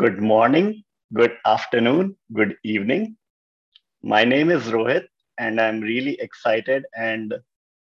[0.00, 0.82] Good morning,
[1.12, 3.18] good afternoon, good evening.
[4.02, 5.04] My name is Rohit,
[5.36, 7.34] and I'm really excited and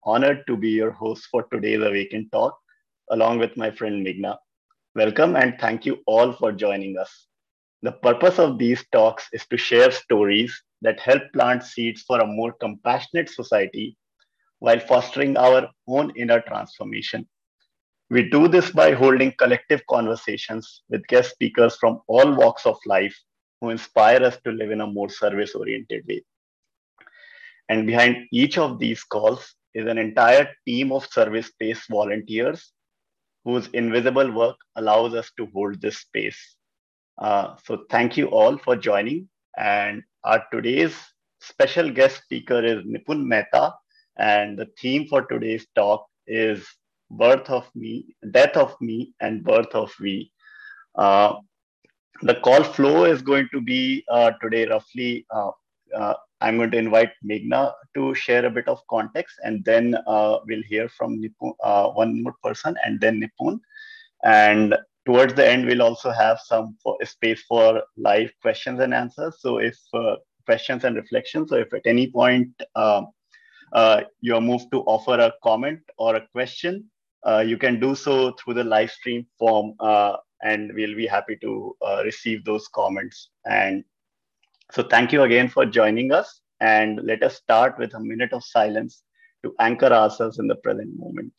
[0.04, 2.58] honored to be your host for today's Awakin Talk,
[3.12, 4.36] along with my friend Meghna.
[4.96, 7.28] Welcome and thank you all for joining us.
[7.84, 12.26] The purpose of these talks is to share stories that help plant seeds for a
[12.26, 13.96] more compassionate society
[14.58, 17.28] while fostering our own inner transformation.
[18.10, 23.16] We do this by holding collective conversations with guest speakers from all walks of life
[23.60, 26.24] who inspire us to live in a more service oriented way.
[27.70, 32.72] And behind each of these calls is an entire team of service based volunteers
[33.44, 36.56] whose invisible work allows us to hold this space.
[37.18, 39.28] Uh, so, thank you all for joining.
[39.58, 40.96] And our today's
[41.42, 43.74] special guest speaker is Nipun Mehta.
[44.18, 46.66] And the theme for today's talk is
[47.10, 50.32] birth of me, death of me, and birth of we.
[50.96, 51.36] Uh,
[52.22, 55.26] the call flow is going to be uh, today roughly.
[55.30, 55.52] Uh,
[55.96, 60.38] uh I'm going to invite Meghna to share a bit of context, and then uh,
[60.46, 61.20] we'll hear from
[61.64, 63.60] uh, one more person, and then Nipun.
[64.24, 64.76] And
[65.08, 69.38] towards the end, we'll also have some for, space for live questions and answers.
[69.40, 69.76] So if
[70.46, 72.52] questions and reflections, so if at any point
[74.22, 76.88] you are moved to offer a comment or a question,
[77.28, 81.76] you can do so through the live stream form uh, and we'll be happy to
[81.82, 83.30] uh, receive those comments.
[83.46, 83.84] And
[84.72, 86.42] so thank you again for joining us.
[86.60, 89.04] And let us start with a minute of silence
[89.44, 91.34] to anchor ourselves in the present moment.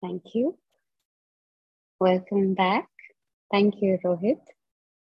[0.00, 0.58] Thank you.
[2.00, 2.88] Welcome back.
[3.50, 4.40] Thank you, Rohit.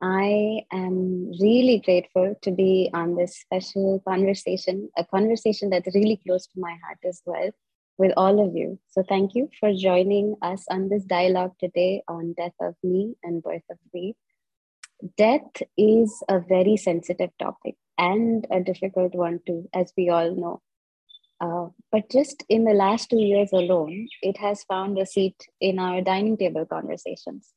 [0.03, 6.49] I am really grateful to be on this special conversation, a conversation that's really close
[6.49, 7.51] to my heart as well,
[7.99, 8.81] with all of you.
[8.89, 13.45] So, thank you for joining us on this dialogue today on Death of Me and
[13.45, 14.17] Birth of Me.
[15.17, 20.63] Death is a very sensitive topic and a difficult one, too, as we all know.
[21.41, 25.79] Uh, but just in the last two years alone, it has found a seat in
[25.79, 27.53] our dining table conversations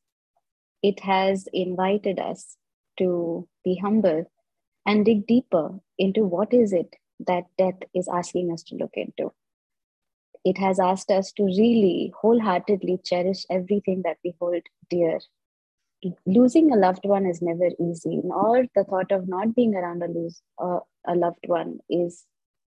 [0.88, 2.58] it has invited us
[3.00, 4.26] to be humble
[4.86, 6.96] and dig deeper into what is it
[7.28, 9.32] that death is asking us to look into.
[10.44, 15.20] It has asked us to really wholeheartedly cherish everything that we hold dear.
[16.28, 20.08] Losing a loved one is never easy, nor the thought of not being around a
[20.08, 22.26] lose uh, a loved one is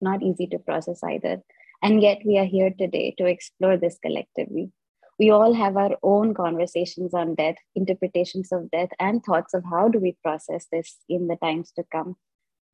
[0.00, 1.40] not easy to process either.
[1.80, 4.72] And yet, we are here today to explore this collectively
[5.20, 9.86] we all have our own conversations on death, interpretations of death, and thoughts of how
[9.86, 12.16] do we process this in the times to come.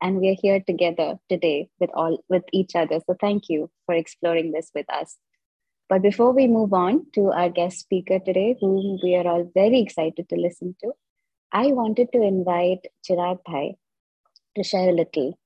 [0.01, 3.01] And we are here together today with all with each other.
[3.05, 5.17] So thank you for exploring this with us.
[5.89, 9.81] But before we move on to our guest speaker today, whom we are all very
[9.81, 10.93] excited to listen to,
[11.51, 13.75] I wanted to invite Chirag Bhai
[14.55, 15.37] to share a little.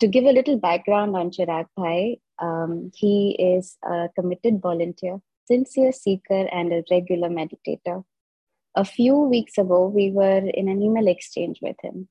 [0.00, 5.92] To give a little background on Chirag Bhai, um, he is a committed volunteer sincere
[5.92, 8.04] seeker and a regular meditator.
[8.76, 12.08] A few weeks ago, we were in an email exchange with him,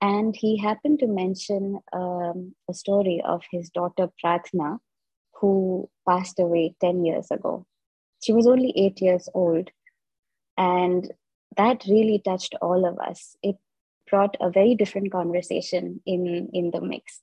[0.00, 4.78] and he happened to mention um, a story of his daughter Prathna,
[5.34, 7.66] who passed away 10 years ago.
[8.22, 9.70] She was only eight years old,
[10.56, 11.12] and
[11.56, 13.36] that really touched all of us.
[13.42, 13.56] It
[14.10, 17.20] brought a very different conversation in, in the mix.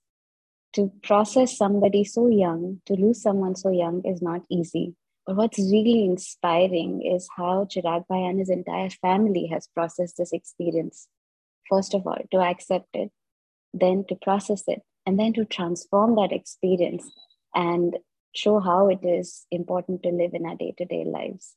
[0.73, 4.93] To process somebody so young, to lose someone so young is not easy.
[5.27, 11.07] What's really inspiring is how Chirag Bhai and his entire family has processed this experience.
[11.67, 13.11] First of all, to accept it,
[13.73, 17.09] then to process it, and then to transform that experience
[17.55, 17.97] and
[18.35, 21.55] show how it is important to live in our day to day lives.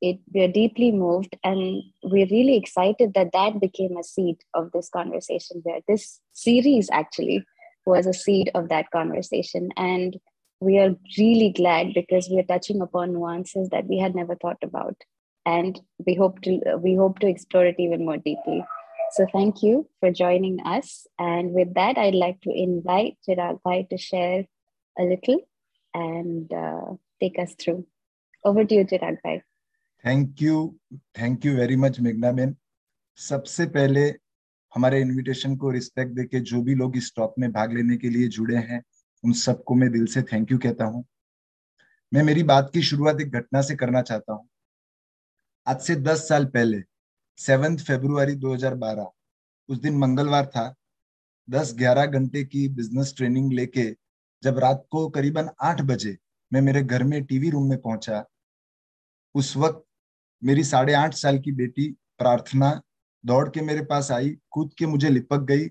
[0.00, 4.72] It, we are deeply moved and we're really excited that that became a seed of
[4.72, 7.44] this conversation where this series actually
[7.86, 10.16] was a seed of that conversation and
[10.61, 14.57] we are really glad because we are touching upon nuances that we had never thought
[14.63, 14.95] about
[15.45, 18.63] and we hope to we hope to explore it even more deeply
[19.11, 23.83] so thank you for joining us and with that i'd like to invite chirag bhai
[23.91, 24.45] to share
[24.99, 25.39] a little
[25.93, 26.87] and uh,
[27.21, 27.85] take us through
[28.43, 29.37] over to you chirag bhai
[30.05, 30.57] thank you
[31.19, 32.55] thank you very much मेघना Ben
[33.17, 34.01] सबसे पहले
[34.75, 38.27] हमारे invitation को respect देके जो भी लोग इस टॉक में भाग लेने के लिए
[38.35, 38.81] जुड़े हैं
[39.24, 41.04] उन सबको मैं दिल से थैंक यू कहता हूँ।
[42.12, 44.48] मैं मेरी बात की शुरुआत एक घटना से करना चाहता हूँ।
[45.66, 46.82] आज से दस साल पहले
[47.38, 49.12] सेवेंथ फेब्रुआरी 2012
[49.68, 50.74] उस दिन मंगलवार था।
[51.50, 53.90] दस ग्यारह घंटे की बिज़नेस ट्रेनिंग लेके
[54.42, 56.16] जब रात को करीबन आठ बजे
[56.52, 58.24] मैं मेरे घर में टीवी रूम में पहुँचा,
[59.34, 59.84] उस वक्त
[60.42, 61.88] मेरी साढ़े आठ साल की बेटी
[62.18, 62.80] प्रार्थना
[63.24, 65.68] दौड़ के मेरे पास आई, कूद के मुझे लिपक गई,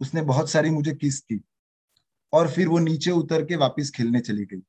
[0.00, 1.44] उसने बहुत सारी मुझे किस की।
[2.34, 4.62] और फिर वो नीचे उतर के वापस खेलने चली गई।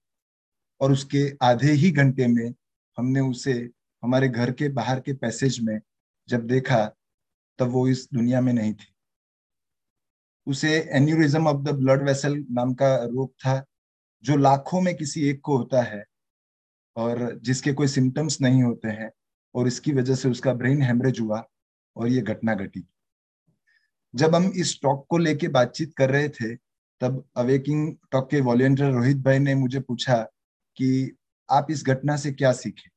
[0.81, 2.53] और उसके आधे ही घंटे में
[2.97, 3.69] हमने उसे,
[4.03, 5.79] हमारे घर के बाहर के पैसेज में
[6.29, 6.95] जब देखा,
[7.59, 8.93] तब वो इस दुनिया में नहीं थी।
[10.47, 13.65] उसे aneurysm of the blood vessel नाम का रोग था,
[14.23, 16.05] जो लाखों में किसी एक को होता है
[16.95, 19.11] और जिसके कोई सिम्टम्स नहीं होते हैं
[19.55, 21.43] और इसकी वजह से उसका ब्रेन हेमरेज हुआ
[21.95, 22.87] और ये घटना घटी।
[24.15, 26.64] जब हम इस टॉक को लेके बातचीत कर रहे थे
[27.01, 30.17] तब अवेकिंग टॉक के वॉलेंटियर रोहित भाई ने मुझे पूछा
[30.75, 31.17] कि
[31.49, 32.89] आप इस घटना से क्या सीखे?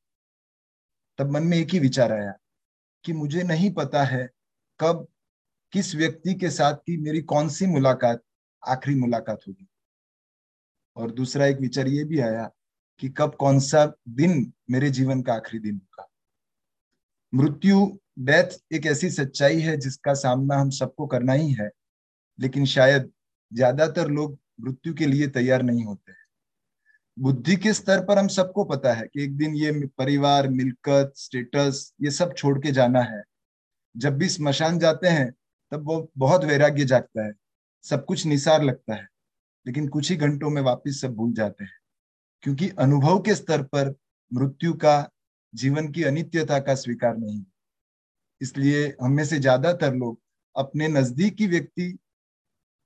[1.19, 2.35] तब मन में एक ही विचार आया
[3.05, 4.31] कि मुझे नहीं पता है
[4.81, 5.09] कब,
[5.73, 8.23] किस व्यक्ति के साथ की मेरी कौन सी मुलाकात,
[8.67, 9.69] आखिरी मुलाकात होगी।
[10.97, 12.51] और दूसरा एक विचार ये भी आया
[12.99, 16.09] कि कब कौन सा दिन मेरे जीवन का आखिरी दिन होगा।
[17.35, 21.71] मृत्यु, डेथ एक ऐसी सच्चाई है जिसका सामना हम सबको करना ही है,
[22.41, 23.13] लेकिन शायद
[23.53, 26.19] ज़्यादातर लोग मृत्यु के लिए तैयार नहीं होते हैं।
[27.17, 31.93] बुद्धि के स्तर पर हम सबको पता है कि एक दिन ये परिवार, मिलकत स्टेटस
[32.03, 33.23] ये सब छोड़ के जाना है।
[33.95, 35.31] जब भी स्मशान जाते हैं,
[35.73, 37.33] तब वो बहुत वैराग्य जागता है,
[37.85, 39.09] सब कुछ निसार लगता है,
[39.67, 41.77] लेकिन कुछ ही घंटों में वापस सब भूल जाते हैं।
[42.43, 43.95] क्योंकि अनुभव के स्तर पर
[44.33, 45.09] मृत्यु का,
[45.55, 47.45] जीवन की अनित्यता का स्वीकार नहीं
[48.41, 50.21] इसलिए हम में से ज़्यादातर लोग
[50.57, 51.97] अपने नजदीकी व्यक्ति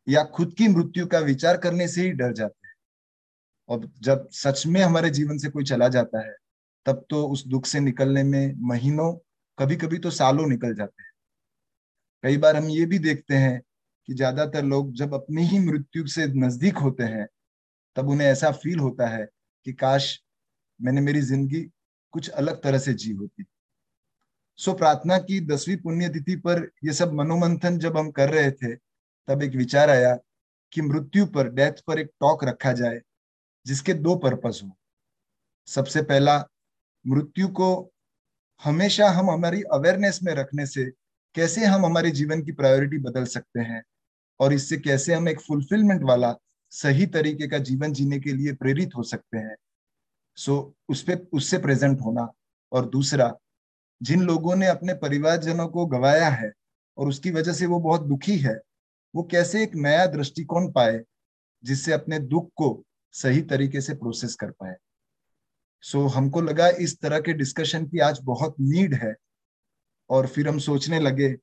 [0.07, 2.75] या खुद की मृत्यु का विचार करने से ही डर जाते हैं।
[3.69, 6.35] और जब सच में हमारे जीवन से कोई चला जाता है,
[6.87, 9.13] तब तो उस दुख से निकलने में महीनों
[9.59, 11.11] कभी कभी तो सालों निकल जाते हैं।
[12.25, 13.61] कई बार हम ये भी देखते हैं
[14.09, 17.27] कि ज़्यादातर लोग जब अपनी ही मृत्यु से नज़दीक होते हैं,
[17.97, 19.25] तब उन्हें ऐसा फील होता है
[19.67, 20.19] कि काश
[20.81, 21.61] मैंने मेरी ज़िंदगी
[22.15, 23.45] कुछ अलग तरह से जी होती।
[24.59, 28.75] सो प्रार्थना की दसवीं पुण्यतिथि पर यह सब मनोमंथन जब हम कर रहे थे
[29.29, 30.19] तब एक विचार आया
[30.73, 33.01] कि मृत्यु पर डेथ पर एक टॉक रखा जाए,
[33.67, 34.71] जिसके दो पर्पस हो।
[35.67, 36.49] सबसे पहला,
[37.07, 37.93] मृत्यु को
[38.65, 40.85] हमेशा हम हमारी अवेयरनेस में रखने से
[41.35, 43.83] कैसे हम हमारे जीवन की प्रायोरिटी बदल सकते हैं,
[44.41, 46.35] और इससे कैसे हम एक फुलफिलमेंट वाला,
[46.71, 49.57] सही तरीके का जीवन जीने के लिए प्रेरित हो सकते हैं।
[50.37, 52.33] सो उस पे उससे प्रेजेंट होना।
[52.73, 53.37] और दूसरा,
[54.03, 56.53] जिन लोगों ने अपने परिवारजनों को गवाया है,
[56.99, 58.61] और उसकी वजह से वो बहुत दुखी है
[59.15, 61.05] वो कैसे एक नया दृष्टिकोण पाए
[61.65, 64.77] जिससे अपने दुख को सही तरीके से प्रोसेस कर पाए?
[65.81, 69.15] सो so, हमको लगा इस तरह के डिस्कशन की आज बहुत नीड है
[70.11, 71.37] और फिर हम सोचने लगे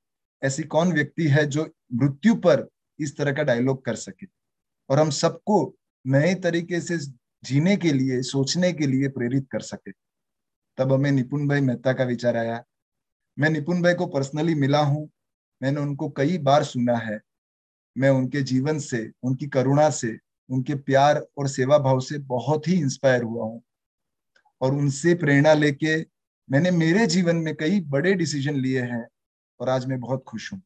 [0.44, 2.68] ऐसी कौन व्यक्ति है जो मृत्यु पर
[3.00, 4.28] इस तरह का डायलॉग कर सके?
[4.90, 5.76] और हम सबको
[6.08, 6.98] नए तरीके से
[7.44, 9.92] जीने के लिए सोचने के लिए प्रेरित कर सके।
[10.78, 12.64] तब हमें निपुण भाई मेहता का विचार आया।
[13.40, 15.10] मैं निपुण भाई को पर्सनली मिला हूँ।
[15.62, 17.20] मैंने उनको कई बार सुना है।
[17.98, 20.20] मैं उनके जीवन से, उनकी करुणा से,
[20.50, 23.62] उनके प्यार और सेवा भाव से बहुत ही इंस्पायर हुआ हूँ।
[24.62, 26.06] और उनसे प्रेरणा लेके
[26.52, 29.08] मैंने मेरे जीवन में कई बड़े डिसीज़न लिए हैं
[29.60, 30.62] और आज मैं बहुत खुश हूँ।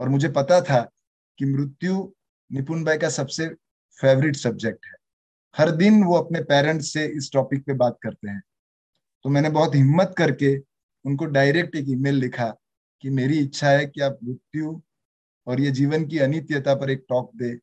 [0.00, 0.90] और मुझे पता था
[1.38, 2.12] कि मृत्यु
[2.52, 3.48] निपुण भाई का सबसे
[4.00, 4.92] फेवरेट सब्जेक्ट है।
[5.56, 8.42] हर दिन वो अपने पेरेंट्स से इस टॉपिक पे बात करते हैं।
[9.22, 10.58] तो मैंने बहुत हिम्मत करके
[11.04, 12.56] उनको डायरेक्ट एक ईमेल लिखा
[13.00, 14.82] कि मेरी इच्छा है कि आप मृत्यु
[15.46, 17.58] और ये जीवन की अनित्यता पर एक टॉक दे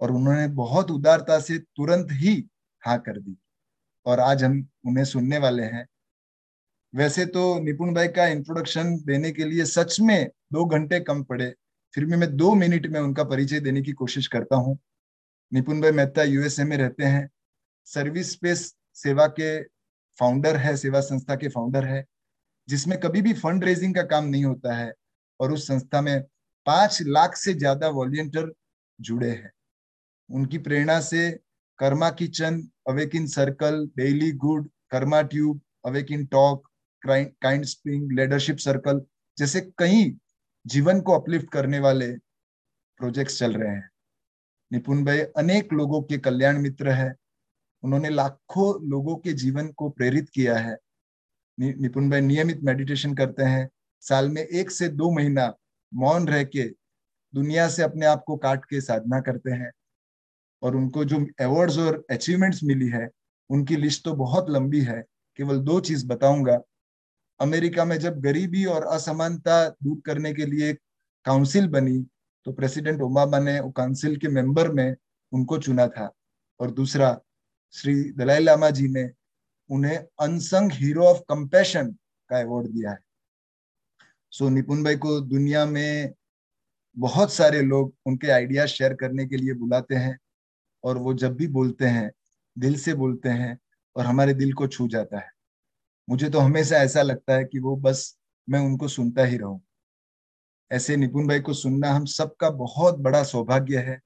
[0.00, 2.44] और उन्होंने बहुत उदारता से तुरंत ही
[2.82, 3.36] हाँ कर दी।
[4.06, 5.86] और आज हम उन्हें सुनने वाले हैं।
[6.94, 11.54] वैसे तो निपुण भाई का इंट्रोडक्शन देने के लिए सच में दो घंटे कम पड़े।
[11.94, 14.78] फिर भी मैं दो मिनट में उनका परिचय देने की कोशिश करता हूँ।
[15.52, 17.28] निपुण भाई मेहता यूएसए में रहते हैं।
[17.86, 19.62] सर्विस स्पेस सेवा के
[20.18, 22.04] फाउंडर है, सेवा संस्था के फाउंडर है,
[22.68, 24.92] जिसमें कभी भी फंड रेजिंग का काम नहीं होता है
[25.40, 26.24] और उस संस्था में
[26.66, 28.52] पाँच लाख से ज़्यादा वॉलियंटियर
[28.98, 29.50] जुड़े हैं।
[30.30, 31.30] उनकी प्रेरणा से
[31.78, 33.86] Karma Kitchen Awakin Circle
[34.38, 34.68] DailyGood
[35.22, 36.68] KarmaTube Awakin Talk
[37.64, 39.00] KindSpring Leadership Circle
[39.38, 40.12] जैसे कई
[40.66, 42.10] जीवन को अपलिफ्ट करने वाले
[43.00, 43.88] प्रोजेक्ट्स चल रहे हैं।
[44.70, 47.14] निपुण भाई अनेक लोगों के कल्याण मित्र है।
[47.82, 50.76] उन्होंने लाखों लोगों के जीवन को प्रेरित किया है।
[51.58, 53.68] नि, निपुण भाई नियमित मेडिटेशन करते हैं।
[54.02, 55.52] साल में एक से दो महीना
[55.94, 56.62] मौन रह के
[57.34, 59.72] दुनिया से अपने आप को काट के साधना करते हैं।
[60.62, 63.10] और उनको जो अवार्ड्स और अचीवमेंट्स मिली है,
[63.50, 65.04] उनकी लिस्ट तो बहुत लंबी है।
[65.36, 66.60] केवल दो चीज़ बताऊँगा।
[67.40, 70.72] अमेरिका में जब गरीबी और असमानता दूर करने के लिए
[71.24, 72.06] काउंसिल बनी
[72.44, 74.96] तो प्रेसिडेंट ओबामा ने काउंसिल के मेंबर में
[75.32, 76.12] उनको चुना था।
[76.60, 77.20] और दूसरा,
[77.72, 79.10] श्री दलाई लामा जी ने
[79.70, 81.92] उन्हें अनसंग हीरो ऑफ़ कंपैशन
[82.28, 82.98] का अवार्ड दिया है।
[84.32, 86.12] सो निपुण भाई को दुनिया में
[86.98, 90.18] बहुत सारे लोग उनके आइडिया शेयर करने के लिए बुलाते हैं
[90.84, 92.10] और वो जब भी बोलते हैं,
[92.58, 93.58] दिल से बोलते हैं
[93.96, 95.30] और हमारे दिल को छू जाता है।
[96.10, 99.60] मुझे तो हमेशा ऐसा लगता है कि वो बस मैं उनको सुनता ही रहूँ।
[100.72, 104.00] ऐसे निपुण भाई को सुनना हम सबका बहुत बड़ा सौभाग्य है।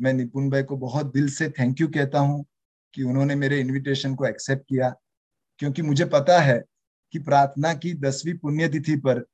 [0.00, 2.44] मैं निपुण भाई को बहुत दिल से थैंक यू कहता हूँ
[2.94, 4.94] कि उन्होंने मेरे इनविटेशन को एक्सेप्ट किया।
[5.58, 6.62] क्योंकि मुझे पता है
[7.12, 9.24] कि प्रार्थना की दसवीं पुण्यतिथि पर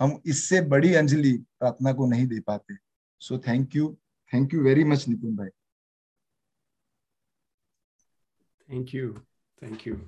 [0.00, 2.76] हम इससे बड़ी अंजलि प्रार्थना को नहीं दे पाते
[3.26, 3.96] so thank you
[4.34, 5.48] thank you very much निपुण भाई
[8.68, 9.22] Thank you.
[9.60, 10.00] Thank you.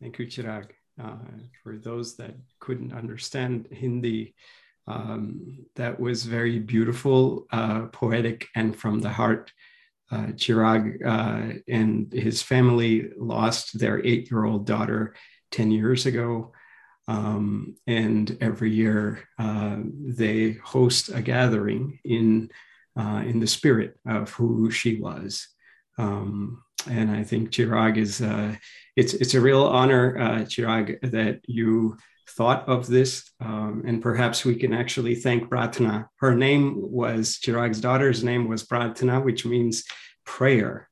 [0.00, 0.70] Thank you, Chirag.
[1.00, 1.16] Uh,
[1.62, 4.34] for those that couldn't understand Hindi,
[4.86, 9.52] um, that was very beautiful, uh, poetic, and from the heart.
[10.10, 15.14] Uh, Chirag uh, and his family lost their eight year old daughter
[15.52, 16.52] 10 years ago.
[17.07, 22.49] Um, and every year uh, they host a gathering in
[22.99, 25.47] uh, in the spirit of who she was.
[25.97, 28.55] Um, and I think Chirag is uh,
[28.95, 31.97] it's it's a real honor, uh, Chirag, that you
[32.29, 36.07] thought of this, um, and perhaps we can actually thank Pratna.
[36.17, 39.83] Her name was Chirag's daughter's name was Pratna, which means
[40.25, 40.89] prayer.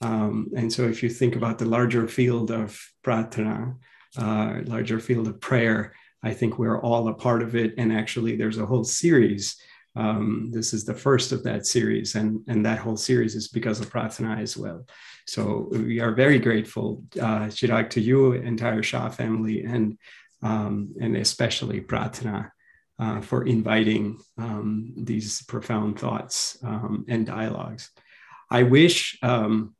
[0.00, 3.76] Um, and so, if you think about the larger field of Pratana,
[4.18, 5.92] uh, larger field of prayer.
[6.22, 7.74] I think we're all a part of it.
[7.78, 9.56] And actually, there's a whole series.
[9.96, 13.80] Um, this is the first of that series, and, and that whole series is because
[13.80, 14.86] of Pratana as well.
[15.26, 19.98] So we are very grateful, uh, Chirag, to you, entire Shah family, and
[20.42, 22.50] um, and especially Pratana
[22.98, 27.90] uh, for inviting um, these profound thoughts um, and dialogues.
[28.50, 29.74] I wish um,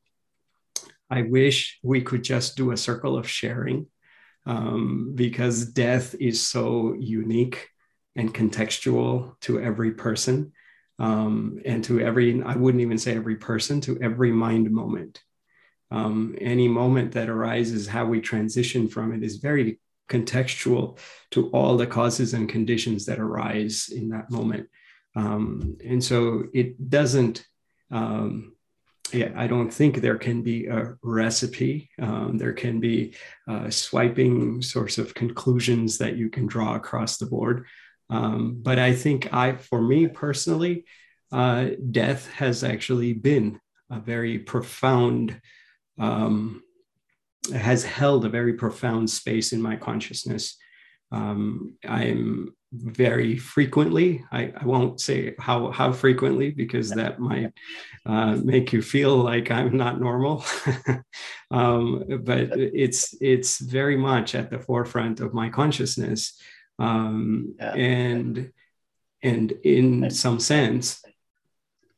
[1.11, 3.87] I wish we could just do a circle of sharing
[4.47, 7.69] um, because death is so unique
[8.17, 10.53] and contextual to every person
[10.99, 15.21] um, and to every, I wouldn't even say every person, to every mind moment.
[15.91, 20.99] Um, any moment that arises, how we transition from it is very contextual
[21.31, 24.69] to all the causes and conditions that arise in that moment.
[25.17, 27.45] Um, and so it doesn't,
[27.91, 28.54] um,
[29.13, 31.91] I don't think there can be a recipe.
[32.01, 33.15] Um, there can be
[33.47, 37.67] uh, swiping sorts of conclusions that you can draw across the board.
[38.11, 40.85] Um, but I think I, for me personally,
[41.33, 45.41] uh, death has actually been a very profound,
[45.99, 46.63] um,
[47.55, 50.57] has held a very profound space in my consciousness.
[51.15, 54.25] Um, I'm very frequently.
[54.33, 57.53] I, I, won't say how how frequently because that might
[58.05, 60.45] uh, make you feel like I'm not normal.
[61.53, 66.37] um, but it's it's very much at the forefront of my consciousness,
[66.81, 67.75] um, yeah.
[67.75, 68.53] and
[69.23, 71.01] and in some sense.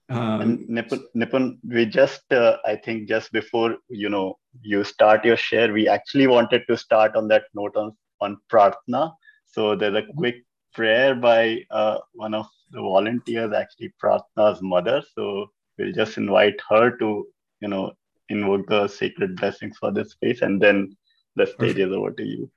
[0.08, 5.38] Um, Nipun, Nipun, we just, uh, I think, just before you know you start your
[5.38, 9.13] share, we actually wanted to start on that note on on Pratna.
[9.45, 10.17] So there's a mm-hmm.
[10.17, 10.35] quick
[10.73, 15.01] prayer by uh, one of the volunteers, actually Pratna's mother.
[15.15, 17.27] So we'll just invite her to,
[17.59, 17.91] you know,
[18.29, 20.95] invoke the sacred blessings for this space, and then
[21.35, 21.79] the stage Perfect.
[21.79, 22.49] is over to you.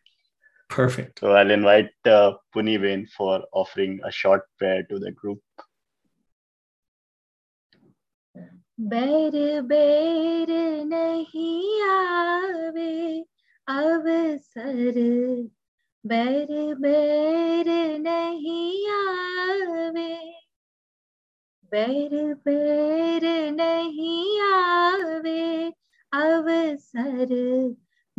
[0.68, 1.20] Perfect.
[1.20, 5.40] So I'll invite uh, Punivain for offering a short prayer to the group.
[8.80, 9.34] बैर
[9.70, 10.50] बैर
[10.86, 13.24] नहीं आवे
[13.69, 14.93] अवसर।
[16.05, 20.41] बैर बैर नहीं आवे।
[21.71, 25.73] बैर बैर नहीं आवे।
[26.13, 27.27] अवसर।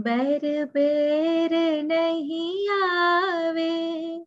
[0.00, 4.24] बैर बैर नहीं आवे।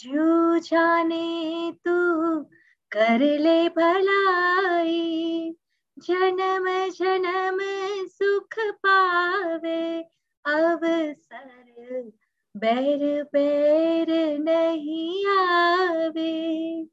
[0.00, 2.40] जो जाने तू
[2.90, 5.56] कर ले भलाई।
[5.98, 7.58] जन्म जन्म
[8.06, 10.15] सुख पावे।
[10.46, 12.12] अवसर,
[12.56, 16.84] बैर बैर नहीं आवे।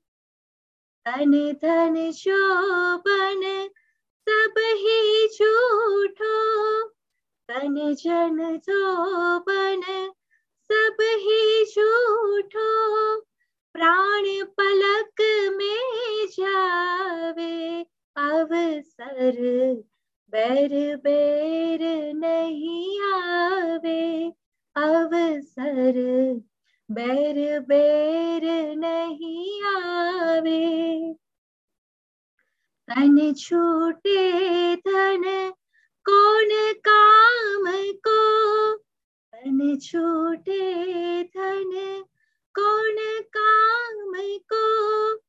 [1.06, 3.70] तन धन शोभन
[4.30, 6.84] सब ही झूठो।
[7.48, 9.82] तन जन जोबन
[10.72, 13.20] सब ही झूठो।
[13.74, 15.22] प्राण पलक
[15.56, 19.84] में जावे अवसर
[20.34, 24.34] बैर बैर नहीं आवे
[24.76, 25.94] अवसर।
[26.92, 31.14] बैर बैर नहीं आवे।
[32.88, 35.52] तन छूटे धन,
[36.10, 37.64] कौन काम
[38.08, 38.76] को?
[39.36, 42.04] धन छूटे धन,
[42.60, 42.96] कौन
[43.38, 44.14] काम
[44.54, 45.23] को?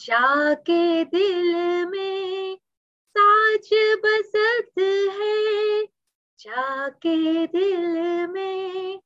[0.00, 1.54] जाके दिल
[1.86, 2.58] में
[3.18, 3.68] साज
[4.04, 4.80] बसत
[5.18, 5.84] है,
[6.40, 9.00] जाके दिल में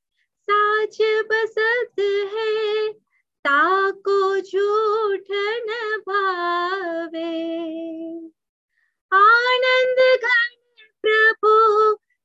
[0.51, 2.01] साज बसत
[2.35, 2.93] है।
[3.47, 7.33] ताको झूठ न भावे।
[9.13, 10.57] आनंद घन
[11.03, 11.55] प्रभु,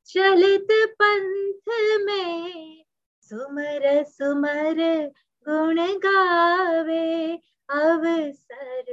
[0.06, 2.84] चलित पंथ में
[3.22, 5.12] सुमर सुमर
[5.50, 8.92] गुण गावे। अवसर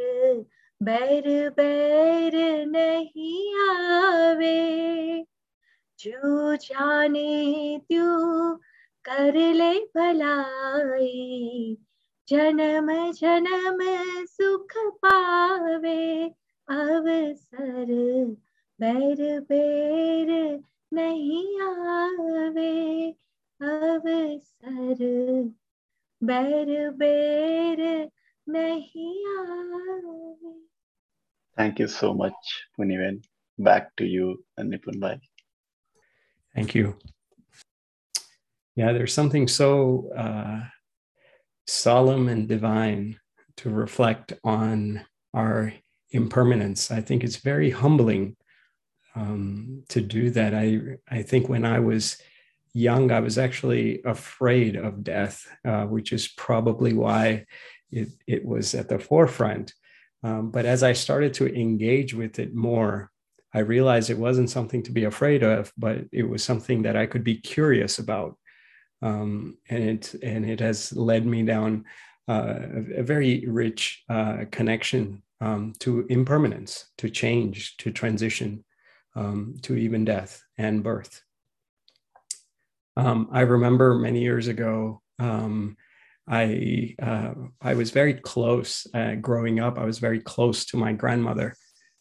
[0.83, 5.27] बैर बैर नहीं आवे।
[5.99, 8.05] जो जाने त्यू
[9.05, 11.79] कर ले भलाई,
[12.29, 13.79] जन्म जन्म
[14.25, 16.25] सुख पावे।
[16.69, 17.87] अवसर
[18.81, 20.61] बैर बैर
[20.93, 23.11] नहीं आवे।
[23.61, 24.97] अवसर
[26.25, 28.11] बैर बैर
[31.59, 32.33] Thank you so much,
[32.79, 33.25] Muniven.
[33.59, 35.21] Back to you, Nipun Bhai.
[36.55, 36.97] Thank you.
[38.77, 40.61] Yeah, there's something so uh,
[41.67, 43.19] solemn and divine
[43.57, 45.73] to reflect on our
[46.13, 46.93] impermanence.
[46.93, 48.37] I think it's very humbling
[49.17, 50.55] um, to do that.
[50.55, 50.79] I
[51.11, 52.19] I think when I was
[52.73, 57.47] young, I was actually afraid of death, uh, which is probably why
[57.91, 59.75] it, it was at the forefront.
[60.23, 63.11] Um, but as I started to engage with it more,
[63.55, 67.07] I realized it wasn't something to be afraid of, but it was something that I
[67.07, 68.37] could be curious about.
[69.01, 71.85] Um, and it and it has led me down
[72.29, 78.65] uh, a, a, very rich uh, connection um, to impermanence, to change, to transition,
[79.15, 81.23] um, to even death and birth.
[82.97, 85.77] Um, I remember many years ago um,
[86.29, 89.79] I uh, I was very close uh, growing up.
[89.79, 91.55] I was very close to my grandmother,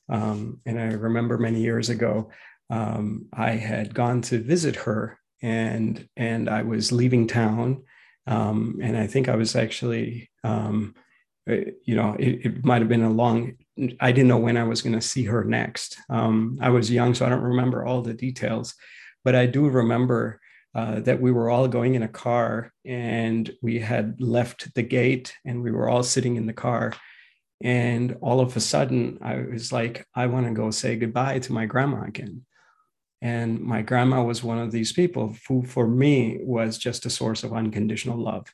[0.10, 2.30] um, and I remember many years ago
[2.70, 7.84] um, I had gone to visit her, and and I was leaving town,
[8.26, 10.94] um, and I think I was actually um,
[11.50, 13.54] uh, you know it, it might have been a long.
[14.00, 15.98] I didn't know when I was going to see her next.
[16.10, 18.76] Um, I was young, so I don't remember all the details,
[19.24, 20.42] but I do remember
[20.78, 25.34] uh, that we were all going in a car and we had left the gate
[25.44, 26.94] and we were all sitting in the car.
[27.64, 31.52] And all of a sudden, I was like, I want to go say goodbye to
[31.52, 32.46] my grandma again.
[33.24, 37.44] And my grandma was one of these people who, for me, was just a source
[37.44, 38.46] of unconditional love.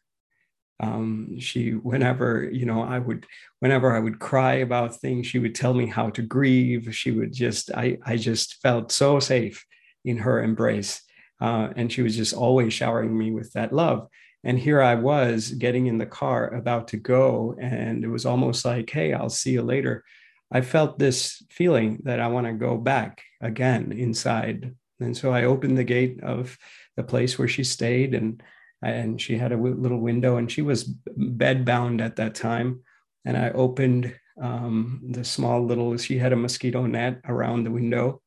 [0.79, 3.25] Um, she, whenever, you know, I would,
[3.59, 6.95] whenever I would cry about things, she would tell me how to grieve.
[6.95, 9.65] She would just, I, I just felt so safe
[10.05, 11.01] in her embrace
[11.41, 14.07] uh, and she was just always showering me with that love.
[14.43, 17.55] And here I was getting in the car about to go.
[17.59, 20.03] And it was almost like, hey, I'll see you later.
[20.51, 24.75] I felt this feeling that I want to go back again inside.
[24.99, 26.57] And so I opened the gate of
[26.95, 28.41] the place where she stayed and
[28.83, 32.81] and she had a little window and she was bed bound at that time.
[33.23, 38.21] And I opened um, the small little, she had a mosquito net around the window.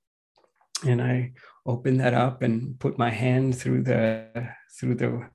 [0.87, 1.33] And I
[1.67, 4.49] opened that up and put my hand through the
[4.79, 5.29] through the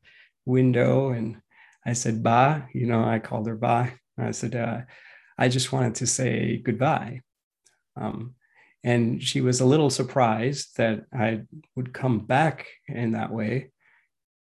[0.46, 1.42] window and
[1.86, 3.92] I said, Ba, you know, I called her Ba.
[4.18, 4.82] I said, uh,
[5.38, 7.22] I just wanted to say goodbye.
[7.96, 8.36] Um,
[8.84, 11.42] and she was a little surprised that I
[11.76, 13.72] would come back in that way.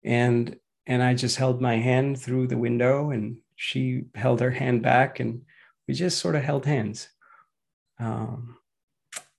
[0.03, 4.81] And and I just held my hand through the window and she held her hand
[4.81, 5.41] back and
[5.87, 7.09] we just sort of held hands.
[7.99, 8.57] Um,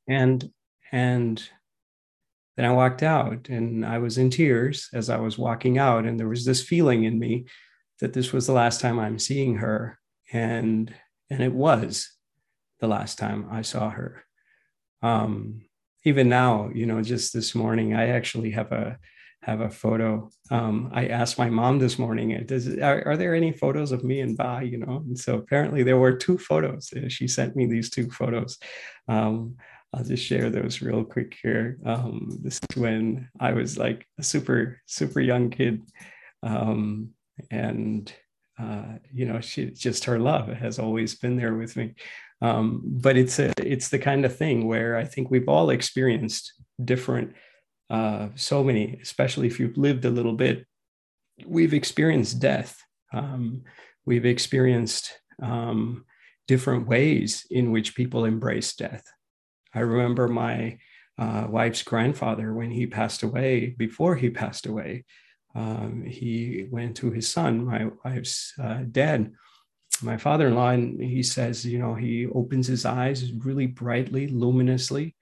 [0.06, 0.50] and
[0.92, 1.42] and
[2.58, 6.06] then I walked out and I was in tears as I was walking out.
[6.06, 7.46] And there was this feeling in me
[8.00, 9.96] that this was the last time I'm seeing her.
[10.32, 10.92] And,
[11.30, 12.10] and it was
[12.80, 14.24] the last time I saw her.
[15.02, 15.66] Um,
[16.04, 18.98] even now, you know, just this morning, I actually have a,
[19.42, 20.28] have a photo.
[20.50, 24.20] Um, I asked my mom this morning, does, are, are, there any photos of me
[24.20, 25.04] and Ba, you know?
[25.06, 26.92] And so apparently there were two photos.
[27.06, 28.58] She sent me these two photos.
[29.06, 29.58] Um,
[29.94, 31.78] I'll just share those real quick here.
[31.84, 35.82] Um, this is when I was like a super, super young kid.
[36.42, 37.10] Um,
[37.50, 38.12] and
[38.58, 41.94] uh, you know, she just her love has always been there with me.
[42.40, 46.52] Um, but it's a it's the kind of thing where I think we've all experienced
[46.84, 47.34] different,
[47.90, 50.66] uh, so many, especially if you've lived a little bit.
[51.46, 52.76] We've experienced death.
[53.12, 53.62] Um,
[54.04, 56.04] we've experienced um,
[56.48, 59.04] different ways in which people embrace death.
[59.78, 60.78] I remember my
[61.18, 63.76] uh, wife's grandfather when he passed away.
[63.78, 65.04] Before he passed away,
[65.54, 69.30] um, he went to his son, my wife's uh, dad,
[70.02, 75.14] my father-in-law, and he says, you know, he opens his eyes really brightly, luminously,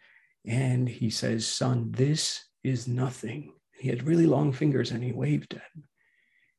[0.46, 5.52] and he says, "Son, this is nothing." He had really long fingers, and he waved
[5.52, 5.84] at him,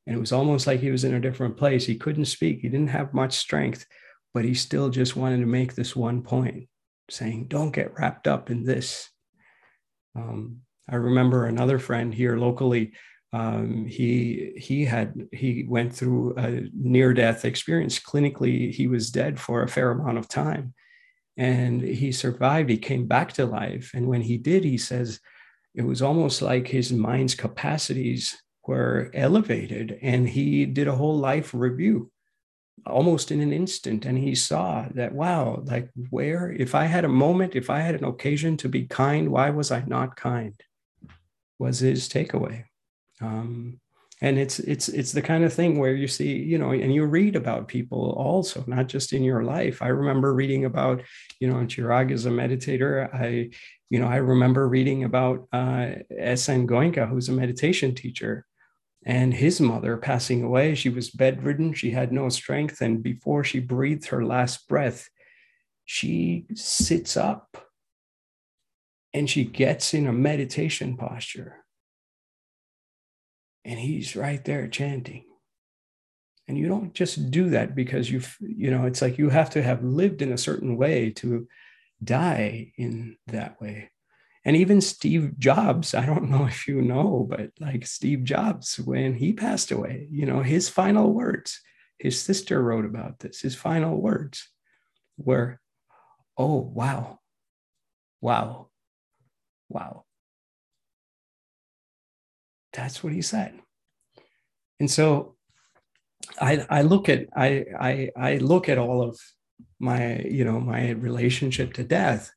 [0.05, 1.87] and it was almost like he was in a different place.
[1.87, 2.59] He couldn't speak.
[2.59, 3.87] He didn't have much strength,
[4.35, 6.69] but he still just wanted to make this one point,
[7.09, 9.09] saying, "Don't get wrapped up in this."
[10.15, 12.93] Um, I remember another friend here locally
[13.33, 17.99] um, he he had he went through a near death experience.
[17.99, 20.73] Clinically he was dead for a fair amount of time.
[21.35, 23.91] And he survived he came back to life.
[23.93, 25.19] And when he did he says
[25.75, 31.53] it was almost like his mind's capacities were elevated and he did a whole life
[31.53, 32.11] review
[32.89, 37.09] almost in an instant and he saw that wow like where if i had a
[37.09, 40.53] moment if i had an occasion to be kind why was i not kind?
[41.59, 42.65] was his takeaway.
[43.21, 43.79] Um,
[44.19, 47.05] and it's it's it's the kind of thing where you see you know and you
[47.05, 49.81] read about people also not just in your life.
[49.81, 51.03] I remember reading about
[51.39, 53.13] you know chirag is a meditator.
[53.13, 53.51] I
[53.89, 55.91] you know i remember reading about uh
[56.35, 58.45] sn goenka who's a meditation teacher
[59.07, 63.59] and his mother passing away she was bedridden she had no strength and before she
[63.59, 65.09] breathed her last breath
[65.85, 67.67] she sits up
[69.13, 71.63] and she gets in a meditation posture.
[73.63, 75.23] And he's right there chanting.
[76.47, 79.63] And you don't just do that because you've, you know it's like you have to
[79.63, 81.47] have lived in a certain way to
[82.03, 83.89] die in that way
[84.47, 89.13] and even steve jobs i don't know if you know but like steve jobs when
[89.13, 91.61] he passed away you know his final words
[91.99, 94.49] his sister wrote about this his final words
[95.17, 95.59] were
[96.37, 97.19] oh wow.
[98.21, 98.69] Wow.
[99.69, 100.05] Wow.
[102.73, 103.59] That's what he said.
[104.79, 105.35] And so
[106.39, 109.19] I, I look at I, I I look at all of
[109.79, 112.31] my you know my relationship to death.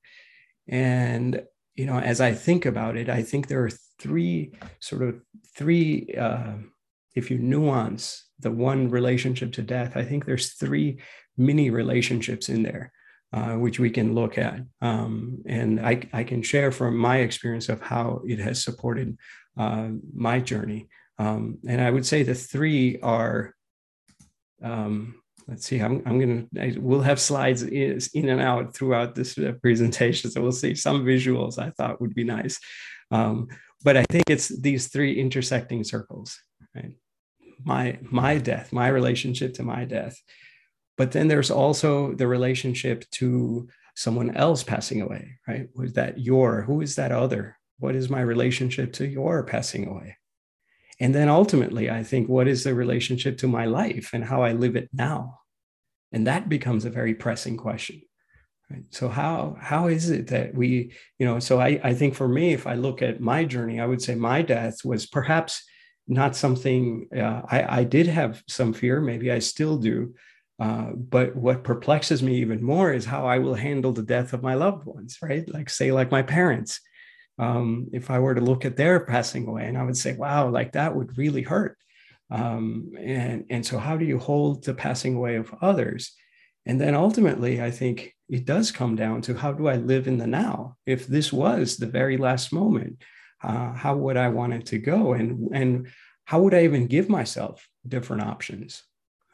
[0.69, 1.43] And
[1.75, 5.21] you know as i think about it i think there are three sort of
[5.55, 6.55] three uh,
[7.15, 11.01] if you nuance the one relationship to death i think there's three
[11.37, 12.93] mini relationships in there
[13.33, 17.69] uh, which we can look at um, and I, I can share from my experience
[17.69, 19.17] of how it has supported
[19.57, 20.89] uh, my journey.
[21.19, 23.55] Um, and I would say the three are,
[24.63, 25.17] um,
[25.51, 30.31] let's see, I'm, I'm to, we'll have slides in and out throughout this uh, presentation.
[30.31, 32.61] So we'll see some visuals I thought would be nice.
[33.11, 33.49] Um,
[33.83, 36.39] but I think it's these three intersecting circles,
[36.75, 36.93] right?
[37.65, 40.17] My, my death, my relationship to my death.
[40.97, 45.69] But then there's also the relationship to someone else passing away, right?
[45.75, 47.59] Was that your, who is that other?
[47.79, 50.17] What is my relationship to your passing away?
[51.01, 54.53] And then ultimately, I think, what is the relationship to my life and how I
[54.53, 55.40] live it now?
[56.13, 58.03] And that becomes a very pressing question.
[58.71, 58.85] Right?
[58.91, 62.53] So how how is it that we, you know, so I, I think for me,
[62.53, 65.65] if I look at my journey, I would say my death was perhaps
[66.07, 70.15] not something uh, I, I did have some fear, maybe I still do.
[70.59, 74.43] Uh, but what perplexes me even more is how I will handle the death of
[74.43, 75.49] my loved ones, right?
[75.49, 76.81] Like, say, like my parents
[77.41, 80.51] um, if I were to look at their passing away, and I would say, wow,
[80.51, 81.79] like that would really hurt.
[82.31, 86.13] Um, and, and so, how do you hold the passing away of others?
[86.67, 90.19] And then ultimately, I think it does come down to how do I live in
[90.19, 90.77] the now?
[90.87, 93.03] If this was the very last moment,
[93.43, 95.15] uh, how would I want it to go?
[95.15, 95.89] And, and
[96.25, 98.83] how would I even give myself different options?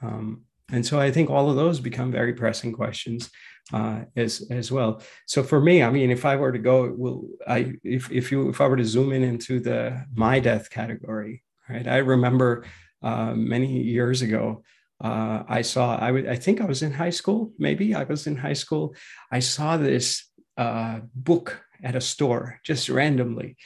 [0.00, 3.30] Um, and so I think all of those become very pressing questions
[3.72, 5.02] uh, as as well.
[5.26, 8.48] So for me, I mean, if I were to go, will I if if you
[8.48, 11.86] if I were to zoom in into the my death category, right?
[11.86, 12.64] I remember
[13.02, 14.62] uh, many years ago.
[15.02, 18.54] Uh, I saw I think I was in high school maybe I was in high
[18.54, 18.94] school
[19.30, 20.24] I saw this
[20.56, 23.58] uh, book at a store just randomly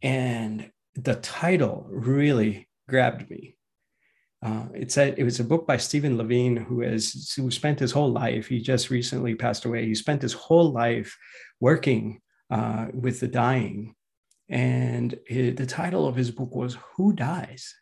[0.00, 3.58] and the title really grabbed me
[4.42, 7.92] uh, it said it was a book by Stephen Levine, who has who spent his
[7.92, 8.46] whole life.
[8.46, 9.84] He just recently passed away.
[9.84, 11.16] He spent his whole life
[11.60, 13.94] working uh, with the dying,
[14.48, 17.74] and it, the title of his book was "Who Dies."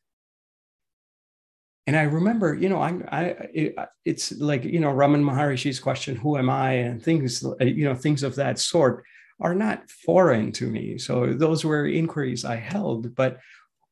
[1.88, 3.22] And I remember, you know, I'm, I,
[3.55, 3.74] it,
[4.05, 6.72] it's like, you know, Raman Maharishi's question, who am I?
[6.72, 9.05] And things, you know, things of that sort
[9.40, 10.98] are not foreign to me.
[10.98, 13.38] So those were inquiries I held, but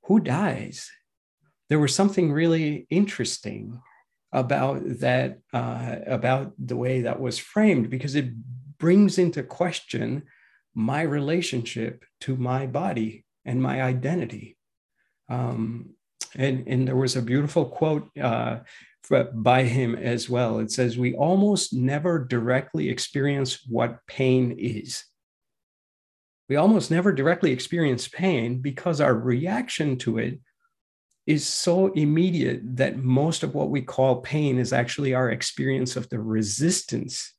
[0.02, 0.90] who dies?
[1.70, 3.80] There was something really interesting
[4.30, 8.28] about that, uh, about the way that was framed, because it
[8.76, 10.24] brings into question
[10.74, 14.58] my relationship to my body and my identity.
[15.30, 15.95] Um,
[16.36, 18.58] and, and there was a beautiful quote uh,
[19.34, 20.58] by him as well.
[20.58, 25.04] It says, We almost never directly experience what pain is.
[26.48, 30.38] We almost never directly experience pain because our reaction to it
[31.26, 36.08] is so immediate that most of what we call pain is actually our experience of
[36.08, 37.34] the resistance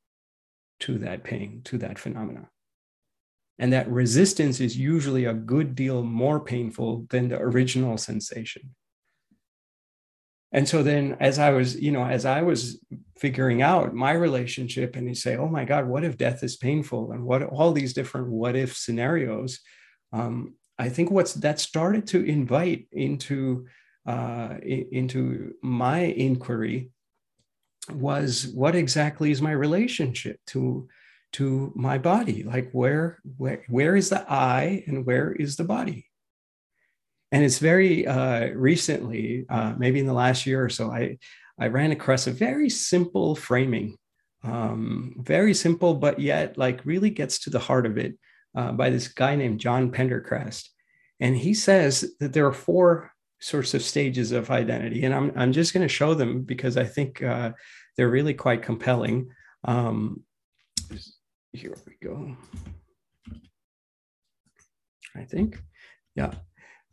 [0.82, 2.50] to that pain, to that phenomena.
[3.60, 8.76] And that resistance is usually a good deal more painful than the original sensation.
[10.52, 12.80] And so then as I was, you know, as I was
[13.18, 17.12] figuring out my relationship and you say, oh my God, what if death is painful?
[17.12, 19.60] And what all these different what if scenarios,
[20.14, 23.68] um, I think what's that started to invite into
[24.06, 26.92] uh, into my inquiry
[27.92, 30.88] was what exactly is my relationship to
[31.34, 36.06] to my body like where where where is the i and where is the body
[37.32, 41.18] and it's very uh, recently uh, maybe in the last year or so i
[41.60, 43.98] i ran across a very simple framing
[44.44, 48.18] um, very simple but yet like really gets to the heart of it
[48.56, 50.70] uh, by this guy named john Prendergast.
[51.20, 55.52] and he says that there are four sorts of stages of identity and i'm, I'm
[55.52, 57.52] just going to show them because i think uh,
[57.96, 59.30] they're really quite compelling
[59.66, 60.24] um,
[61.58, 62.36] here we go.
[65.16, 65.60] I think,
[66.16, 66.34] yeah.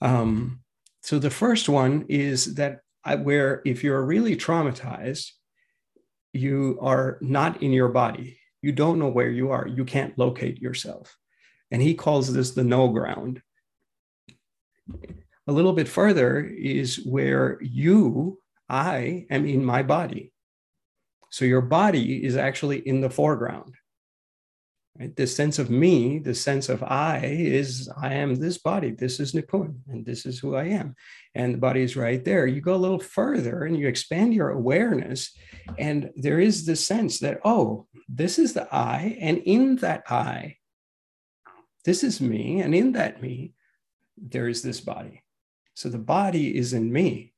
[0.04, 0.60] Um,
[1.02, 5.30] so the first one is that I, where if you're really traumatized,
[6.34, 8.38] you are not in your body.
[8.60, 9.66] You don't know where you are.
[9.66, 11.16] You can't locate yourself.
[11.70, 13.40] And he calls this the no ground.
[15.46, 18.38] A little bit further is where you,
[18.68, 20.32] I, am in my body.
[21.30, 23.74] So your body is actually in the foreground.
[24.98, 25.14] Right?
[25.16, 28.92] This sense of me, the sense of I is I am this body.
[28.92, 30.94] This is Nipun, and this is who I am.
[31.34, 32.46] And the body is right there.
[32.46, 35.36] You go a little further and you expand your awareness,
[35.78, 40.58] and there is this sense that, oh, this is the I, and in that I,
[41.84, 43.52] this is me, and in that me,
[44.16, 45.24] there is this body.
[45.74, 47.32] So the body is in me.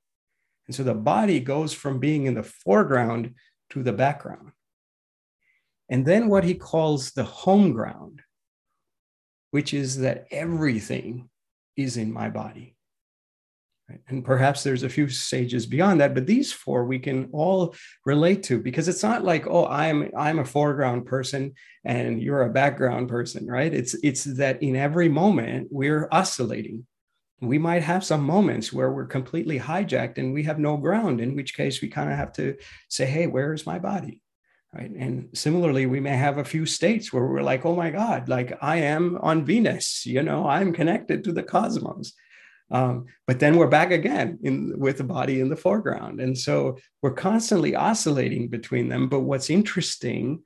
[0.66, 3.35] And so the body goes from being in the foreground
[3.71, 4.53] to the background
[5.88, 8.22] and then what he calls the home ground,
[9.51, 11.29] which is that everything
[11.77, 12.77] is in my body.
[14.09, 17.72] And perhaps there's a few stages beyond that, but these four we can all
[18.05, 22.53] relate to because it's not like, oh, I'm I'm a foreground person and you're a
[22.53, 23.72] background person, right?
[23.72, 26.85] It's it's that in every moment we're oscillating.
[27.40, 31.37] We might have some moments where we're completely hijacked and we have no ground, in
[31.37, 32.57] which case we kind of have to
[32.88, 34.20] say, hey, where is my body?
[34.77, 34.91] Right?
[34.91, 38.57] And similarly we may have a few states where we're like oh my god like
[38.61, 42.12] i am on venus you know i'm connected to the cosmos.
[42.69, 46.21] Um, but then we're back again in with the body in the foreground.
[46.21, 49.09] And so we're constantly oscillating between them.
[49.09, 50.43] But what's interesting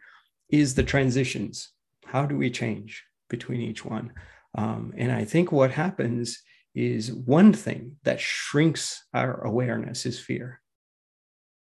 [0.50, 1.70] is the transitions.
[2.04, 4.12] How do we change between each one?
[4.56, 6.42] Um, and i think what happens
[6.74, 10.59] is one thing that shrinks our awareness is fear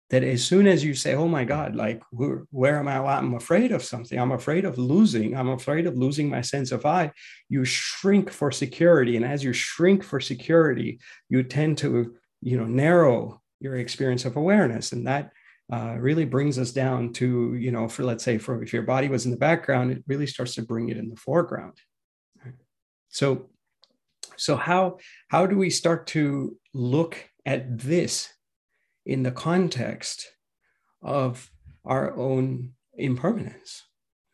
[0.09, 2.97] that as soon as you say, oh my God, like, where, where am I?
[2.97, 4.19] I'm afraid of something.
[4.19, 5.37] I'm afraid of losing.
[5.37, 7.11] I'm afraid of losing my sense of I,
[7.47, 9.17] you shrink for security.
[9.17, 14.35] And as you shrink for security, you tend to, you know, narrow your experience of
[14.35, 14.93] awareness.
[14.93, 15.31] And that
[15.71, 19.09] uh, really brings us down to, you know, for let's say, for if your body
[19.09, 21.73] was in the background, it really starts to bring it in the foreground.
[23.09, 23.49] So,
[24.37, 28.29] so how how do we start to look at this
[29.09, 30.27] in the context
[31.01, 31.49] of
[31.83, 33.83] our own impermanence?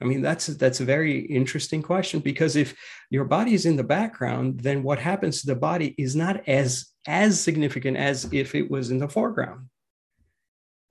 [0.01, 2.75] I mean, that's that's a very interesting question because if
[3.09, 6.87] your body is in the background, then what happens to the body is not as
[7.07, 9.67] as significant as if it was in the foreground.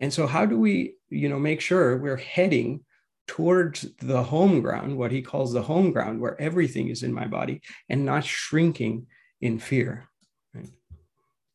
[0.01, 2.85] And so, how do we, you know, make sure we're heading
[3.27, 7.27] towards the home ground, what he calls the home ground, where everything is in my
[7.27, 9.07] body, and not shrinking
[9.43, 10.09] in fear?
[10.55, 10.71] Right?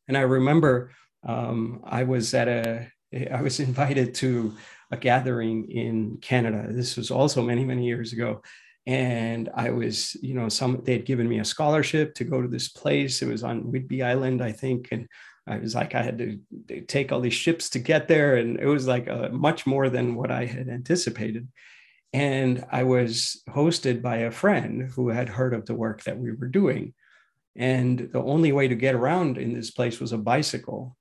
[0.06, 0.92] And I remember
[1.26, 2.90] um, I was at a,
[3.32, 4.54] I was invited to
[4.90, 6.66] a gathering in Canada.
[6.68, 8.42] This was also many, many years ago.
[8.86, 12.48] And I was, you know, some, they had given me a scholarship to go to
[12.48, 13.22] this place.
[13.22, 14.88] It was on Whidbey Island, I think.
[14.90, 15.06] And
[15.46, 18.36] I was like, I had to take all these ships to get there.
[18.36, 21.48] And it was like a, much more than what I had anticipated.
[22.12, 26.32] And I was hosted by a friend who had heard of the work that we
[26.32, 26.94] were doing.
[27.54, 30.96] And the only way to get around in this place was a bicycle.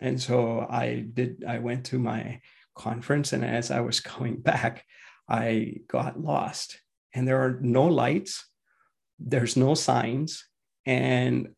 [0.00, 2.40] And so I did, I went to my
[2.74, 3.32] conference.
[3.32, 4.84] And as I was coming back,
[5.28, 6.80] I got lost.
[7.14, 8.46] And there are no lights,
[9.18, 10.44] there's no signs.
[10.86, 11.50] And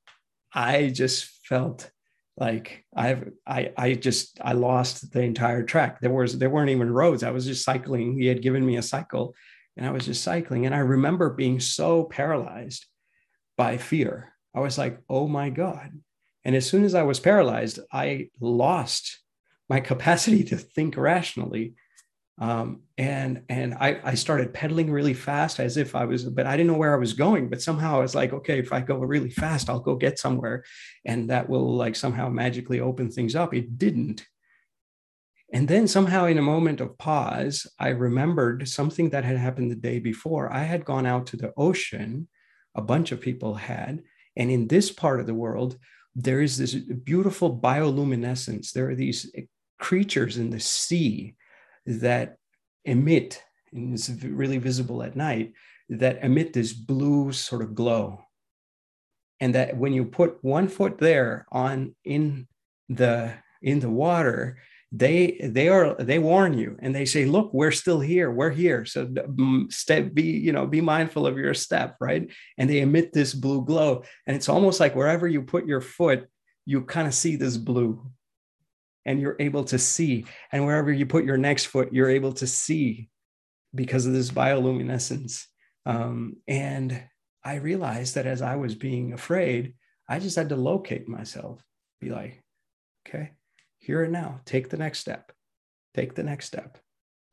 [0.52, 1.90] I just felt
[2.36, 6.00] like I've I I just I lost the entire track.
[6.00, 7.22] There was there weren't even roads.
[7.22, 8.18] I was just cycling.
[8.18, 9.34] He had given me a cycle
[9.76, 10.66] and I was just cycling.
[10.66, 12.86] And I remember being so paralyzed
[13.56, 14.32] by fear.
[14.54, 15.90] I was like, oh my God.
[16.44, 19.20] And as soon as I was paralyzed, I lost
[19.68, 21.74] my capacity to think rationally
[22.38, 26.56] um, and and I, I started pedaling really fast as if I was, but I
[26.56, 27.48] didn't know where I was going.
[27.48, 30.64] But somehow I was like, okay, if I go really fast, I'll go get somewhere,
[31.04, 33.54] and that will like somehow magically open things up.
[33.54, 34.26] It didn't.
[35.52, 39.76] And then somehow, in a moment of pause, I remembered something that had happened the
[39.76, 40.52] day before.
[40.52, 42.26] I had gone out to the ocean,
[42.74, 44.02] a bunch of people had,
[44.36, 45.78] and in this part of the world,
[46.14, 48.72] there is this beautiful bioluminescence.
[48.72, 49.30] There are these
[49.78, 51.34] creatures in the sea
[51.86, 52.36] that
[52.84, 55.52] emit, and it's really visible at night,
[55.88, 58.20] that emit this blue sort of glow.
[59.40, 62.46] And that when you put one foot there on in
[62.88, 64.58] the in the water,
[64.96, 68.30] they they are they warn you and they say look we're still here.
[68.30, 68.84] We're here.
[68.84, 69.12] So
[69.70, 72.30] step be you know be mindful of your step right?
[72.58, 74.04] And they emit this blue glow.
[74.26, 76.28] And it's almost like wherever you put your foot
[76.66, 78.10] you kind of see this blue.
[79.06, 80.24] And you're able to see.
[80.50, 83.10] And wherever you put your next foot, you're able to see
[83.74, 85.44] because of this bioluminescence.
[85.84, 87.02] Um, and
[87.44, 89.74] I realized that as I was being afraid,
[90.08, 91.62] I just had to locate myself,
[92.00, 92.42] be like,
[93.06, 93.32] okay,
[93.84, 95.32] here and now, take the next step,
[95.94, 96.78] take the next step,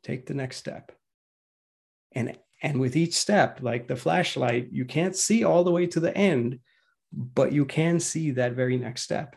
[0.03, 0.91] take the next step.
[2.13, 5.99] And and with each step, like the flashlight, you can't see all the way to
[5.99, 6.59] the end,
[7.11, 9.35] but you can see that very next step.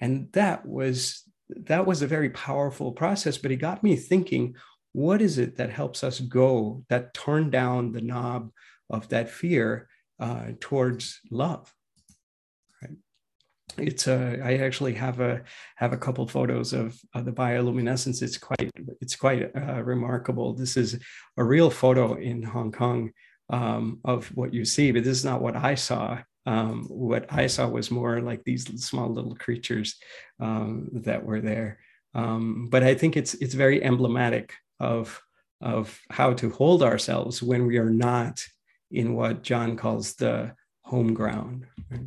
[0.00, 4.54] And that was that was a very powerful process but it got me thinking
[4.92, 8.50] what is it that helps us go that turn down the knob
[8.90, 9.88] of that fear
[10.20, 11.72] uh, towards love
[13.78, 15.42] it's a i actually have a
[15.76, 20.76] have a couple photos of, of the bioluminescence it's quite it's quite uh, remarkable this
[20.76, 20.98] is
[21.36, 23.10] a real photo in hong kong
[23.50, 27.46] um, of what you see but this is not what i saw um, what I
[27.46, 29.96] saw was more like these small little creatures
[30.40, 31.78] um, that were there.
[32.14, 35.20] Um, but I think it's it's very emblematic of
[35.60, 38.44] of how to hold ourselves when we are not
[38.90, 41.66] in what John calls the home ground.
[41.90, 42.00] Right?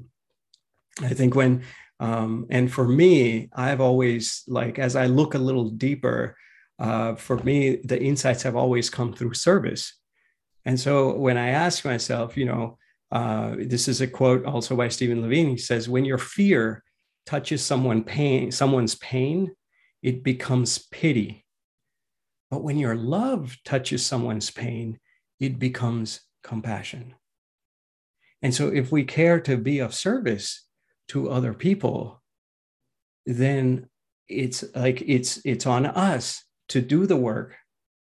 [1.02, 1.64] I think when
[2.00, 6.38] um, and for me, I've always like as I look a little deeper.
[6.80, 9.96] Uh, for me, the insights have always come through service.
[10.64, 12.78] And so when I ask myself, you know,
[13.12, 15.50] uh, this is a quote also by Stephen Levine.
[15.50, 16.84] He says, "When your fear
[17.26, 19.56] touches someone pain, someone's pain,
[20.04, 21.46] it becomes pity.
[22.52, 25.00] But when your love touches someone's pain,
[25.40, 27.16] it becomes compassion."
[28.42, 30.67] And so, if we care to be of service
[31.10, 32.22] to other people,
[33.26, 33.88] then
[34.28, 37.56] it's like it's it's on us to do the work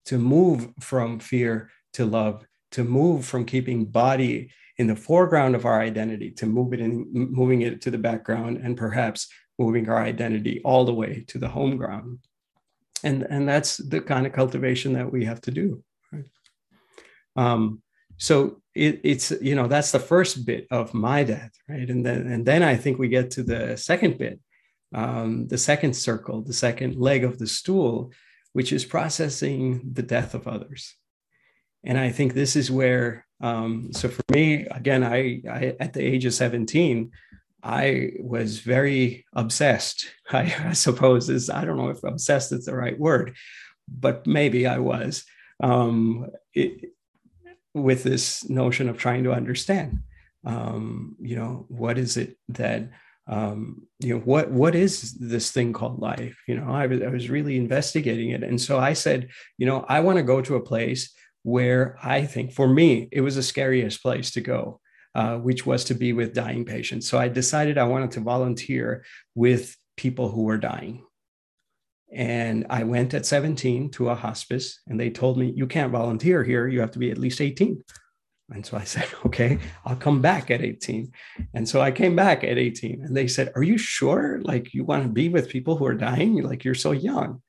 [0.05, 5.65] to move from fear to love to move from keeping body in the foreground of
[5.65, 10.01] our identity to move it in moving it to the background and perhaps moving our
[10.01, 12.19] identity all the way to the home ground
[13.03, 16.25] and and that's the kind of cultivation that we have to do right?
[17.35, 17.81] um,
[18.17, 21.89] so it, it's you know that's the first bit of my death right?
[21.89, 24.39] And then and then i think we get to the second bit
[24.93, 28.11] um, the second circle the second leg of the stool
[28.53, 30.95] which is processing the death of others.
[31.83, 36.03] And i think this is where um, so for me, again, I, I, at the
[36.03, 37.11] age of 17,
[37.63, 40.05] I was very obsessed.
[40.31, 43.35] I, I, suppose is I don't know if obsessed is the right word,
[43.87, 45.25] but maybe I was.
[45.61, 46.91] Um, it,
[47.73, 49.99] with this notion of trying to understand.
[50.45, 52.89] Um, you know, what is it that
[53.27, 56.37] um, you know what what is this thing called life?
[56.47, 59.85] You know, I was I was really investigating it, and so I said, you know,
[59.87, 61.13] I want to go to a place
[61.43, 64.79] where I think for me, it was the scariest place to go,
[65.15, 67.07] uh, which was to be with dying patients.
[67.07, 69.05] So I decided I wanted to volunteer
[69.35, 71.03] with people who were dying.
[72.13, 76.43] And I went at 17 to a hospice, and they told me, You can't volunteer
[76.43, 76.67] here.
[76.67, 77.81] You have to be at least 18.
[78.51, 81.11] And so I said, okay, I'll come back at 18.
[81.53, 84.39] And so I came back at 18 and they said, are you sure?
[84.43, 86.35] Like you want to be with people who are dying?
[86.35, 87.41] You're like, you're so young.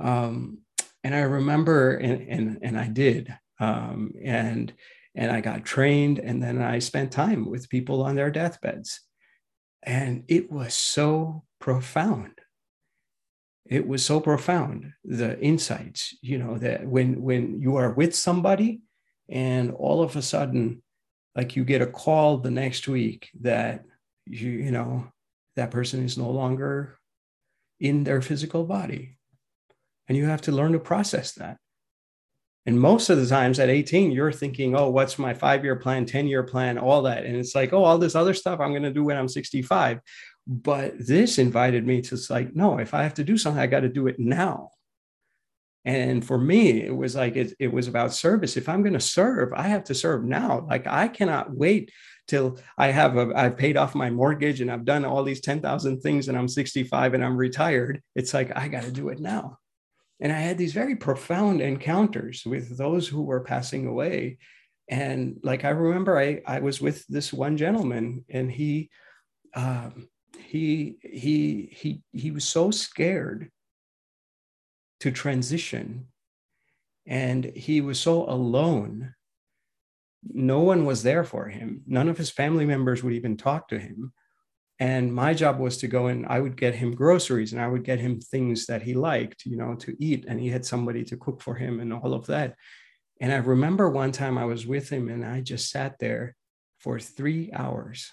[0.00, 0.58] Um,
[1.04, 3.34] and I remember, and, and, and I did.
[3.60, 4.72] Um, and,
[5.14, 9.00] and I got trained and then I spent time with people on their deathbeds.
[9.82, 12.35] And it was so profound.
[13.68, 18.80] It was so profound, the insights, you know, that when when you are with somebody
[19.28, 20.82] and all of a sudden
[21.34, 23.84] like you get a call the next week that
[24.24, 25.06] you you know
[25.56, 26.98] that person is no longer
[27.80, 29.18] in their physical body.
[30.08, 31.58] And you have to learn to process that.
[32.64, 36.06] And most of the times at 18 you're thinking oh what's my five year plan
[36.06, 37.24] 10 year plan all that?
[37.24, 40.00] And it's like oh all this other stuff i'm going to do when i'm 65
[40.46, 43.80] but this invited me to like no if i have to do something i got
[43.80, 44.70] to do it now
[45.86, 48.56] and for me, it was like it, it was about service.
[48.56, 50.66] If I'm going to serve, I have to serve now.
[50.68, 51.92] Like I cannot wait
[52.26, 56.00] till I have a, I've paid off my mortgage and I've done all these 10,000
[56.00, 58.02] things and I'm 65 and I'm retired.
[58.16, 59.58] It's like, I got to do it now.
[60.18, 64.38] And I had these very profound encounters with those who were passing away.
[64.90, 68.90] And like, I remember I, I was with this one gentleman and he,
[69.54, 70.08] um,
[70.44, 73.50] he, he, he, he was so scared
[75.00, 76.06] to transition.
[77.06, 79.14] And he was so alone.
[80.28, 81.82] No one was there for him.
[81.86, 84.12] None of his family members would even talk to him.
[84.78, 87.84] And my job was to go and I would get him groceries and I would
[87.84, 90.26] get him things that he liked, you know, to eat.
[90.28, 92.56] And he had somebody to cook for him and all of that.
[93.20, 96.36] And I remember one time I was with him and I just sat there
[96.78, 98.12] for three hours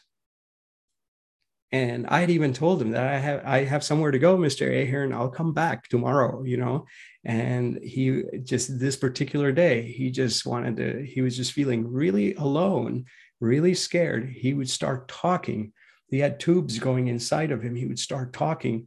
[1.74, 4.70] and I had even told him that I have I have somewhere to go, Mr.
[4.70, 5.12] Ahern.
[5.12, 6.86] I'll come back tomorrow, you know.
[7.26, 12.36] And he just this particular day, he just wanted to, he was just feeling really
[12.36, 13.06] alone,
[13.40, 14.30] really scared.
[14.30, 15.74] He would start talking.
[16.10, 17.76] He had tubes going inside of him.
[17.76, 18.86] He would start talking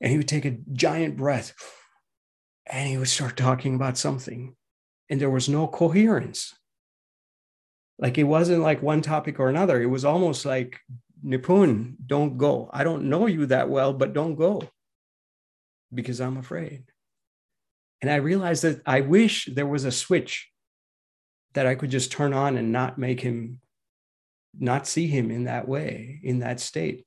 [0.00, 1.54] and he would take a giant breath
[2.66, 4.56] and he would start talking about something.
[5.08, 6.52] And there was no coherence.
[7.96, 9.80] Like it wasn't like one topic or another.
[9.80, 10.80] It was almost like
[11.24, 12.70] Nipun, don't go.
[12.72, 14.62] I don't know you that well, but don't go
[15.92, 16.84] because I'm afraid.
[18.00, 20.48] And I realized that I wish there was a switch
[21.54, 23.60] that I could just turn on and not make him,
[24.56, 27.06] not see him in that way, in that state.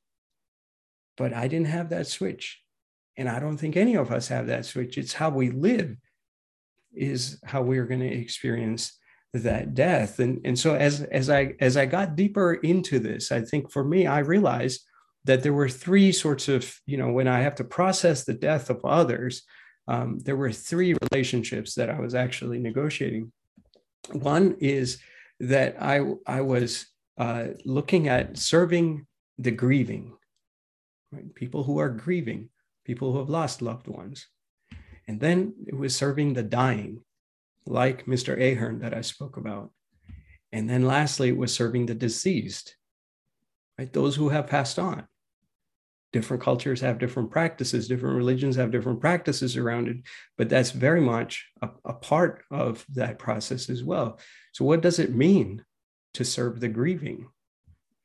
[1.16, 2.62] But I didn't have that switch.
[3.18, 4.98] And I don't think any of us have that switch.
[4.98, 5.96] It's how we live,
[6.94, 8.98] is how we're going to experience
[9.34, 10.20] that death.
[10.20, 13.84] And and so as as i as i got deeper into this i think for
[13.84, 14.82] me i realized
[15.24, 18.70] that there were three sorts of you know when i have to process the death
[18.70, 19.44] of others
[19.88, 23.32] um, there were three relationships that i was actually negotiating.
[24.12, 25.00] One is
[25.40, 29.06] that i i was uh, looking at serving
[29.38, 30.14] the grieving
[31.12, 31.34] right?
[31.36, 32.50] people who are grieving
[32.86, 34.28] people who have lost loved ones.
[35.08, 37.04] And then it was serving the dying
[37.66, 38.40] like Mr.
[38.40, 39.72] Ahern that I spoke about.
[40.52, 42.76] And then lastly, it was serving the deceased,
[43.78, 43.92] right?
[43.92, 45.08] Those who have passed on.
[46.12, 49.98] Different cultures have different practices, different religions have different practices around it,
[50.38, 54.20] but that's very much a, a part of that process as well.
[54.52, 55.64] So, what does it mean
[56.16, 57.30] to serve the grieving?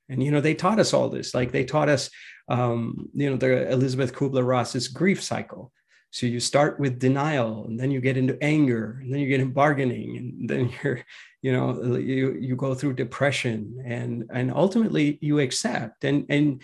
[0.09, 1.35] And you know, they taught us all this.
[1.35, 2.11] Like they taught us,
[2.49, 5.73] um, you know, the Elisabeth Kübler-Ross's grief cycle.
[6.11, 9.41] So you start with denial, and then you get into anger, and then you get
[9.41, 11.01] in bargaining, and then you're,
[11.43, 16.63] you know, you you go through depression, and and ultimately you accept, and and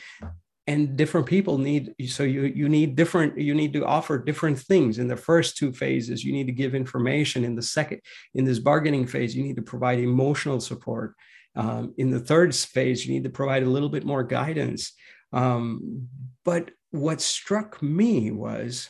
[0.68, 4.99] and different people need so you you need different you need to offer different things.
[4.99, 7.45] In the first two phases you need to give information.
[7.45, 8.01] In the second
[8.34, 11.14] in this bargaining phase you need to provide emotional support.
[11.57, 14.93] Um, in the third phase you need to provide a little bit more guidance.
[15.32, 16.09] Um,
[16.45, 18.88] but what struck me was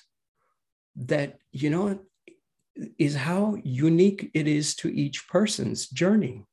[0.97, 2.01] that, you know,
[2.99, 6.45] is how unique it is to each person's journey.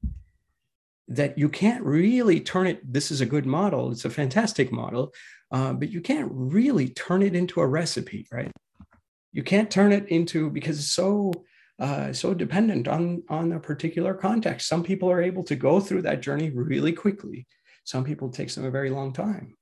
[1.08, 5.14] That you can't really turn it, this is a good model, it's a fantastic model,
[5.52, 8.52] uh, but you can't really turn it into a recipe, right?
[9.32, 11.34] You can't turn it into, because it's so,
[11.80, 14.68] uh, so dependent on, on a particular context.
[14.68, 17.48] Some people are able to go through that journey really quickly.
[17.86, 19.56] Some people takes them a very long time.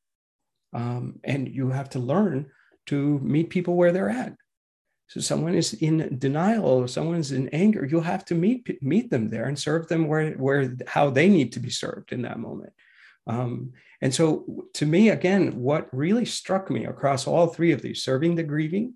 [0.74, 2.48] Um, and you have to learn
[2.88, 4.34] to meet people where they're at
[5.08, 9.30] so someone is in denial or someone's in anger, you'll have to meet meet them
[9.30, 12.74] there and serve them where where how they need to be served in that moment.
[13.26, 18.04] Um, and so to me, again, what really struck me across all three of these,
[18.04, 18.96] serving the grieving,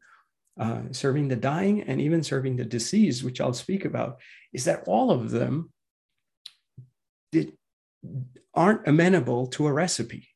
[0.59, 4.19] uh, serving the dying, and even serving the deceased, which I'll speak about,
[4.53, 5.71] is that all of them
[7.31, 7.51] that
[8.53, 10.27] aren't amenable to a recipe.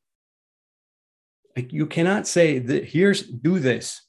[1.56, 4.05] Like you cannot say that here's do this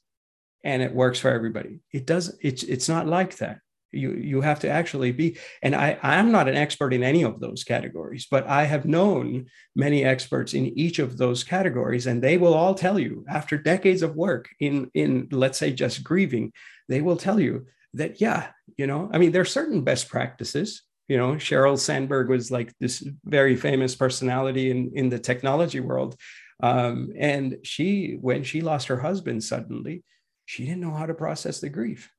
[0.63, 1.79] and it works for everybody.
[1.93, 3.59] It does it's it's not like that.
[3.91, 7.39] You you have to actually be and I I'm not an expert in any of
[7.39, 12.37] those categories, but I have known many experts in each of those categories and they
[12.37, 16.51] will all tell you after decades of work in in let's say just grieving,
[16.89, 20.83] they will tell you that yeah, you know, I mean there are certain best practices
[21.07, 26.17] you know sheryl sandberg was like this very famous personality in in the technology world
[26.61, 30.03] um, and she, when she lost her husband suddenly,
[30.47, 32.09] she didn't know how to process the grief.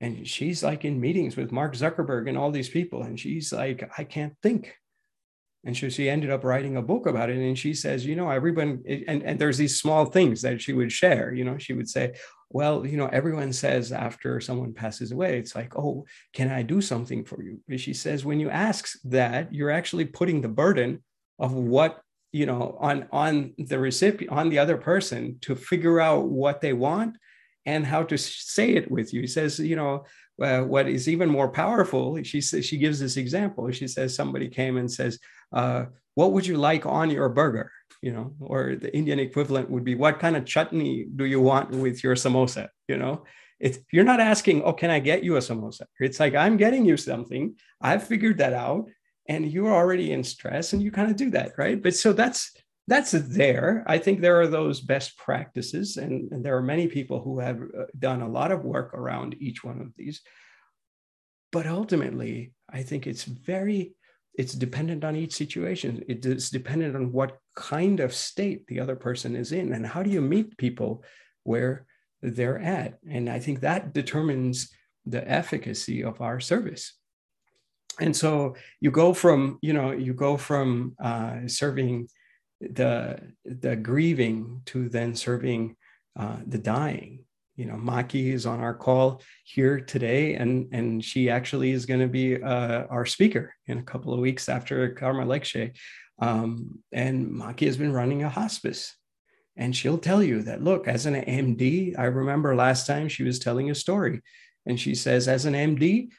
[0.00, 3.04] And she's like in meetings with Mark Zuckerberg and all these people.
[3.04, 4.74] And she's like, I can't think.
[5.64, 7.36] And so she ended up writing a book about it.
[7.36, 10.90] And she says, you know, everyone, and, and there's these small things that she would
[10.90, 11.32] share.
[11.32, 12.14] You know, she would say,
[12.50, 16.80] well, you know, everyone says after someone passes away, it's like, oh, can I do
[16.80, 17.60] something for you?
[17.68, 21.04] But she says, when you ask that, you're actually putting the burden
[21.38, 22.00] of what
[22.32, 26.74] you know on on the recipient on the other person to figure out what they
[26.74, 27.16] want
[27.68, 29.20] and how to say it with you.
[29.20, 30.04] He says you know
[30.42, 33.70] uh, what is even more powerful she says she gives this example.
[33.70, 35.18] She says somebody came and says
[35.52, 37.70] uh, what would you like on your burger?
[38.00, 41.70] You know or the indian equivalent would be what kind of chutney do you want
[41.70, 42.68] with your samosa?
[42.88, 43.14] You know
[43.60, 45.84] it's you're not asking oh can i get you a samosa?
[46.06, 47.44] It's like i'm getting you something.
[47.88, 48.84] I've figured that out
[49.32, 51.82] and you're already in stress and you kind of do that right?
[51.82, 52.40] But so that's
[52.88, 53.84] that's there.
[53.86, 57.60] I think there are those best practices and, and there are many people who have
[57.60, 60.22] uh, done a lot of work around each one of these.
[61.52, 63.94] But ultimately i think it's very
[64.34, 66.04] it's dependent on each situation.
[66.06, 70.04] It is dependent on what kind of state the other person is in and how
[70.04, 71.02] do you meet people
[71.42, 71.86] where
[72.22, 72.98] they're at?
[73.10, 74.70] And i think that determines
[75.04, 76.94] the efficacy of our service.
[78.00, 82.08] And so you go from you know you go from uh, serving
[82.60, 85.76] the the grieving to then serving
[86.18, 87.24] uh, the dying.
[87.56, 92.00] You know maki is on our call here today and and she actually is going
[92.00, 95.76] to be uh, our speaker in a couple of weeks after karma lekshe
[96.20, 98.94] um, and maki has been running a hospice
[99.56, 103.40] and she'll tell you that look as an md i remember last time she was
[103.40, 104.20] telling a story
[104.64, 106.10] and she says as an md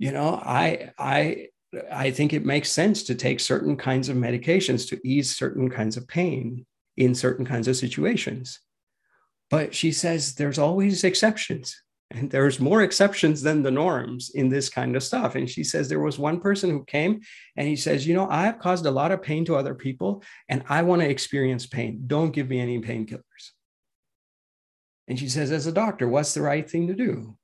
[0.00, 1.46] you know i i
[1.92, 5.96] i think it makes sense to take certain kinds of medications to ease certain kinds
[5.96, 6.66] of pain
[6.96, 8.60] in certain kinds of situations.
[9.50, 14.68] But she says there's always exceptions and there's more exceptions than the norms in this
[14.68, 15.34] kind of stuff.
[15.34, 17.20] And she says there was one person who came
[17.56, 20.64] and he says you know i've caused a lot of pain to other people and
[20.68, 22.04] i want to experience pain.
[22.06, 23.52] Don't give me any painkillers.
[25.08, 27.36] And she says as a doctor what's the right thing to do?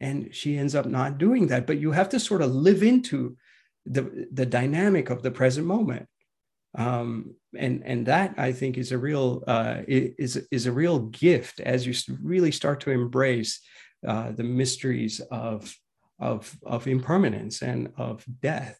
[0.00, 1.66] And she ends up not doing that.
[1.66, 3.36] But you have to sort of live into
[3.86, 6.08] the the dynamic of the present moment
[6.76, 11.60] um, and and that I think is a real uh, is is a real gift
[11.60, 13.60] as you really start to embrace
[14.06, 15.74] uh, the mysteries of
[16.18, 18.78] of of impermanence and of death.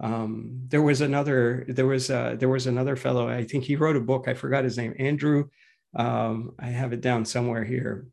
[0.00, 3.96] Um, there was another there was uh, there was another fellow I think he wrote
[3.96, 5.48] a book I forgot his name Andrew
[5.94, 8.06] um, I have it down somewhere here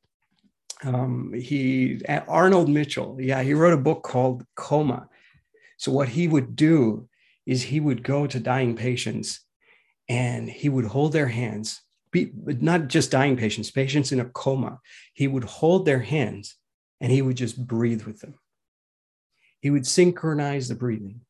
[0.83, 5.09] um, he Arnold Mindell, yeah, he wrote a book called Coma.
[5.79, 7.07] So what he would do
[7.45, 9.39] is he would go to dying patients
[10.09, 14.81] and he would hold their hands, be, not just dying patients, patients in a coma.
[15.13, 16.57] He would hold their hands
[16.99, 18.35] and he would just breathe with them.
[19.61, 21.21] He would synchronize the breathing.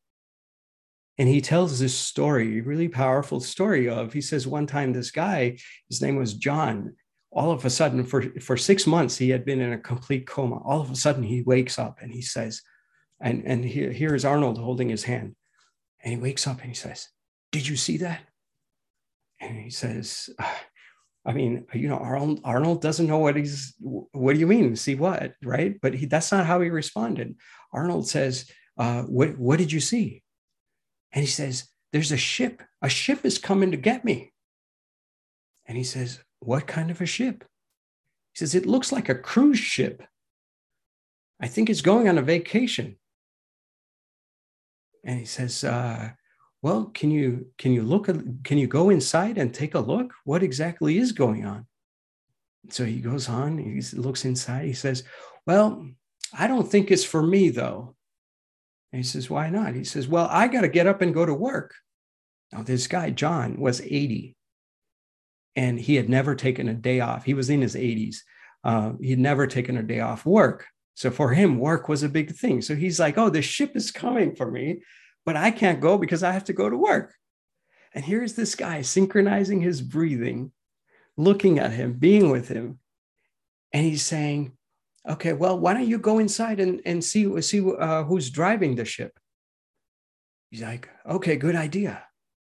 [1.20, 5.60] And he tells this story, really powerful story of, he says, one time this guy,
[5.90, 6.96] his name was John,
[7.32, 10.60] all of a sudden for, for six months he had been in a complete coma
[10.66, 12.64] all of a sudden he wakes up and he says
[13.22, 15.36] and, and here, here is arnold holding his hand.
[16.04, 17.10] And he wakes up and he says
[17.52, 18.22] did you see that?
[19.40, 20.30] And he says
[21.26, 24.96] i mean you know arnold, arnold doesn't know what he's what do you mean see
[24.96, 25.80] what right?
[25.82, 27.36] But he, that's not how he responded.
[27.74, 30.24] Arnold says uh, what, what did you see?
[31.12, 32.62] And he says there's a ship.
[32.82, 34.32] A ship is coming to get me.
[35.68, 37.44] And he says what kind of a ship?
[38.34, 40.04] He says, It looks like a cruise ship.
[41.42, 42.98] I think it's going on a vacation.
[45.04, 46.12] And he says, uh,
[46.62, 50.14] well, can you can you look at can you go inside and take a look?
[50.26, 51.66] What exactly is going on?
[52.70, 55.04] So he goes on, he looks inside, he says,
[55.48, 55.88] Well,
[56.38, 57.96] I don't think it's for me though.
[58.92, 59.74] And he says, Why not?
[59.74, 61.76] He says, Well, I got to get up and go to work.
[62.52, 64.36] Now, this guy, John, was 80
[65.56, 67.24] and he had never taken a day off.
[67.24, 68.18] He was in his 80s.
[68.64, 70.68] Uh, he'd never taken a day off work.
[71.00, 72.62] So for him, work was a big thing.
[72.62, 74.82] So he's like, oh, the ship is coming for me,
[75.26, 77.16] but I can't go because I have to go to work.
[77.94, 80.52] And here's this guy synchronizing his breathing,
[81.16, 82.80] looking at him, being with him.
[83.72, 84.52] And he's saying,
[85.10, 88.84] okay, well, why don't you go inside and, and see, see uh, who's driving the
[88.84, 89.18] ship?
[90.52, 92.04] He's like, okay, good idea.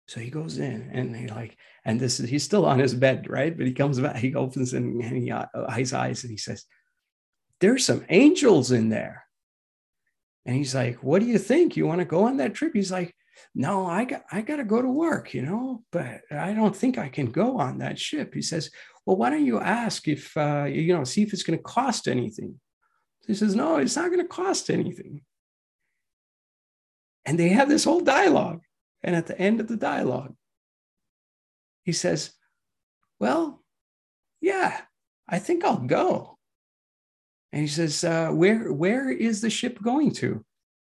[0.07, 3.27] So he goes in and he like, and this is, he's still on his bed,
[3.29, 3.57] right?
[3.57, 6.65] But he comes back, he opens and, and he, uh, his eyes and he says,
[7.61, 9.25] there's some angels in there.
[10.45, 11.77] And he's like, what do you think?
[11.77, 12.73] You want to go on that trip?
[12.75, 13.15] He's like,
[13.55, 16.99] no, I got, I got to go to work, you know, but I don't think
[16.99, 18.33] I can go on that ship.
[18.35, 18.71] He says,
[19.05, 22.07] well, why don't you ask if, uh, you know, see if it's going to cost
[22.09, 22.61] anything?
[23.27, 25.23] He says, no, it's not going to cost anything.
[27.25, 28.61] And they have this whole dialogue.
[29.03, 30.35] And at the end of the dialogue,
[31.83, 32.33] he says,
[33.19, 33.65] well,
[34.41, 34.81] yeah,
[35.29, 36.36] I think I'll go.
[37.53, 40.45] And he says, uh, where, where is the ship going to?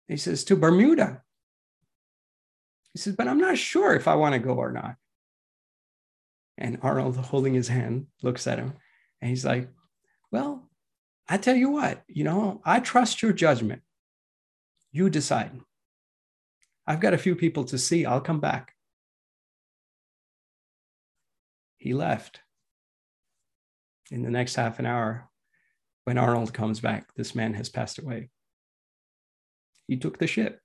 [0.09, 1.23] he says, to Bermuda.
[2.93, 4.97] He says, but I'm not sure if I want to go or not.
[6.59, 8.75] And Arnold, holding his hand, looks at him
[9.21, 9.69] and he's like,
[10.31, 10.69] well,
[11.29, 13.83] I tell you what, you know, I trust your judgment.
[14.91, 15.53] You decide.
[16.87, 18.05] I've got a few people to see.
[18.05, 18.75] I'll come back.
[21.77, 22.41] He left.
[24.11, 25.30] In the next half an hour,
[26.05, 28.31] when Arnold comes back, this man has passed away.
[29.87, 30.61] He took the ship.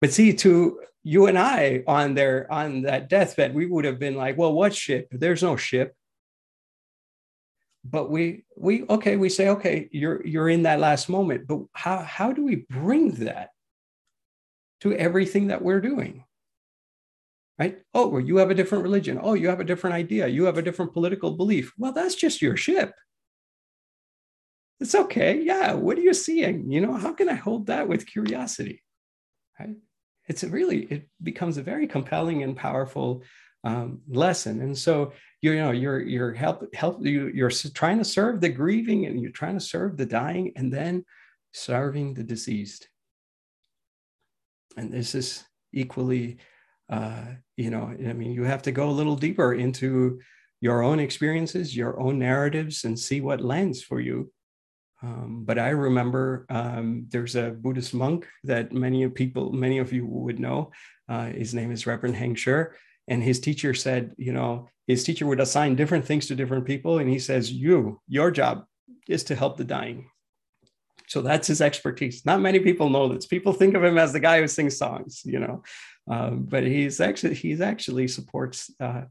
[0.00, 4.16] But see, to you and I on their on that deathbed, we would have been
[4.16, 5.08] like, well, what ship?
[5.10, 5.94] There's no ship.
[7.84, 11.46] But we we okay, we say, okay, you're you're in that last moment.
[11.46, 13.50] But how how do we bring that
[14.80, 16.23] to everything that we're doing?
[17.58, 17.78] Right?
[17.92, 19.18] Oh, well, you have a different religion.
[19.22, 20.26] Oh, you have a different idea.
[20.26, 21.72] You have a different political belief.
[21.78, 22.92] Well, that's just your ship.
[24.80, 25.40] It's okay.
[25.40, 25.72] Yeah.
[25.74, 26.70] What are you seeing?
[26.70, 28.82] You know, how can I hold that with curiosity?
[29.58, 29.76] Right?
[30.26, 33.22] It's really, it becomes a very compelling and powerful
[33.62, 34.60] um, lesson.
[34.60, 39.06] And so, you know, you're, you're help, help, you, you're trying to serve the grieving
[39.06, 41.04] and you're trying to serve the dying and then
[41.52, 42.88] serving the deceased.
[44.76, 46.38] And this is equally
[46.90, 47.24] uh,
[47.56, 50.20] you know, I mean, you have to go a little deeper into
[50.60, 54.30] your own experiences, your own narratives, and see what lands for you.
[55.02, 59.92] Um, but I remember um, there's a Buddhist monk that many of people, many of
[59.92, 60.72] you would know.
[61.08, 62.74] Uh, his name is Reverend Heng Sure.
[63.08, 66.98] And his teacher said, you know, his teacher would assign different things to different people.
[66.98, 68.64] And he says, you, your job
[69.06, 70.08] is to help the dying.
[71.06, 72.24] So that's his expertise.
[72.24, 73.26] Not many people know this.
[73.26, 75.62] People think of him as the guy who sings songs, you know,
[76.08, 79.02] um, but he's actually he's actually supports uh,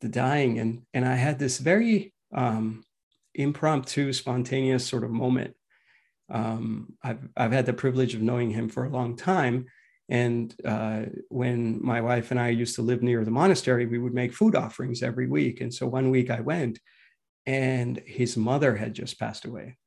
[0.00, 0.58] the dying.
[0.58, 2.84] And and I had this very um,
[3.34, 5.54] impromptu, spontaneous sort of moment.
[6.30, 9.66] Um, I've I've had the privilege of knowing him for a long time.
[10.08, 14.12] And uh, when my wife and I used to live near the monastery, we would
[14.12, 15.60] make food offerings every week.
[15.60, 16.80] And so one week I went,
[17.46, 19.78] and his mother had just passed away.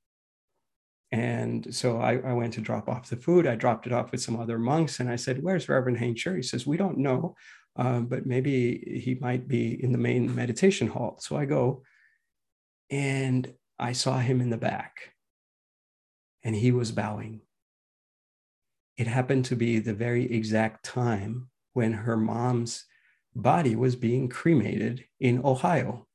[1.12, 3.46] And so I, I, went to drop off the food.
[3.46, 5.00] I dropped it off with some other monks.
[5.00, 6.36] And I said, Where's Reverend Sure?
[6.36, 7.36] He says, We don't know,
[7.76, 11.18] uh, but maybe he might be in the main meditation hall.
[11.20, 11.84] So I go
[12.90, 15.14] and I saw him in the back
[16.44, 17.42] and he was bowing.
[18.98, 22.86] It happened to be the very exact time when her mom's
[23.36, 26.08] body was being cremated in Ohio.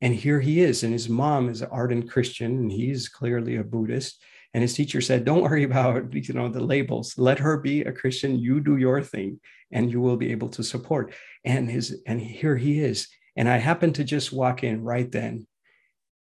[0.00, 3.64] And here he is, and his mom is an ardent Christian, and he's clearly a
[3.64, 4.22] Buddhist.
[4.52, 7.16] And his teacher said, "Don't worry about you know the labels.
[7.16, 8.38] Let her be a Christian.
[8.38, 9.40] You do your thing,
[9.70, 13.08] and you will be able to support." And his and here he is.
[13.36, 15.46] And I happened to just walk in right then,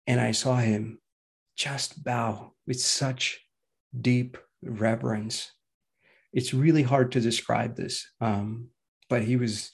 [0.07, 0.99] and I saw him
[1.55, 3.39] just bow with such
[3.99, 5.51] deep reverence.
[6.33, 8.69] It's really hard to describe this, um,
[9.09, 9.71] but he was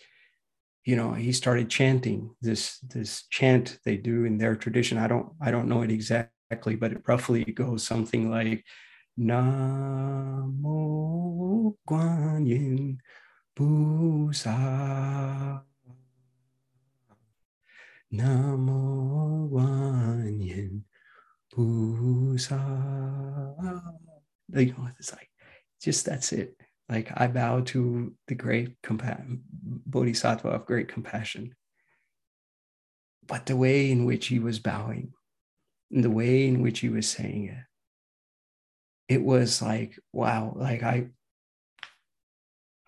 [0.88, 4.98] you know he started chanting this this chant they do in their tradition.
[4.98, 8.64] I don't i don't know it exactly but it roughly goes something like
[9.20, 10.76] namo
[11.90, 13.00] guan yin
[13.54, 14.56] busa.
[18.14, 20.86] Namo guan yin
[21.52, 22.64] busa
[24.56, 25.30] you know it's like
[25.84, 26.56] just that's it
[26.90, 31.54] like I bow to the great compa- bodhisattva of great compassion.
[33.26, 35.12] But the way in which he was bowing,
[35.92, 41.08] and the way in which he was saying it, it was like, wow, like I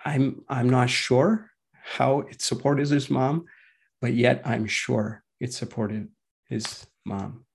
[0.04, 3.46] I'm I'm not sure how it supported his mom,
[4.02, 6.10] but yet I'm sure it supported
[6.48, 7.46] his mom.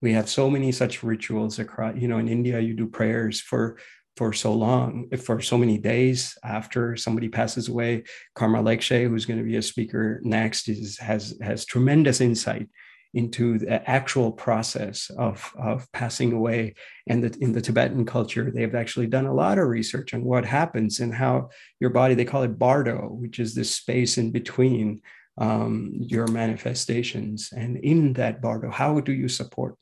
[0.00, 3.78] We have so many such rituals across, you know, in India, you do prayers for
[4.16, 8.02] for so long, for so many days after somebody passes away.
[8.34, 12.68] Karma Lekshe, who's going to be a speaker next, is, has, has tremendous insight
[13.12, 16.74] into the actual process of, of passing away.
[17.06, 20.44] And that in the Tibetan culture, they've actually done a lot of research on what
[20.44, 21.50] happens and how
[21.80, 25.00] your body, they call it bardo, which is this space in between
[25.38, 27.52] um, your manifestations.
[27.56, 29.76] And in that bardo, how do you support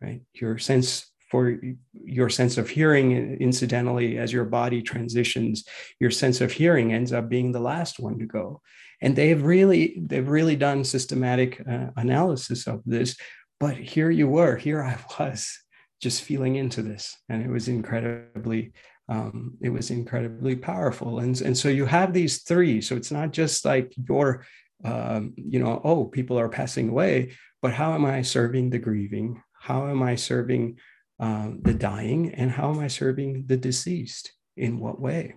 [0.00, 1.58] right your sense for
[1.92, 5.64] your sense of hearing incidentally as your body transitions
[6.00, 8.60] your sense of hearing ends up being the last one to go.
[9.02, 13.16] And they've really they've really done systematic uh, analysis of this
[13.58, 15.58] but here you were here i was
[16.00, 17.16] just feeling into this.
[17.28, 18.72] And it was incredibly
[19.08, 21.20] um, it was incredibly powerful.
[21.20, 22.80] And, and so you have these three.
[22.80, 24.44] So it's not just like your
[24.84, 29.42] um, you know oh people are passing away but how am i serving the grieving?
[29.58, 30.78] How am i serving
[31.18, 34.32] um, the dying and how am i serving the deceased?
[34.56, 35.34] In what way?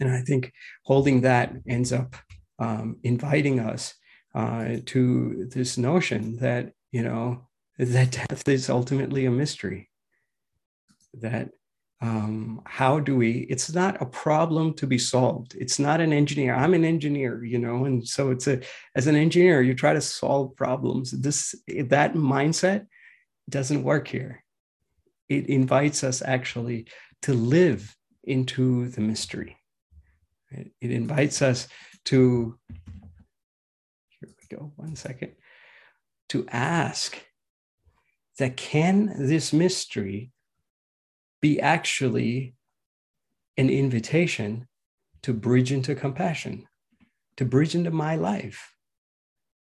[0.00, 0.52] And i think
[0.84, 2.16] holding that ends up
[2.58, 3.94] um, inviting us
[4.34, 7.46] uh, to this notion that you know
[7.78, 9.90] that death is ultimately a mystery.
[11.14, 11.50] That
[12.00, 15.54] um, how do we it's not a problem to be solved.
[15.58, 18.60] It's not an engineer i'm an engineer you know and so it's a
[18.94, 21.10] as an engineer you try to solve problems.
[21.10, 22.86] This that mindset
[23.48, 24.43] doesn't work here
[25.28, 26.86] it invites us actually
[27.22, 29.56] to live into the mystery.
[30.50, 31.68] It, it invites us
[32.06, 32.58] to,
[34.20, 35.32] here we go, one second,
[36.30, 37.18] to ask
[38.38, 40.32] that can this mystery
[41.40, 42.54] be actually
[43.56, 44.66] an invitation
[45.22, 46.66] to bridge into compassion,
[47.36, 48.74] to bridge into my life,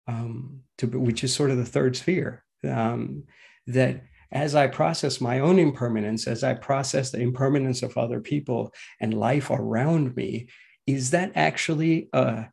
[0.08, 2.44] um, to, which is sort of the third sphere.
[2.68, 3.24] Um,
[3.68, 8.74] that as I process my own impermanence, as I process the impermanence of other people
[9.00, 10.48] and life around me,
[10.86, 12.48] is that actually a,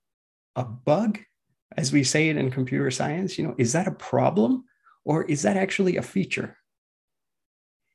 [0.57, 1.19] a bug,
[1.77, 3.39] as we say it in computer science?
[3.39, 4.65] You know, is that a problem
[5.05, 6.57] or is that actually a feature?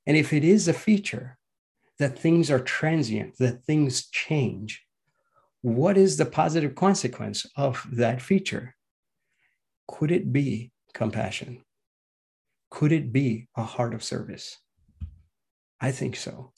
[0.05, 1.37] And if it is a feature,
[1.99, 4.85] that things are transient, that things change,
[5.61, 8.75] what is the positive consequence of that feature?
[9.87, 11.63] Could it be compassion?
[12.69, 14.57] Could it be a heart of service?
[15.81, 16.53] I think so.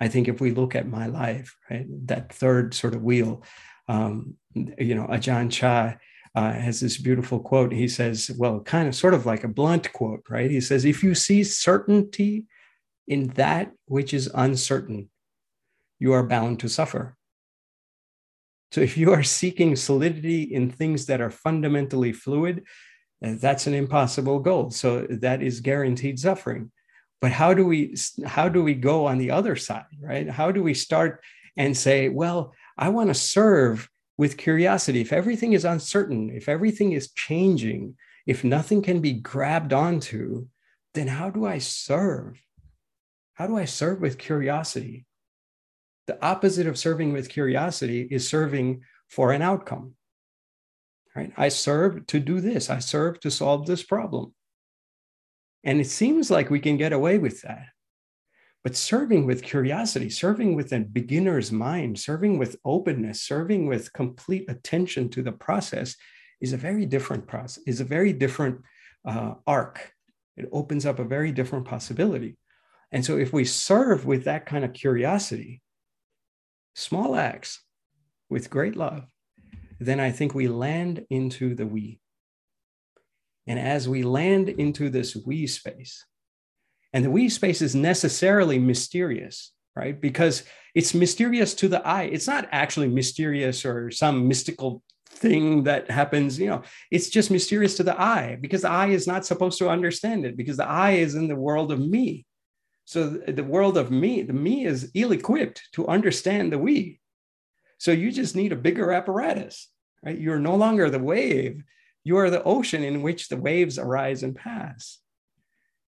[0.00, 3.44] I think if we look at my life, right, that third sort of wheel,
[3.88, 5.94] um, you know, Ajahn Chah
[6.34, 7.72] uh, has this beautiful quote.
[7.72, 10.50] He says, well, kind of sort of like a blunt quote, right?
[10.50, 12.46] He says, if you see certainty
[13.06, 15.10] in that which is uncertain,
[15.98, 17.16] you are bound to suffer.
[18.72, 22.64] So if you are seeking solidity in things that are fundamentally fluid,
[23.20, 24.70] that's an impossible goal.
[24.70, 26.70] So that is guaranteed suffering.
[27.20, 27.94] But how do we
[28.24, 30.28] how do we go on the other side, right?
[30.28, 31.22] How do we start
[31.56, 35.00] and say, well, I want to serve with curiosity.
[35.00, 37.96] If everything is uncertain, if everything is changing,
[38.26, 40.46] if nothing can be grabbed onto,
[40.92, 42.38] then how do I serve?
[43.34, 45.06] How do I serve with curiosity?
[46.06, 49.94] The opposite of serving with curiosity is serving for an outcome
[51.14, 51.32] right?
[51.36, 52.70] I serve to do this.
[52.70, 54.34] I serve to solve this problem.
[55.64, 57.66] And it seems like we can get away with that.
[58.62, 64.50] But serving with curiosity, serving with a beginner's mind, serving with openness, serving with complete
[64.50, 65.96] attention to the process
[66.40, 68.60] is a very different process, is a very different
[69.06, 69.92] uh, arc.
[70.36, 72.36] It opens up a very different possibility.
[72.92, 75.62] And so if we serve with that kind of curiosity,
[76.74, 77.62] small acts
[78.28, 79.06] with great love,
[79.80, 81.98] then I think we land into the we.
[83.46, 86.04] And as we land into this we space,
[86.92, 89.98] and the we space is necessarily mysterious, right?
[89.98, 92.04] Because it's mysterious to the eye.
[92.04, 97.76] It's not actually mysterious or some mystical thing that happens, you know, it's just mysterious
[97.76, 100.92] to the eye because the eye is not supposed to understand it because the eye
[100.92, 102.24] is in the world of me.
[102.84, 106.99] So the world of me, the me is ill equipped to understand the we.
[107.80, 109.70] So you just need a bigger apparatus,
[110.04, 110.18] right?
[110.18, 111.64] You're no longer the wave,
[112.04, 114.98] you are the ocean in which the waves arise and pass.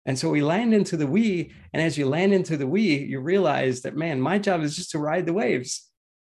[0.05, 3.19] And so we land into the we, and as you land into the we, you
[3.19, 5.89] realize that, man, my job is just to ride the waves.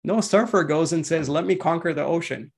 [0.04, 2.52] No surfer goes and says, let me conquer the ocean.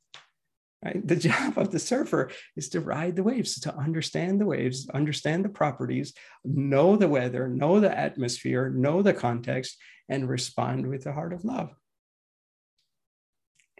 [0.84, 1.06] Right?
[1.06, 5.44] The job of the surfer is to ride the waves, to understand the waves, understand
[5.44, 6.14] the properties,
[6.46, 9.76] know the weather, know the atmosphere, know the context,
[10.08, 11.76] and respond with the heart of love.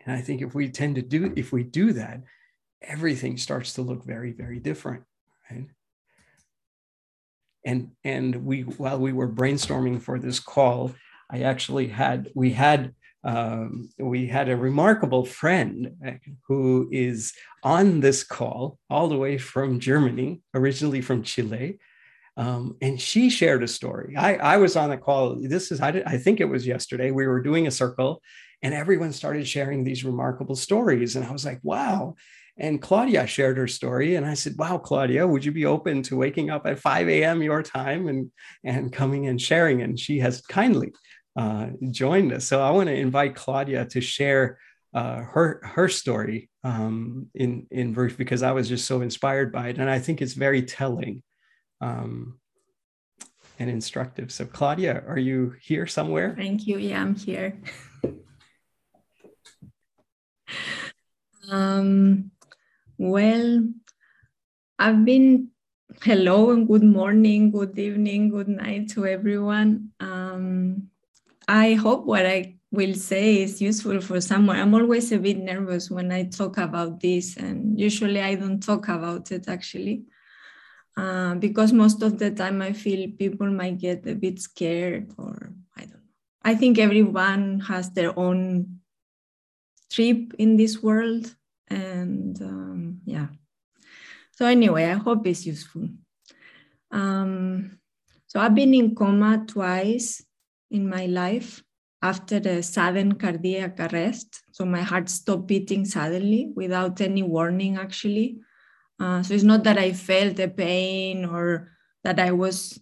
[0.06, 2.22] And I think if we tend to do, if we do that,
[2.82, 5.04] everything starts to look very, very different,
[5.50, 5.68] right?
[7.66, 10.94] and and we while we were brainstorming for this call,
[11.30, 12.94] I actually had we had
[13.24, 15.96] um, we had a remarkable friend
[16.48, 17.34] who is
[17.64, 21.80] on this call all the way from Germany, originally from Chile.
[22.38, 24.16] Um, and she shared a story.
[24.18, 25.38] I, I was on a call.
[25.42, 27.10] This is, I, did, I think it was yesterday.
[27.10, 28.22] We were doing a circle
[28.62, 31.16] and everyone started sharing these remarkable stories.
[31.16, 32.16] And I was like, wow.
[32.58, 34.16] And Claudia shared her story.
[34.16, 37.44] And I said, Wow, Claudia, would you be open to waking up at 5 a.m.
[37.44, 38.32] your time and,
[38.64, 39.82] and coming and sharing?
[39.82, 40.94] And she has kindly
[41.36, 42.46] uh, joined us.
[42.46, 44.58] So I want to invite Claudia to share
[44.94, 49.68] uh, her her story um, in in brief because I was just so inspired by
[49.68, 51.22] it, and I think it's very telling
[51.82, 52.40] um,
[53.60, 54.32] and instructive.
[54.32, 56.34] So Claudia, are you here somewhere?
[56.38, 56.78] Thank you.
[56.78, 57.60] Yeah, I'm here.
[61.52, 62.32] um,
[62.98, 63.68] well,
[64.80, 65.50] I've been
[66.02, 69.92] hello and good morning, good evening, good night to everyone.
[70.00, 70.90] Um,
[71.48, 74.60] I hope what I will say is useful for someone.
[74.60, 78.88] I'm always a bit nervous when I talk about this, and usually I don't talk
[78.88, 80.04] about it actually.
[80.98, 85.52] Uh, because most of the time I feel people might get a bit scared, or
[85.76, 86.16] I don't know.
[86.44, 88.80] I think everyone has their own
[89.96, 91.36] trip in this world,
[91.68, 93.28] and um, yeah.
[94.32, 95.88] So, anyway, I hope it's useful.
[96.92, 97.80] Um,
[98.28, 100.24] so, I've been in coma twice
[100.70, 101.64] in my life
[102.06, 104.44] after a sudden cardiac arrest.
[104.52, 108.38] So my heart stopped beating suddenly without any warning, actually.
[109.00, 111.72] Uh, so it's not that I felt the pain or
[112.04, 112.80] that I was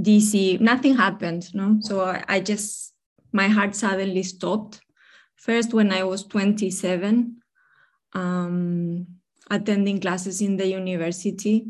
[0.00, 0.58] dizzy.
[0.58, 1.52] Nothing happened.
[1.52, 1.78] No.
[1.80, 2.94] So I, I just
[3.32, 4.80] my heart suddenly stopped.
[5.36, 7.36] First, when I was 27,
[8.14, 9.06] um,
[9.50, 11.66] attending classes in the university,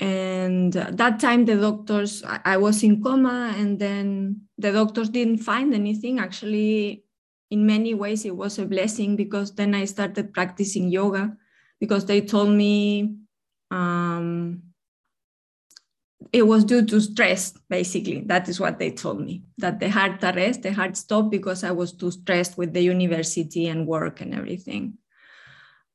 [0.00, 5.74] and that time the doctors i was in coma and then the doctors didn't find
[5.74, 6.18] anything.
[6.18, 7.04] Actually
[7.50, 11.36] in many ways it was a blessing because then i started practicing yoga
[11.80, 13.16] because they told me
[13.70, 14.62] um,
[16.32, 20.22] it was due to stress basically that is what they told me that the heart
[20.22, 24.34] arrest the heart stopped because i was too stressed with the university and work and
[24.34, 24.96] everything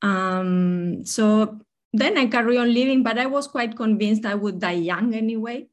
[0.02, 1.58] um, so
[1.92, 5.66] then I carry on living, but I was quite convinced I would die young anyway.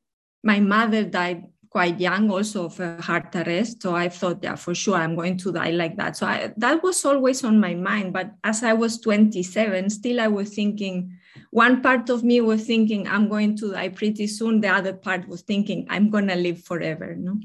[0.43, 3.81] My mother died quite young, also of a heart arrest.
[3.81, 6.15] So I thought, yeah, for sure, I'm going to die like that.
[6.15, 8.13] So I, that was always on my mind.
[8.13, 11.17] But as I was 27, still I was thinking,
[11.51, 14.61] one part of me was thinking, I'm going to die pretty soon.
[14.61, 17.15] The other part was thinking, I'm going to live forever.
[17.15, 17.39] No?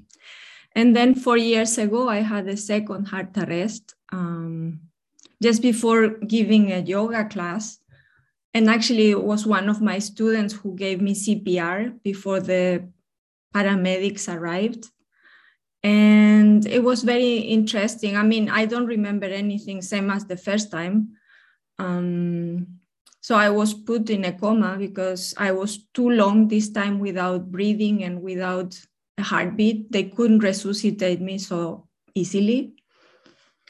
[0.75, 3.95] And then four years ago, I had a second heart arrest.
[4.11, 4.81] Um,
[5.43, 7.79] just before giving a yoga class,
[8.55, 12.89] and actually it was one of my students who gave me cpr before the
[13.55, 14.87] paramedics arrived
[15.83, 20.71] and it was very interesting i mean i don't remember anything same as the first
[20.71, 21.11] time
[21.79, 22.67] um,
[23.29, 27.51] so i was put in a coma because i was too long this time without
[27.57, 28.79] breathing and without
[29.19, 32.61] a heartbeat they couldn't resuscitate me so easily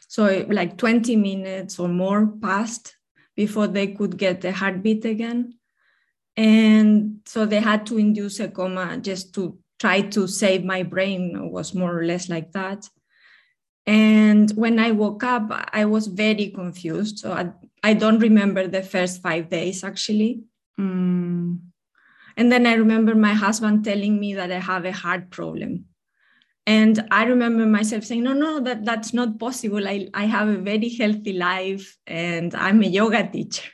[0.09, 2.97] so like 20 minutes or more passed
[3.39, 5.55] before they could get the heartbeat again.
[6.37, 11.37] And so they had to induce a coma just to try to save my brain,
[11.37, 12.89] it was more or less like that.
[13.87, 17.21] And when I woke up, I was very confused.
[17.21, 17.53] So I,
[17.83, 20.43] I don't remember the first five days actually.
[20.79, 21.61] Mm.
[22.37, 25.87] And then I remember my husband telling me that I have a heart problem.
[26.67, 29.89] And I remember myself saying, no, no, that, that's not possible.
[29.89, 33.69] I, I have a very healthy life and I'm a yoga teacher.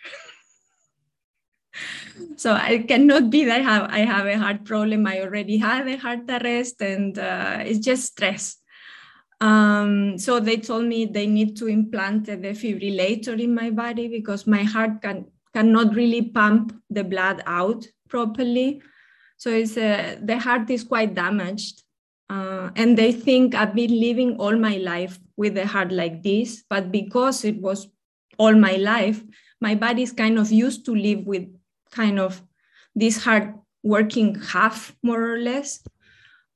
[2.36, 5.06] so I cannot be that I have, I have a heart problem.
[5.06, 8.58] I already had a heart arrest and uh, it's just stress.
[9.44, 14.46] Um, so they told me they need to implant a defibrillator in my body because
[14.46, 18.80] my heart can, cannot really pump the blood out properly.
[19.36, 21.82] So it's, uh, the heart is quite damaged.
[22.30, 26.64] Uh, and they think I've been living all my life with a heart like this,
[26.70, 27.86] but because it was
[28.38, 29.22] all my life,
[29.60, 31.46] my body is kind of used to live with
[31.90, 32.42] kind of
[32.94, 35.86] this heart working half more or less.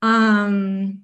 [0.00, 1.02] Um,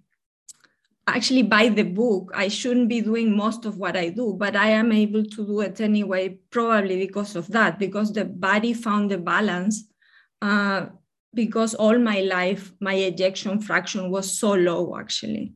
[1.07, 4.71] actually, by the book, I shouldn't be doing most of what I do, but I
[4.71, 9.19] am able to do it anyway, probably because of that, because the body found the
[9.19, 9.85] balance.
[10.41, 10.87] Uh,
[11.35, 15.53] because all my life my ejection fraction was so low actually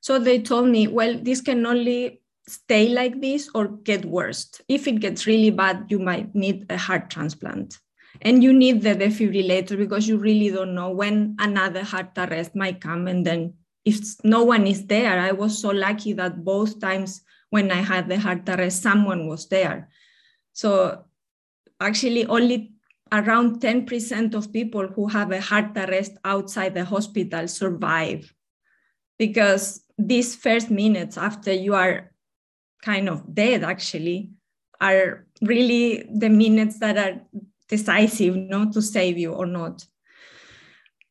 [0.00, 4.86] so they told me well this can only stay like this or get worse if
[4.86, 7.78] it gets really bad you might need a heart transplant
[8.22, 12.80] and you need the defibrillator because you really don't know when another heart arrest might
[12.80, 13.52] come and then
[13.86, 18.08] if no one is there i was so lucky that both times when i had
[18.08, 19.88] the heart arrest someone was there.
[20.52, 21.04] So
[21.80, 22.72] actually only
[23.12, 28.32] around 10% of people who have a heart arrest outside the hospital survive.
[29.18, 32.12] Because these first minutes after you are
[32.82, 34.30] kind of dead actually
[34.80, 37.20] are really the minutes that are
[37.68, 39.84] decisive not to save you or not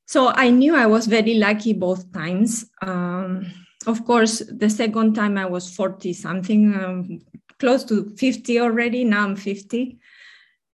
[0.06, 2.70] so i knew i was very lucky both times.
[2.82, 3.46] Um,
[3.88, 7.20] of course the second time i was 40 something um,
[7.60, 10.00] close to 50 already now i'm 50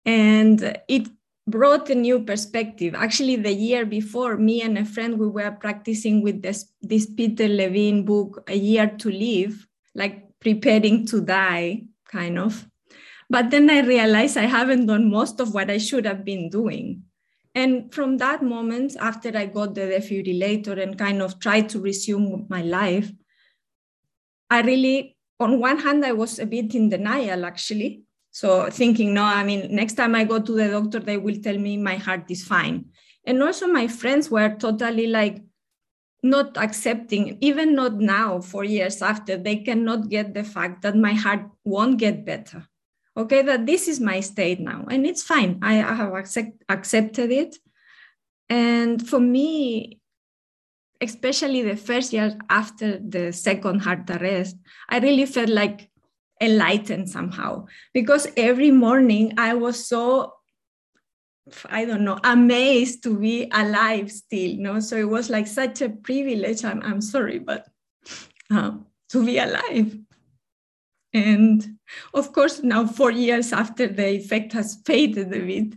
[0.05, 1.09] and it
[1.49, 2.95] brought a new perspective.
[2.95, 7.49] Actually the year before me and a friend we were practicing with this, this peter
[7.49, 12.67] levine book a year to live like preparing to die kind of.
[13.31, 17.05] But then I realized I haven't done most of what I should have been doing.
[17.59, 22.47] And from that moment, after I got the defibrillator and kind of tried to resume
[22.49, 23.11] my life,
[24.49, 28.05] I really, on one hand, I was a bit in denial actually.
[28.31, 31.59] So thinking, no, I mean, next time I go to the doctor, they will tell
[31.59, 32.85] me my heart is fine.
[33.27, 35.43] And also, my friends were totally like,
[36.23, 41.13] not accepting, even not now, four years after, they cannot get the fact that my
[41.13, 42.69] heart won't get better
[43.19, 45.59] okay that this is my state now and it's fine.
[45.63, 47.57] I, I have accept, accepted it.
[48.49, 50.01] And for me
[51.01, 54.57] especially the first year after the second heart arrest
[54.89, 55.89] i really felt like
[56.41, 57.65] enlightened somehow
[57.95, 60.33] because every morning i was so
[61.71, 64.81] i don't know amazed to be alive still you know?
[64.81, 66.65] So it was like such a privilege.
[66.65, 67.69] I'm, I'm sorry but
[68.51, 69.97] um, to be alive.
[71.15, 71.78] And
[72.15, 75.75] of course, now four years after the effect has faded a bit,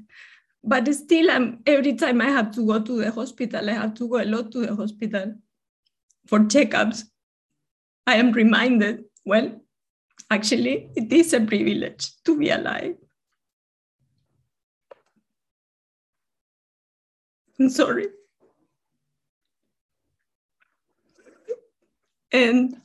[0.63, 4.07] but still, I'm, every time I have to go to the hospital, I have to
[4.07, 5.35] go a lot to the hospital
[6.27, 7.03] for checkups.
[8.05, 9.61] I am reminded, well,
[10.29, 12.95] actually, it is a privilege to be alive.
[17.59, 18.07] I'm sorry.
[22.31, 22.81] And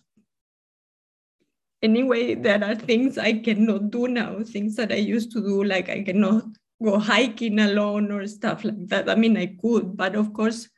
[1.86, 5.88] anyway, there are things I cannot do now, things that I used to do, like
[5.88, 6.44] I cannot
[6.82, 9.08] go hiking alone or stuff like that.
[9.08, 10.68] I mean, I could, but of course,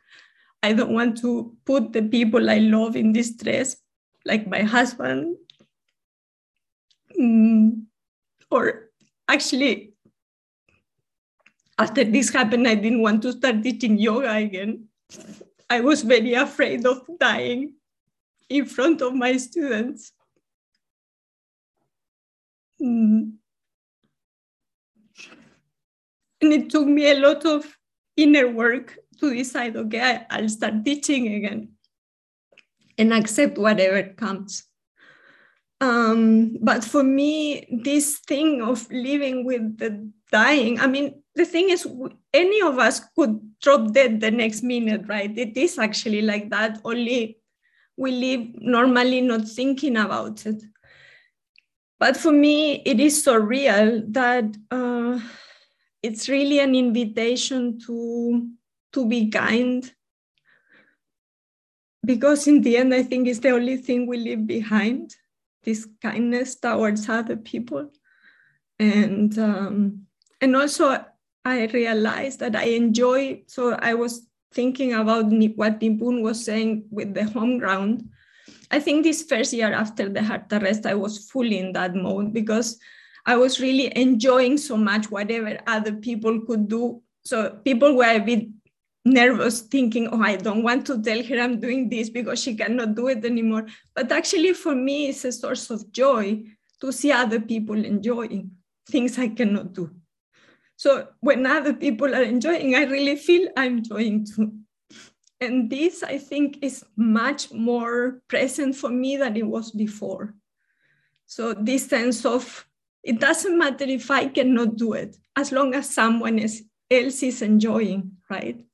[0.62, 3.76] I don't want to put the people I love in distress,
[4.24, 5.36] like my husband.
[7.18, 7.88] Mm,
[8.50, 8.90] or
[9.28, 9.94] actually,
[11.78, 14.88] after this happened, I didn't want to start teaching yoga again.
[15.70, 17.74] I was very afraid of dying
[18.48, 20.12] in front of my students.
[22.80, 23.32] Mm.
[26.40, 27.66] And it took me a lot of
[28.16, 31.70] inner work to decide, okay, I'll start teaching again
[32.96, 34.64] and accept whatever comes.
[35.80, 41.70] Um, but for me, this thing of living with the dying, I mean, the thing
[41.70, 41.86] is,
[42.34, 45.36] any of us could drop dead the next minute, right?
[45.36, 47.38] It is actually like that, only
[47.96, 50.62] we live normally not thinking about it.
[51.98, 55.18] But for me, it is so real that uh,
[56.02, 58.48] it's really an invitation to,
[58.92, 59.92] to be kind.
[62.04, 65.14] Because in the end, I think it's the only thing we leave behind
[65.64, 67.90] this kindness towards other people.
[68.78, 70.06] And, um,
[70.40, 71.04] and also,
[71.44, 77.14] I realized that I enjoy, so I was thinking about what Nipun was saying with
[77.14, 78.08] the home ground
[78.70, 82.32] I think this first year after the heart arrest, I was fully in that mode
[82.32, 82.78] because
[83.24, 87.02] I was really enjoying so much whatever other people could do.
[87.24, 88.48] So people were a bit
[89.04, 92.94] nervous, thinking, oh, I don't want to tell her I'm doing this because she cannot
[92.94, 93.66] do it anymore.
[93.94, 96.44] But actually, for me, it's a source of joy
[96.80, 98.52] to see other people enjoying
[98.88, 99.90] things I cannot do.
[100.76, 104.52] So when other people are enjoying, I really feel I'm enjoying too.
[105.40, 110.34] And this, I think, is much more present for me than it was before.
[111.26, 112.66] So, this sense of
[113.04, 118.12] it doesn't matter if I cannot do it, as long as someone else is enjoying,
[118.28, 118.64] right?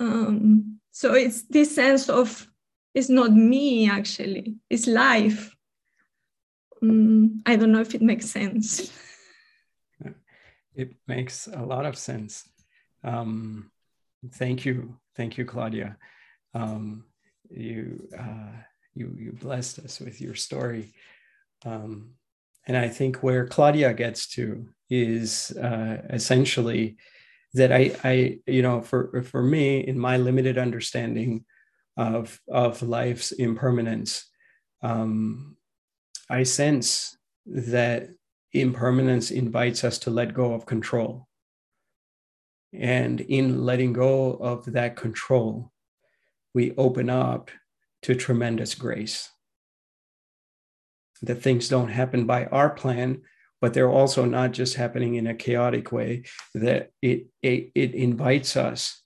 [0.00, 2.48] Um, so, it's this sense of
[2.94, 5.54] it's not me actually, it's life.
[6.82, 8.90] Um, I don't know if it makes sense.
[10.74, 12.48] It makes a lot of sense.
[13.04, 13.70] Um,
[14.32, 15.96] thank you Thank you, Claudia.
[16.54, 17.04] Um,
[17.50, 18.52] you, uh,
[18.94, 20.94] you, you blessed us with your story.
[21.64, 22.14] Um,
[22.66, 26.96] and I think where Claudia gets to is uh, essentially
[27.54, 31.44] that I, I, you know, for for me, in my limited understanding
[31.96, 34.30] of of life's impermanence,
[34.82, 35.56] um,
[36.30, 38.08] I sense that
[38.52, 41.28] impermanence invites us to let go of control.
[42.72, 45.72] And in letting go of that control,
[46.54, 47.50] we open up
[48.02, 49.30] to tremendous grace.
[51.22, 53.22] That things don't happen by our plan,
[53.60, 58.56] but they're also not just happening in a chaotic way, that it, it, it invites
[58.56, 59.02] us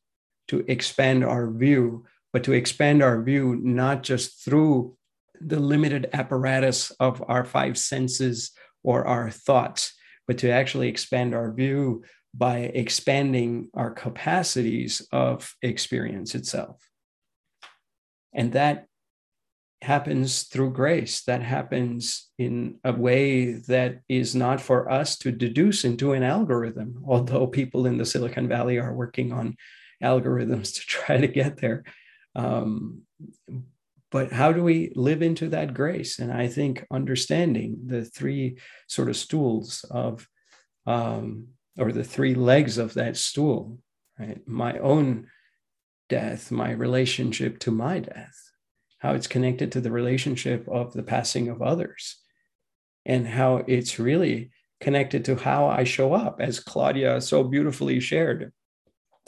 [0.49, 4.97] to expand our view, but to expand our view not just through
[5.41, 8.53] the limited apparatus of our five senses
[8.83, 9.93] or our thoughts,
[10.27, 12.03] but to actually expand our view
[12.37, 16.81] by expanding our capacities of experience itself.
[18.35, 18.87] And that
[19.83, 21.23] happens through grace.
[21.23, 27.03] That happens in a way that is not for us to deduce into an algorithm,
[27.07, 29.57] although people in the Silicon Valley are working on
[30.03, 31.85] algorithms to try to get there.
[32.35, 33.03] Um,
[34.11, 36.19] but how do we live into that grace?
[36.19, 38.59] And I think understanding the three
[38.89, 40.27] sort of stools of,
[40.87, 41.49] um,
[41.79, 43.79] or the three legs of that stool,
[44.19, 44.41] right?
[44.47, 45.29] My own
[46.09, 48.37] death, my relationship to my death,
[48.99, 52.17] how it's connected to the relationship of the passing of others,
[53.05, 54.51] and how it's really
[54.81, 58.53] connected to how I show up, as Claudia so beautifully shared.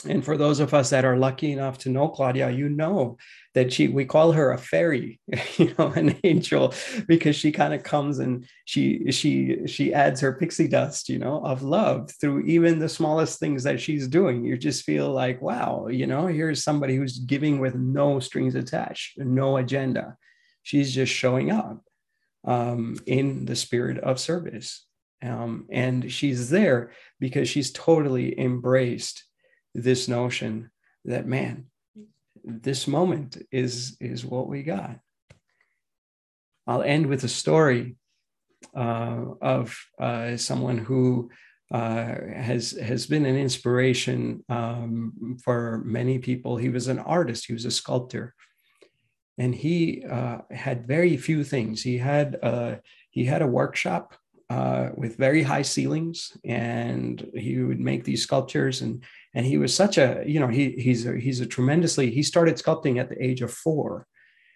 [0.07, 3.17] And for those of us that are lucky enough to know Claudia, you know
[3.53, 5.19] that she we call her a fairy,
[5.57, 6.73] you know, an angel,
[7.07, 11.43] because she kind of comes and she she she adds her pixie dust, you know,
[11.43, 14.45] of love through even the smallest things that she's doing.
[14.45, 19.17] You just feel like, wow, you know, here's somebody who's giving with no strings attached,
[19.17, 20.15] no agenda.
[20.63, 21.83] She's just showing up
[22.45, 24.85] um, in the spirit of service.
[25.21, 29.25] Um, and she's there because she's totally embraced
[29.73, 30.69] this notion
[31.05, 31.65] that man
[32.43, 34.99] this moment is is what we got
[36.67, 37.95] i'll end with a story
[38.75, 41.29] uh, of uh, someone who
[41.71, 46.57] uh, has has been an inspiration um, for many people.
[46.57, 47.45] He was an artist.
[47.45, 48.33] He was a sculptor,
[49.37, 51.83] and he uh, had very few things.
[51.83, 52.77] He had uh,
[53.11, 54.15] he had a workshop
[54.49, 58.81] uh, with very high ceilings, and he would make these sculptures.
[58.81, 59.03] and
[59.33, 62.55] And he was such a you know he he's a, he's a tremendously he started
[62.55, 64.07] sculpting at the age of four,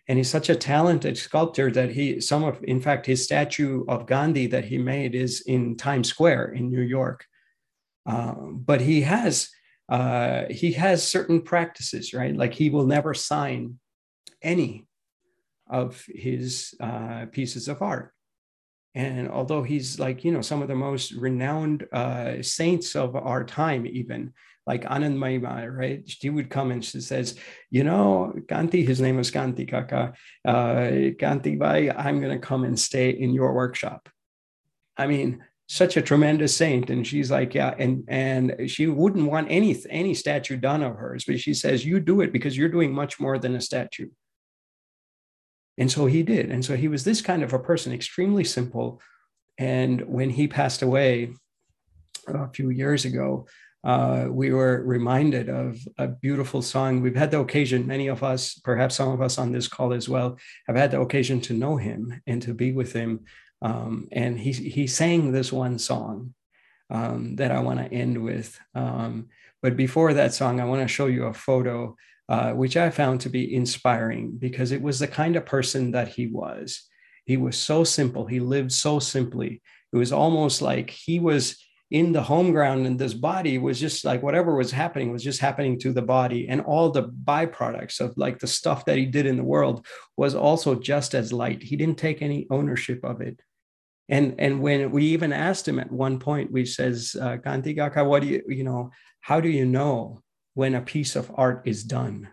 [0.07, 4.07] and he's such a talented sculptor that he some of in fact his statue of
[4.07, 7.26] Gandhi that he made is in Times Square in New York.
[8.05, 9.49] Uh, but he has
[9.89, 12.36] uh, he has certain practices, right?
[12.36, 13.80] Like he will never sign
[14.41, 14.88] any
[15.69, 18.13] of his uh, pieces of art
[18.95, 23.43] and although he's like, you know, some of the most renowned uh, saints of our
[23.43, 24.34] time, even
[24.65, 26.03] like Anandamayi Ma, right?
[26.06, 27.35] She would come and she says,
[27.69, 30.14] you know, Kanti, his name was Kanti Kaka,
[30.48, 34.07] uh, Kanti Bhai, I'm going to come and stay in your workshop.
[34.98, 36.90] I mean, such a tremendous saint.
[36.90, 37.73] And she's like, yeah.
[37.77, 41.99] And, and she wouldn't want any, any statue done of hers, but she says, you
[41.99, 44.10] do it because you're doing much more than a statue.
[45.77, 46.52] And so he did.
[46.52, 49.02] And so he was this kind of a person, extremely simple.
[49.57, 51.34] And when he passed away
[52.27, 53.48] a few years ago,
[53.84, 57.01] uh, we were reminded of a beautiful song.
[57.01, 60.07] We've had the occasion, many of us, perhaps some of us on this call as
[60.07, 60.38] well,
[60.68, 63.26] have had the occasion to know him and to be with him.
[63.61, 66.34] Um, and he, he sang this one song
[66.89, 68.57] um, that I want to end with.
[68.73, 69.27] Um,
[69.61, 71.95] but before that song, I want to show you a photo
[72.30, 76.07] uh, which I found to be inspiring because it was the kind of person that
[76.07, 76.88] he was.
[77.26, 78.26] He was so simple.
[78.26, 79.61] He lived so simply.
[79.91, 81.62] It was almost like he was
[81.94, 85.40] in the home ground and this body was just like whatever was happening was just
[85.40, 89.26] happening to the body and all the byproducts of like the stuff that he did
[89.26, 89.86] in the world
[90.18, 93.40] was also just as light he didn't take any ownership of it
[94.10, 98.03] and and when we even asked him at one point we says uh, kanti kaka
[98.03, 98.91] what do you you know
[99.22, 100.22] how do you know
[100.53, 102.30] when a piece of art is done.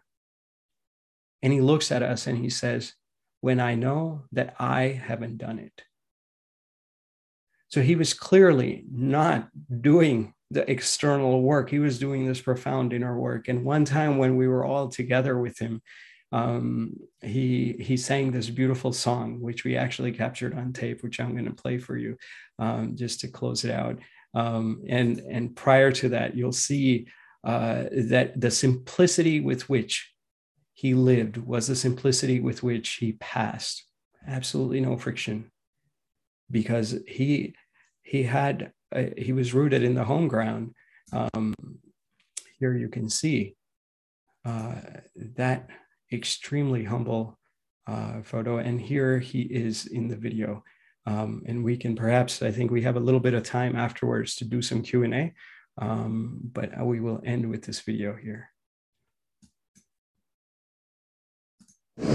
[1.43, 2.95] And he looks at us and he says,
[3.41, 5.83] When I know that I haven't done it.
[7.71, 9.49] So he was clearly not
[9.81, 11.71] doing the external work.
[11.71, 13.49] He was doing this profound inner work.
[13.49, 15.81] And one time when we were all together with him,
[16.33, 21.33] um, he he sang this beautiful song, which we actually captured on tape, which I'm
[21.33, 22.17] going to play for you,
[22.59, 23.99] um, just to close it out.
[24.35, 27.07] Um, and and prior to that, you'll see
[27.45, 30.13] uh, that the simplicity with which
[30.73, 33.85] he lived was the simplicity with which he passed.
[34.27, 35.51] Absolutely no friction,
[36.51, 37.55] because he
[38.03, 40.75] he had uh, he was rooted in the home ground.
[41.13, 41.55] Um,
[42.59, 43.57] here you can see
[44.45, 44.75] uh,
[45.37, 45.69] that
[46.13, 47.39] extremely humble
[47.87, 48.59] uh, photo.
[48.59, 50.65] And here he is in the video.
[51.07, 54.35] Um, and we can perhaps, I think we have a little bit of time afterwards
[54.37, 55.33] to do some Q&A,
[55.79, 58.51] um, but we will end with this video here.
[61.97, 62.07] We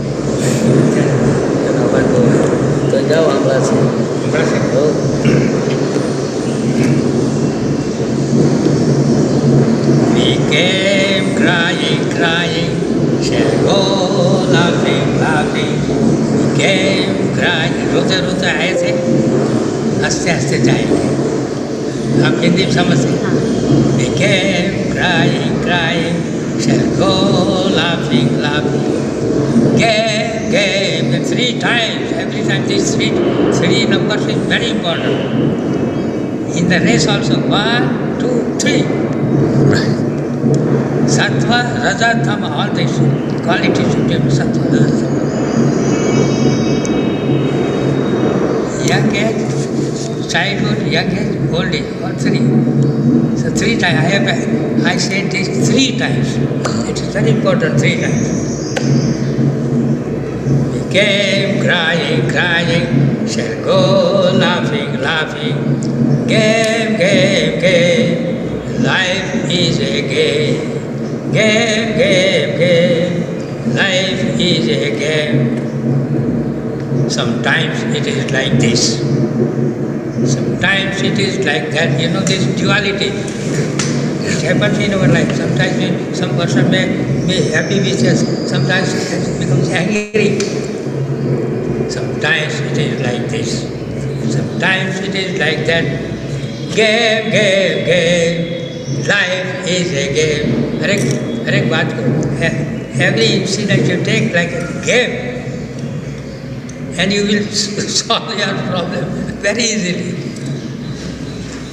[10.55, 12.73] came crying, crying,
[13.23, 13.81] shall go
[14.51, 15.77] laughing, laughing.
[16.37, 18.91] We came crying, रोते रोते आए थे
[20.05, 23.49] हंसते हंसते जाएंगे आप हिंदी में समझते
[23.99, 26.17] We came crying, crying,
[26.61, 27.13] shall go
[27.77, 28.87] laughing, laughing.
[29.77, 33.11] Game, game, the three times, every time these three,
[33.59, 35.17] three numbers is very important.
[36.57, 38.83] In the race also, one, two, three.
[39.71, 40.04] Sattva,
[41.86, 42.98] Raja, Tama, all these
[43.44, 44.82] qualities should be Sattva.
[48.90, 52.46] Young age, childhood, young age, old age, all three.
[53.38, 56.38] So three times, I have, I said this three times.
[56.90, 58.76] It is very important, three times.
[60.74, 66.28] We came crying, crying, shall go laughing, laughing.
[66.28, 70.76] Game, game, game, life is a game.
[71.32, 75.40] Game, game, game, life is a game.
[77.10, 79.00] Sometimes it is like this.
[80.32, 82.00] Sometimes it is like that.
[82.00, 83.12] You know this duality.
[84.26, 85.32] It happens in our life.
[85.36, 86.88] Sometimes we, some person may
[87.28, 90.40] be happy with us, sometimes it becomes angry.
[91.90, 93.64] Sometimes it is like this.
[94.34, 95.86] Sometimes it is like that.
[96.76, 98.55] Game, game, game
[99.08, 100.80] life is a game.
[100.80, 101.06] Correct?
[101.46, 101.90] Correct baat.
[102.96, 105.36] Every incident you take like a game
[106.98, 109.06] and you will solve your problem
[109.44, 110.16] very easily.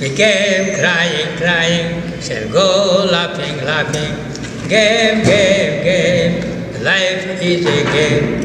[0.01, 4.19] We came crying, crying, shall go laughing, laughing.
[4.69, 8.43] Game, game, game, life is a game.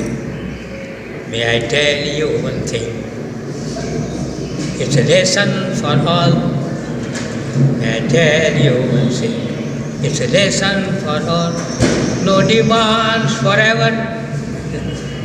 [1.31, 3.03] May I tell you one thing?
[4.79, 6.56] It's a lesson for all
[7.81, 9.47] I tell you one thing?
[10.03, 11.53] It's a lesson for all.
[12.23, 13.91] No demands forever,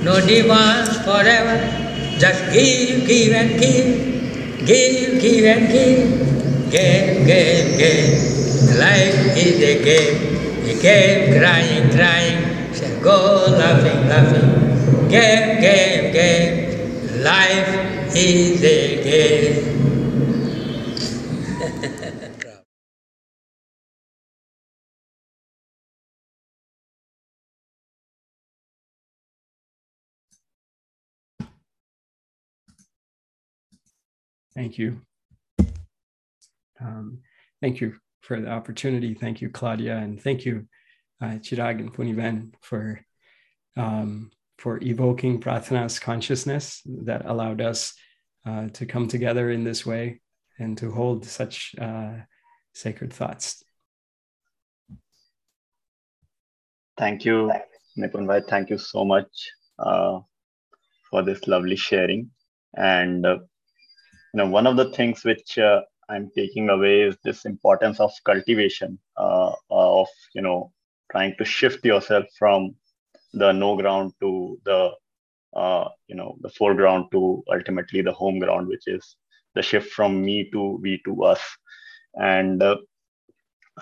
[0.02, 1.56] no demands forever.
[2.18, 6.70] Just give, give and give, give, give and give.
[6.70, 8.14] Game, game, game.
[8.78, 10.32] Life is a game.
[10.64, 12.72] A game, crying, crying.
[12.72, 15.08] Shall go laughing, laughing.
[15.10, 17.22] Game, game, game.
[17.22, 19.81] Life is a game.
[34.54, 35.00] Thank you.
[36.80, 37.18] Um,
[37.60, 39.14] thank you for the opportunity.
[39.14, 40.66] Thank you, Claudia, and thank you,
[41.20, 43.00] uh, Chirag and Puniven, for
[43.76, 47.94] um, for evoking Pratana's consciousness that allowed us
[48.46, 50.20] uh, to come together in this way
[50.58, 52.12] and to hold such uh,
[52.74, 53.64] sacred thoughts.
[56.98, 57.50] Thank you,
[57.98, 58.46] Nipunbhai.
[58.46, 60.20] Thank you so much uh,
[61.10, 62.30] for this lovely sharing.
[62.76, 63.38] And uh,
[64.32, 68.12] you know, one of the things which uh, I'm taking away is this importance of
[68.24, 70.72] cultivation, uh, of you know,
[71.10, 72.74] trying to shift yourself from
[73.34, 74.92] the no ground to the
[75.54, 79.16] uh, you know the foreground to ultimately the home ground, which is
[79.54, 81.40] the shift from me to we to us.
[82.14, 82.76] And uh,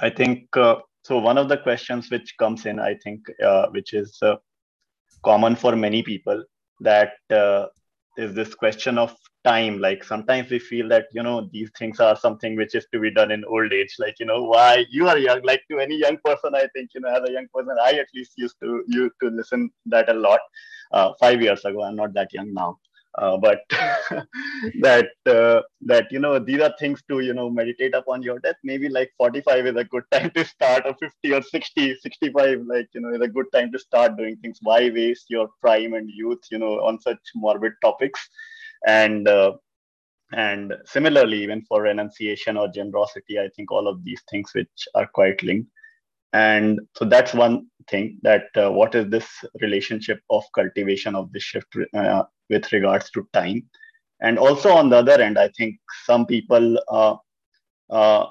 [0.01, 1.19] I think uh, so.
[1.19, 4.37] One of the questions which comes in, I think, uh, which is uh,
[5.25, 6.45] common for many people,
[6.81, 7.67] that uh,
[8.17, 9.15] is this question of
[9.45, 9.79] time.
[9.81, 13.13] Like sometimes we feel that you know these things are something which is to be
[13.13, 13.95] done in old age.
[13.99, 17.01] Like you know why you are young like to any young person i think you
[17.01, 20.15] know as a young person i at least used to used to listen that a
[20.15, 20.41] lot
[20.93, 21.83] uh, five years ago.
[21.83, 22.79] I'm not that young now.
[23.19, 23.59] Uh, but
[24.81, 28.57] that uh, that you know these are things to you know meditate upon your death.
[28.63, 32.89] Maybe like 45 is a good time to start or 50 or 60 65 like
[32.95, 34.59] you know is a good time to start doing things.
[34.63, 38.29] Why waste your prime and youth you know on such morbid topics
[38.87, 39.53] and uh,
[40.33, 45.07] and similarly even for renunciation or generosity i think all of these things which are
[45.07, 45.69] quite linked.
[46.33, 49.27] And so that's one thing that uh, what is this
[49.61, 53.69] relationship of cultivation of the shift uh, with regards to time?
[54.21, 57.17] And also on the other end i think some people uh,
[57.91, 58.27] uh,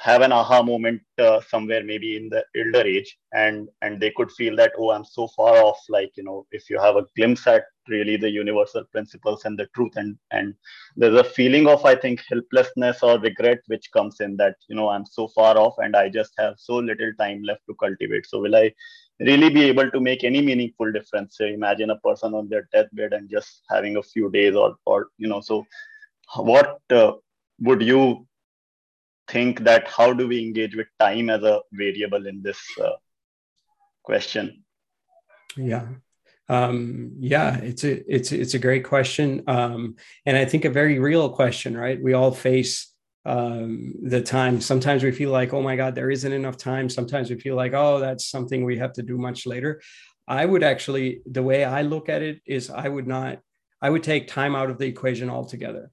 [0.00, 4.30] have an aha moment uh, somewhere maybe in the elder age and and they could
[4.32, 5.78] feel that oh i'm so far off.
[5.88, 9.66] Like you know if you have a glimpse at really the universal principles and the
[9.74, 10.54] truth and and
[10.96, 14.88] there's a feeling of i think helplessness or regret which comes in that you know
[14.88, 18.26] i'm so far off and i just have so little time left to cultivate.
[18.26, 18.72] So will i
[19.20, 21.36] really be able to make any meaningful difference?
[21.36, 25.08] So imagine a person on their deathbed and just having a few days or or
[25.18, 25.66] you know so
[26.36, 27.12] what uh,
[27.60, 28.26] would you
[29.32, 32.96] think that how do we engage with time as a variable in this uh,
[34.02, 34.64] question?
[35.56, 35.86] Yeah.
[36.48, 39.42] Um, yeah it's a it's it's a great question.
[39.46, 39.96] Um,
[40.26, 41.98] and i think a very real question right?
[42.06, 42.74] We all face
[43.24, 44.60] um, the time.
[44.60, 46.88] Sometimes we feel like oh my god there isn't enough time.
[46.88, 49.80] Sometimes we feel like oh that's something we have to do much later.
[50.28, 53.38] I would actually the way i look at it is i would not
[53.80, 55.90] i would take time out of the equation altogether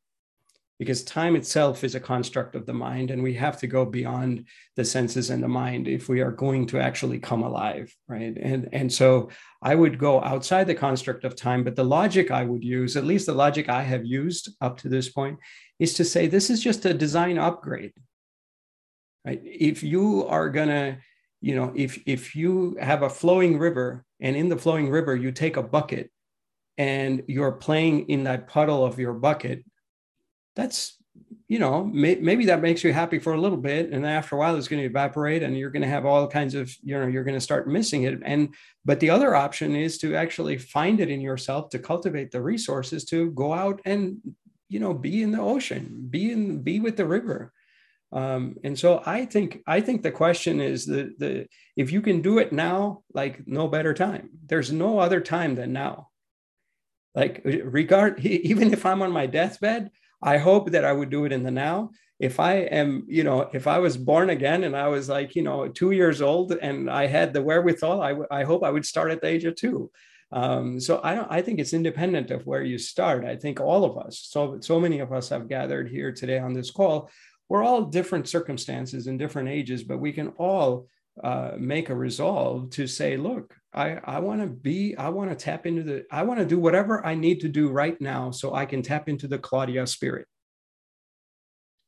[0.79, 4.45] because time itself is a construct of the mind and we have to go beyond
[4.75, 8.37] the senses and the mind if we are going to actually come alive right?
[8.37, 9.29] And and so
[9.61, 13.03] i would go outside the construct of time but the logic i would use at
[13.03, 15.37] least the logic i have used up to this point
[15.79, 17.93] is to say this is just a design upgrade
[19.25, 19.41] right?
[19.43, 20.97] If you are going to
[21.41, 25.31] you know if if you have a flowing river and in the flowing river you
[25.31, 26.11] take a bucket
[26.77, 29.63] and you're playing in that puddle of your bucket
[30.55, 30.99] that's
[31.49, 34.39] you know may, maybe that makes you happy for a little bit and after a
[34.39, 37.07] while it's going to evaporate and you're going to have all kinds of you know
[37.07, 38.19] you're going to start missing it.
[38.23, 38.53] And
[38.85, 43.03] but the other option is to actually find it in yourself to cultivate the resources
[43.05, 44.19] to go out and
[44.69, 47.51] you know be in the ocean be in be with the river.
[48.11, 52.21] Um, and so i think i think the question is the the if you can
[52.21, 54.29] do it now like no better time.
[54.45, 56.09] There's no other time than now.
[57.15, 59.89] Like regard even if i'm on my deathbed
[60.21, 61.91] I hope that I would do it in the now.
[62.19, 65.41] If I am, you know, if I was born again and I was like, you
[65.41, 68.85] know, two years old and I had the wherewithal, I, w- I hope I would
[68.85, 69.89] start at the age of two.
[70.31, 73.23] Um, so I don't, I think it's independent of where you start.
[73.25, 76.53] I think all of us, so so many of us have gathered here today on
[76.53, 77.09] this call.
[77.47, 80.87] We're all different circumstances and different ages, but we can all
[81.23, 85.35] uh, make a resolve to say, look, I, I want to be, I want to
[85.35, 88.53] tap into the, I want to do whatever I need to do right now so
[88.53, 90.27] I can tap into the Claudia spirit.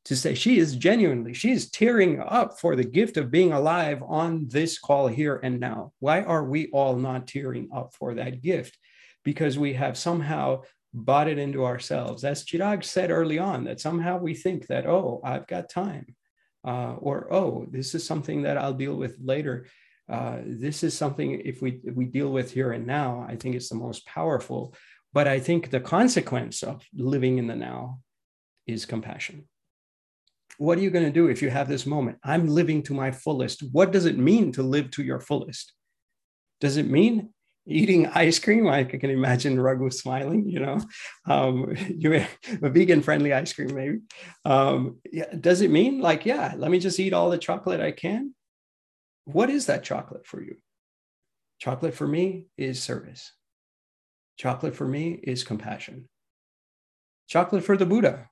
[0.05, 4.01] To say she is genuinely, she is tearing up for the gift of being alive
[4.03, 5.93] on this call here and now.
[5.99, 8.77] Why are we all not tearing up for that gift?
[9.23, 10.63] Because we have somehow
[10.93, 12.23] bought it into ourselves.
[12.23, 16.15] As Chirag said early on, that somehow we think that, oh, I've got time.
[16.63, 19.67] Uh, or, oh, this is something that I'll deal with later
[20.09, 23.55] uh, this is something if we if we deal with here and now i think
[23.55, 24.75] it's the most powerful.
[25.13, 27.99] But i think the consequence of living in the now
[28.67, 29.47] is compassion.
[30.57, 32.17] What are you going to do if you have this moment?
[32.23, 33.63] I'm living to my fullest.
[33.71, 35.73] What does it mean to live to your fullest?
[36.59, 37.33] Does it mean
[37.65, 38.65] eating ice cream?
[38.65, 40.79] Like i can imagine raghu smiling you know?
[41.27, 43.99] Um, you a vegan friendly ice cream maybe.
[44.45, 47.91] Um, yeah, does it mean like yeah let me just eat all the chocolate i
[47.91, 48.33] can
[49.25, 50.57] what is that chocolate for you?
[51.59, 53.33] Chocolate for me is service.
[54.37, 56.09] Chocolate for me is compassion.
[57.27, 58.29] Chocolate for the Buddha.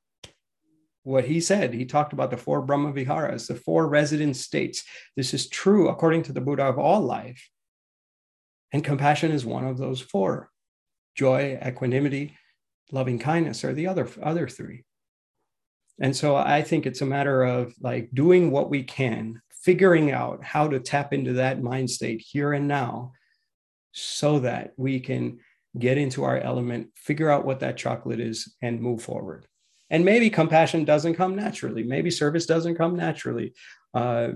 [1.04, 4.84] What he said, he talked about the four Brahma Viharas, the four resident states.
[5.16, 7.50] This is true according to the Buddha of all life.
[8.74, 10.50] And compassion is one of those four.
[11.16, 12.38] Joy, equanimity,
[12.92, 14.84] loving kindness are the other, other three.
[16.02, 20.44] And so I think it's a matter of like doing what we can figuring out
[20.44, 23.12] how to tap into that mind state here and now
[23.92, 25.40] so that we can
[25.78, 29.46] get into our element, figure out what that chocolate is, and move forward.
[29.90, 31.84] And maybe compassion doesn't come naturally.
[31.84, 33.54] Maybe service doesn't come naturally.
[33.94, 34.30] Uh,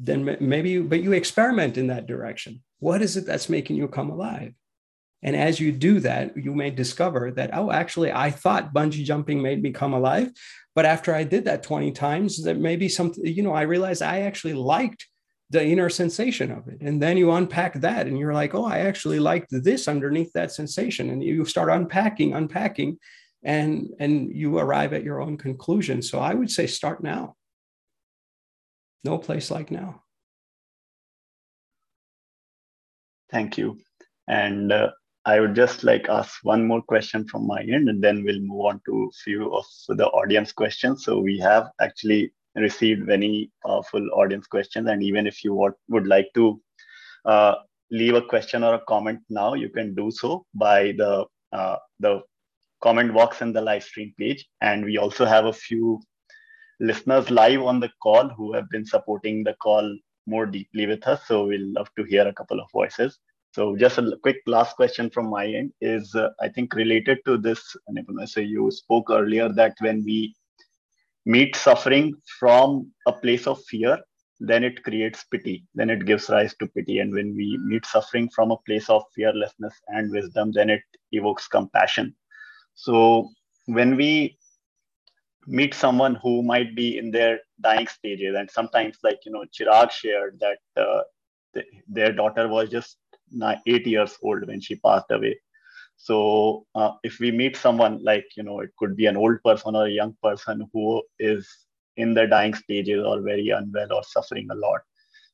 [0.00, 2.62] then maybe, but you experiment in that direction.
[2.78, 4.54] What is it that's making you come alive?
[5.22, 9.42] And as you do that, you may discover that, oh, actually, I thought bungee jumping
[9.42, 10.30] made me come alive.
[10.74, 14.20] But after I did that 20 times, that maybe something, you know, I realized I
[14.20, 15.06] actually liked
[15.50, 16.78] the inner sensation of it.
[16.80, 20.52] And then you unpack that and you're like, oh, I actually liked this underneath that
[20.52, 21.10] sensation.
[21.10, 22.98] And you start unpacking, unpacking,
[23.42, 26.02] and and you arrive at your own conclusion.
[26.02, 27.36] So I would say start now.
[29.04, 30.02] No place like now.
[33.30, 33.78] Thank you.
[34.26, 34.90] And uh,
[35.32, 38.64] I would just like ask one more question from my end, and then we'll move
[38.70, 39.66] on to a few of
[40.00, 41.04] the audience questions.
[41.04, 42.32] So we have actually
[42.66, 46.44] received many powerful audience questions, and even if you would, would like to
[47.34, 47.54] uh,
[47.90, 51.12] leave a question or a comment now, you can do so by the
[51.52, 52.12] uh, the
[52.86, 54.48] comment box in the live stream page.
[54.60, 56.00] And we also have a few
[56.80, 59.86] listeners live on the call who have been supporting the call
[60.26, 61.20] more deeply with us.
[61.26, 63.18] So we'll love to hear a couple of voices.
[63.52, 67.36] So just a quick last question from my end is, uh, I think related to
[67.38, 67.76] this,
[68.26, 70.34] So you spoke earlier that when we
[71.26, 73.98] meet suffering from a place of fear,
[74.40, 76.98] then it creates pity, then it gives rise to pity.
[77.00, 81.48] And when we meet suffering from a place of fearlessness and wisdom, then it evokes
[81.48, 82.14] compassion.
[82.74, 83.28] So
[83.66, 84.38] when we
[85.46, 89.90] meet someone who might be in their dying stages, and sometimes, like, you know, Chirag
[89.90, 91.02] shared that uh,
[91.54, 92.98] th- their daughter was just
[93.66, 95.38] eight years old when she passed away.
[95.96, 99.74] So uh, if we meet someone like, you know, it could be an old person
[99.74, 101.48] or a young person who is
[101.96, 104.80] in the dying stages or very unwell or suffering a lot.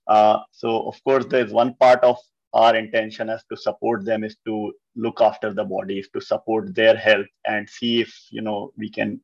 [0.06, 2.16] Uh, so of course, there's one part of
[2.54, 6.96] our intention as to support them is to look after the bodies, to support their
[6.96, 9.20] health and see if you know we can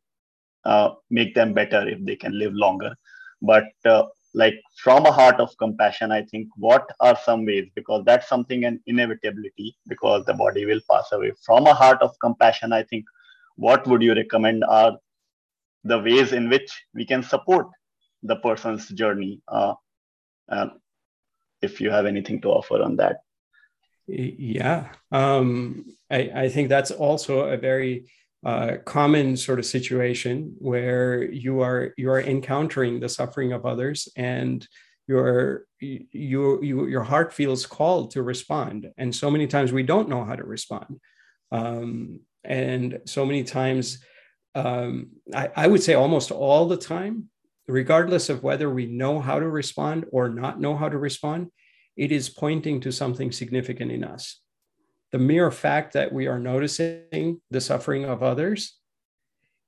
[0.64, 2.94] uh, make them better if they can live longer.
[3.40, 8.04] But uh, like from a heart of compassion, I think what are some ways because
[8.04, 11.32] that's something an inevitability because the body will pass away.
[11.44, 13.04] From a heart of compassion, I think
[13.56, 14.96] what would you recommend are
[15.84, 17.66] the ways in which we can support
[18.22, 19.74] the person's journey uh,
[20.48, 20.68] uh,
[21.62, 23.18] if you have anything to offer on that
[24.06, 28.10] yeah um, I, I, think that's also a very
[28.44, 34.08] uh, common sort of situation where you are you are encountering the suffering of others
[34.16, 34.66] and
[35.06, 40.08] your you, you your heart feels called to respond and so many times we don't
[40.08, 41.00] know how to respond
[41.52, 43.98] um, and so many times
[44.54, 47.28] um, I, I would say almost all the time,
[47.68, 51.50] regardless of whether we know how to respond or not know how to respond,
[51.96, 54.39] it is pointing to something significant in us.
[55.12, 58.76] The mere fact that we are noticing the suffering of others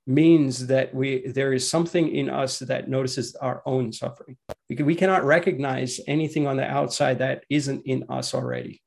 [0.05, 4.37] means that we there is something in us that notices our own suffering.
[4.69, 8.81] We, we cannot recognize anything on the outside that isn't in us already.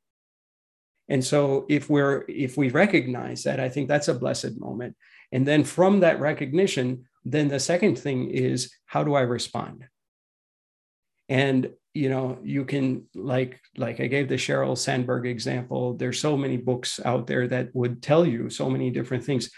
[1.08, 4.96] And so if we're if we recognize that, I think that's a blessed moment.
[5.32, 9.84] And then from that recognition, then the second thing is how do I respond?
[11.28, 15.94] And you know, you can like like I gave the Sheryl Sandberg example.
[15.94, 19.50] There's so many books out there that would tell you so many different things.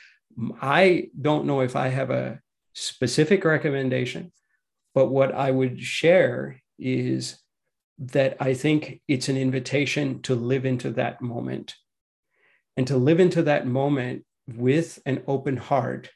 [0.62, 2.40] I don't know if I have a
[2.74, 4.32] specific recommendation,
[4.94, 7.36] but what I would share is
[7.98, 11.74] that I think it's an invitation to live into that moment.
[12.76, 16.10] And to live into that moment with an open heart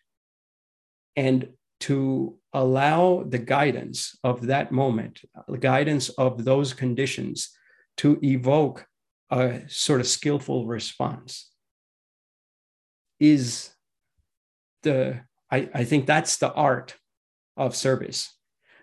[1.16, 1.48] and
[1.80, 7.50] to allow the guidance of that moment, the guidance of those conditions
[7.98, 8.86] to evoke
[9.30, 11.50] a sort of skillful response
[13.18, 13.70] is
[14.82, 15.20] the,
[15.50, 16.96] I, I think that's the art
[17.56, 18.36] of service.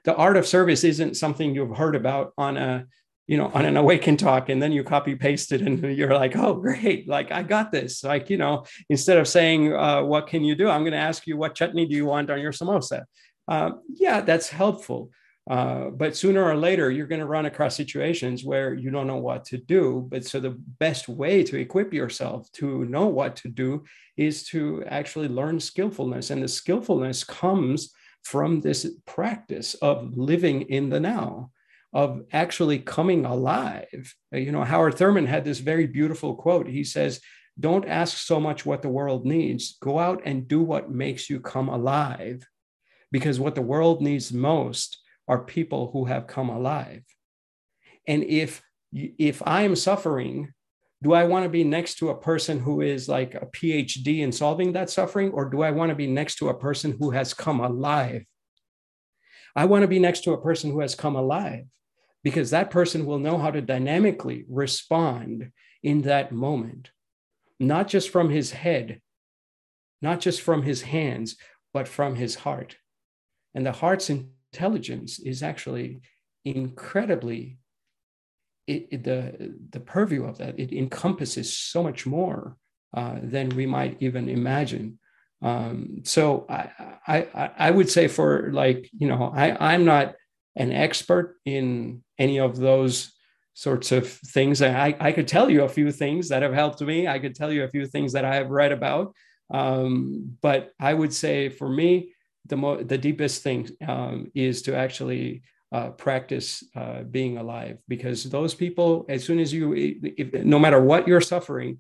[0.06, 2.86] The art of service isn't something you've heard about on a
[3.30, 6.36] you know, on an Awakin Talk, and then you copy paste it, and you're like,
[6.36, 8.04] oh, great, like I got this.
[8.04, 10.68] Like, you know, instead of saying, uh, what can you do?
[10.68, 13.04] I'm going to ask you, what chutney do you want on your samosa?
[13.50, 15.12] Uh, yeah, that's helpful.
[15.50, 19.18] Uh, but sooner or later, you're going to run across situations where you don't know
[19.18, 20.08] what to do.
[20.12, 23.84] But so the best way to equip yourself to know what to do
[24.16, 26.30] is to actually learn skillfulness.
[26.30, 27.92] And the skillfulness comes
[28.24, 31.50] from this practice of living in the now
[31.94, 34.14] of actually coming alive.
[34.32, 36.68] Uh, you know, Howard Thurman had this very beautiful quote.
[36.68, 37.20] He says,
[37.60, 41.40] Don't ask so much what the world needs, go out and do what makes you
[41.40, 42.48] come alive.
[43.12, 47.04] Because what the world needs most are people who have come alive.
[48.08, 48.62] And if
[48.92, 50.54] if I am suffering,
[51.04, 54.32] do I want to be next to a person who is like a PhD in
[54.32, 57.34] solving that suffering, or do I want to be next to a person who has
[57.34, 58.26] come alive?
[59.56, 61.66] I want to be next to a person who has come alive
[62.24, 65.52] because that person will know how to dynamically respond
[65.84, 66.92] in that moment,
[67.60, 69.02] not just from his head,
[70.02, 71.38] not just from his hands,
[71.74, 72.78] but from his heart.
[73.56, 76.02] And the heart's intelligence is actually
[76.46, 77.60] incredibly
[78.68, 82.56] it, it, the the purview of that it encompasses so much more
[82.96, 85.00] uh, than we might even imagine
[85.42, 86.70] um, so I,
[87.08, 90.16] I i would say for like you know i i'm not
[90.56, 93.12] an expert in any of those
[93.60, 94.62] sorts of things.
[94.62, 97.10] I, I could tell you a few things that have helped me.
[97.10, 99.14] I could tell you a few things that I have read about.
[99.54, 102.14] Um, but I would say for me,
[102.50, 108.24] the, mo- the deepest thing um, is to actually uh, practice uh, being alive because
[108.24, 111.80] those people, as soon as you, if, no matter what you're suffering,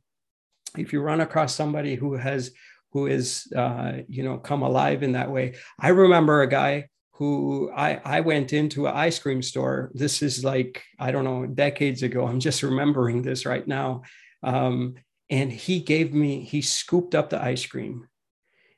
[0.77, 2.51] if you run across somebody who has,
[2.91, 5.55] who is, uh, you know, come alive in that way.
[5.79, 9.91] I remember a guy who I, I went into an ice cream store.
[9.93, 12.25] This is like, I don't know, decades ago.
[12.25, 14.03] I'm just remembering this right now.
[14.41, 14.95] Um,
[15.29, 18.07] and he gave me, he scooped up the ice cream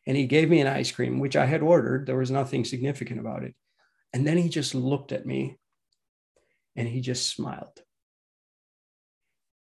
[0.07, 2.05] and he gave me an ice cream, which I had ordered.
[2.05, 3.55] There was nothing significant about it.
[4.13, 5.57] And then he just looked at me
[6.75, 7.81] and he just smiled.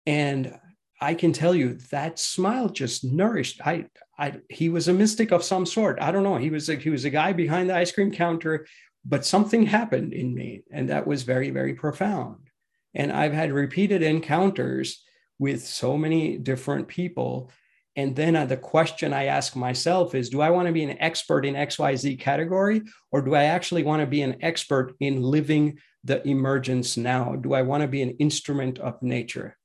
[0.06, 0.58] And
[1.00, 3.62] I can tell you that smile just nourished.
[3.66, 3.86] I,
[4.18, 6.00] I, he was a mystic of some sort.
[6.02, 6.38] I don't know.
[6.38, 8.66] He was a, he was a guy behind the ice cream counter,
[9.06, 12.50] but something happened in me, and that was very, very profound.
[12.96, 15.04] And I've had repeated encounters
[15.40, 17.52] with so many different people.
[17.98, 20.98] And then uh, the question I ask myself is Do I want to be an
[21.00, 25.80] expert in XYZ category, or do I actually want to be an expert in living
[26.04, 27.36] the emergence now?
[27.36, 29.58] Do I want to be an instrument of nature?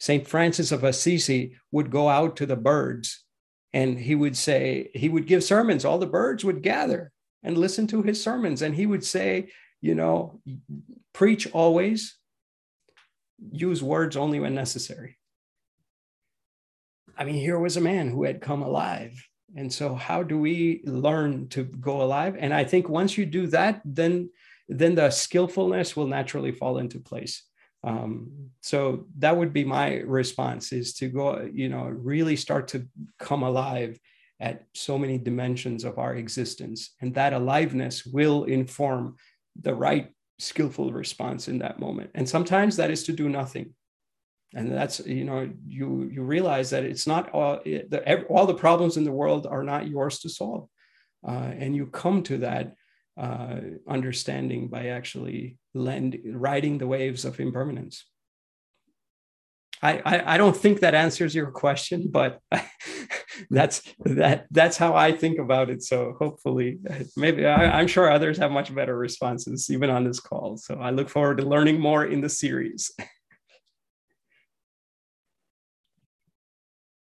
[0.00, 0.26] St.
[0.26, 3.24] Francis of Assisi would go out to the birds
[3.72, 7.86] and he would say, he would give sermons, all the birds would gather and listen
[7.88, 8.62] to his sermons.
[8.62, 10.40] And he would say, you know,
[11.12, 12.16] preach always,
[13.52, 15.18] use words only when necessary.
[17.20, 19.12] I mean, here was a man who had come alive.
[19.54, 22.36] And so, how do we learn to go alive?
[22.38, 24.30] And I think once you do that, then
[24.68, 27.42] then the skillfulness will naturally fall into place
[27.82, 32.86] um, so that would be my response is to go you know really start to
[33.18, 33.98] come alive
[34.38, 39.16] at so many dimensions of our existence and that aliveness will inform
[39.60, 43.74] the right skillful response in that moment and sometimes that is to do nothing
[44.54, 48.96] and that's you know you you realize that it's not all the, all the problems
[48.96, 50.68] in the world are not yours to solve
[51.26, 52.74] uh, and you come to that
[53.18, 58.06] uh, understanding by actually lend, riding the waves of impermanence.
[59.82, 62.40] I, I, I don't think that answers your question, but
[63.50, 65.82] that's that that's how I think about it.
[65.82, 66.78] So hopefully,
[67.16, 70.58] maybe I, I'm sure others have much better responses even on this call.
[70.58, 72.92] So I look forward to learning more in the series.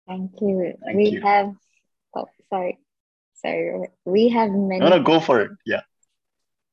[0.10, 0.74] Thank you.
[0.84, 1.22] Thank we you.
[1.22, 1.54] have.
[2.14, 2.80] Oh, sorry,
[3.36, 3.88] sorry.
[4.04, 4.82] We have many.
[4.82, 5.52] No, no, go for it.
[5.66, 5.82] Yeah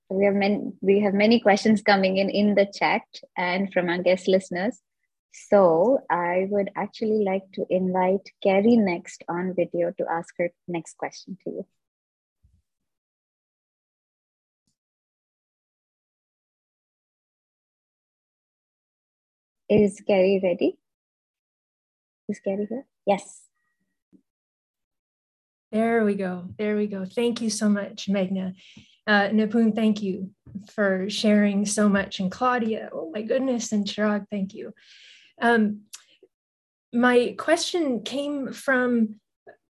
[0.08, 3.02] we have many we have many questions coming in in the chat
[3.36, 4.80] and from our guest listeners
[5.32, 10.96] so i would actually like to invite Carrie next on video to ask her next
[10.96, 11.66] question to you
[19.68, 20.78] is Carrie ready
[22.28, 23.42] is Carrie here yes
[25.72, 28.54] there we go there we go thank you so much Meghna
[29.06, 29.28] uh,
[29.74, 30.30] thank you
[30.70, 32.18] for sharing so much.
[32.18, 34.74] And Claudia, oh my goodness, and Chirag, thank you.
[35.40, 35.82] Um,
[36.92, 39.20] my question came from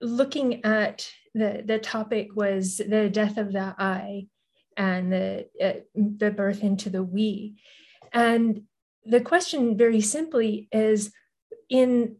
[0.01, 4.27] looking at the, the topic was the death of the I
[4.77, 7.61] and the, uh, the birth into the we.
[8.12, 8.62] And
[9.05, 11.12] the question very simply is
[11.69, 12.16] in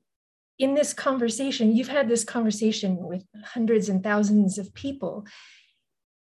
[0.61, 5.27] in this conversation, you've had this conversation with hundreds and thousands of people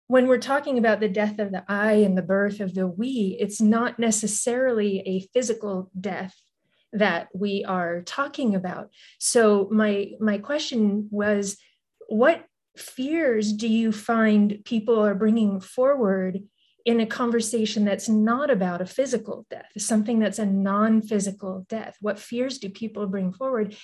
[0.06, 3.36] when we're talking about the death of the I and the birth of the we,
[3.40, 6.34] it's not necessarily a physical death
[6.92, 8.90] that we are talking about.
[9.18, 11.56] So my my question was,
[12.08, 12.44] what
[12.76, 16.40] fears do you find people are bringing forward
[16.84, 21.96] in a conversation that's not about a physical death, something that's a non-physical death?
[22.00, 23.74] What fears do people bring forward?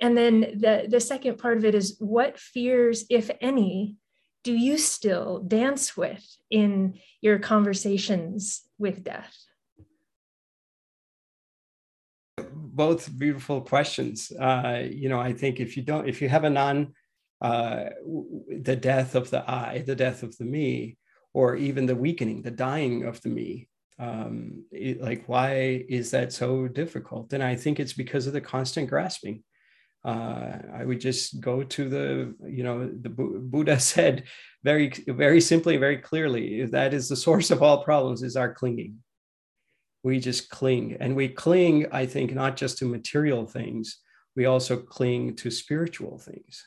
[0.00, 3.96] And then the, the second part of it is what fears, if any,
[4.42, 9.36] do you still dance with in your conversations with death?
[12.38, 14.32] Both beautiful questions.
[14.32, 16.94] Uh, you know, I think if you don't, if you have a non,
[17.42, 17.90] uh,
[18.48, 20.96] the death of the I, the death of the me,
[21.34, 23.68] or even the weakening, the dying of the me,
[23.98, 27.34] um, it, like why is that so difficult?
[27.34, 29.44] And I think it's because of the constant grasping
[30.04, 34.24] uh, I would just go to the, you know, the Buddha said
[34.64, 38.96] very, very simply, very clearly, that is the source of all problems is our clinging.
[40.02, 40.96] We just cling.
[41.00, 43.98] And we cling, I think, not just to material things,
[44.36, 46.66] we also cling to spiritual things.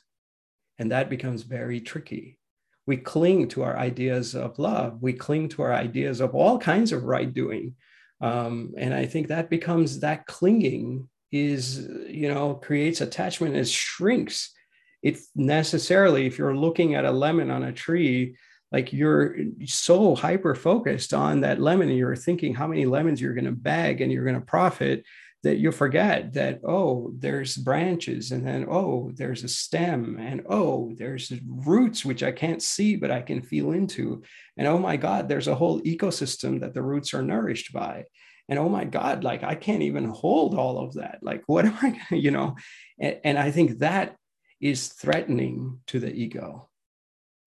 [0.78, 2.38] And that becomes very tricky.
[2.86, 5.02] We cling to our ideas of love.
[5.02, 7.76] We cling to our ideas of all kinds of right doing.
[8.22, 14.54] Um, and I think that becomes that clinging is you know creates attachment and shrinks.
[15.02, 18.38] It necessarily if you're looking at a lemon on a tree
[18.72, 19.36] like you're
[19.66, 23.52] so hyper focused on that lemon and you're thinking how many lemons you're going to
[23.52, 25.04] bag and you're going to profit
[25.44, 30.94] that you forget that oh there's branches and then oh there's a stem and oh
[30.98, 34.22] there's roots which i can't see but i can feel into.
[34.58, 38.06] And oh my god there's a whole ecosystem that the roots are nourished by
[38.50, 41.20] and oh my god like i can't even hold all of that.
[41.22, 42.56] Like what am i you know?
[43.00, 44.16] And, and i think that
[44.62, 46.70] is threatening to the ego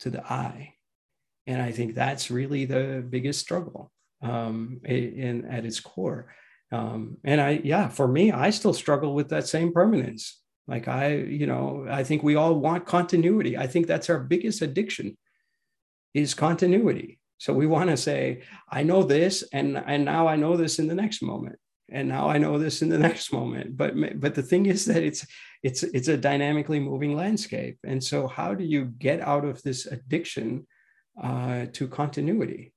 [0.00, 0.74] to the i.
[1.46, 3.92] And i think that's really the biggest struggle
[4.22, 6.34] um, in, at its core.
[6.72, 10.40] Um, and i yeah for me i still struggle with that same permanence.
[10.68, 13.56] Like i you know i think we all want continuity.
[13.56, 15.16] I think that's our biggest addiction
[16.14, 20.56] is continuity so we want to say i know this and and now i know
[20.56, 21.58] this in the next moment
[21.88, 23.76] and now i know this in the next moment.
[23.76, 25.26] But but the thing is that it's
[25.62, 27.78] it's it's a dynamically moving landscape.
[27.84, 30.66] And so how do you get out of this addiction
[31.22, 32.72] uh, to continuity?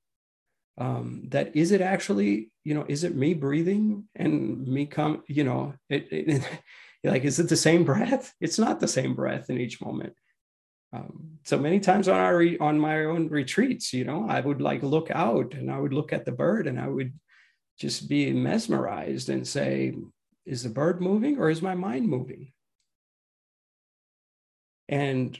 [0.78, 5.44] Um, that is it actually you know is it me breathing and me come you
[5.44, 6.42] know it, it,
[7.04, 8.32] like is it the same breath?
[8.40, 10.14] It's not the same breath in each moment
[10.92, 14.60] um, so many times on our re- on my own retreats you know i would
[14.60, 17.12] like look out and i would look at the bird and i would
[17.78, 19.94] just be mesmerized and say
[20.44, 22.52] is the bird moving or is my mind moving?
[24.88, 25.38] And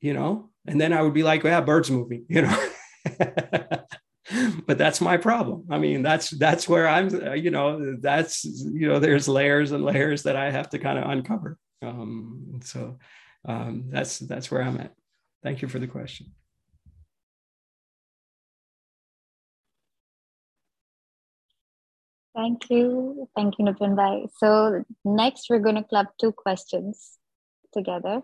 [0.00, 2.68] you know and then i would be like yeah bird's moving you know?
[4.64, 5.64] But that's my problem.
[5.70, 10.22] I mean that's that's where i'm you know that's you know there's layers and layers
[10.22, 11.58] that i have to kind of uncover.
[11.82, 12.98] Um, so
[13.46, 14.94] um, that's that's where i'm at
[15.42, 16.26] thank you for the question
[22.34, 23.28] Thank you.
[23.34, 24.28] Thank you, Nipun Bhai.
[24.38, 27.18] So next we're going to club two questions
[27.74, 28.22] together.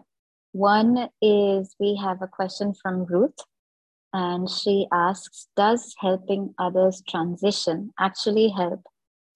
[0.52, 3.36] One is we have a question from Ruth
[4.12, 8.82] and she asks Does helping others transition actually help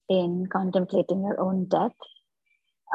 [0.09, 1.91] in contemplating your own death?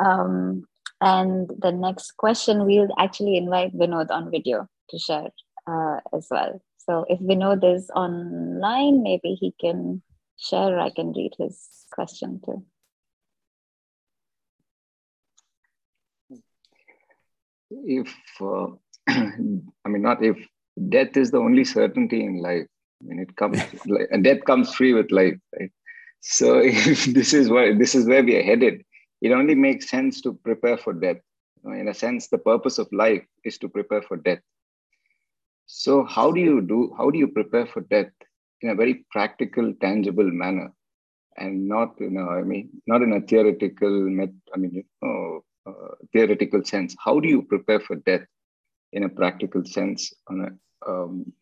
[0.05, 0.65] Um,
[1.01, 5.29] and the next question, we'll actually invite Vinod on video to share
[5.67, 6.61] uh, as well.
[6.79, 10.03] So if Vinod is online, maybe he can
[10.39, 10.79] share.
[10.79, 12.65] I can read his question too.
[17.71, 18.69] If, uh,
[19.09, 20.37] I mean, not if
[20.89, 22.67] death is the only certainty in life.
[23.01, 25.71] When it comes, like, and death comes free with life, right?
[26.21, 28.83] So if this is where this is where we are headed,
[29.21, 31.19] it only makes sense to prepare for death.
[31.65, 34.41] In a sense, the purpose of life is to prepare for death.
[35.67, 36.95] So how do you do?
[36.97, 38.13] How do you prepare for death
[38.61, 40.73] in a very practical, tangible manner,
[41.37, 45.45] and not you know, I mean, not in a theoretical, met, I mean, you know,
[45.67, 46.95] uh, theoretical sense.
[47.05, 48.27] How do you prepare for death
[48.93, 51.33] in a practical sense on a, um,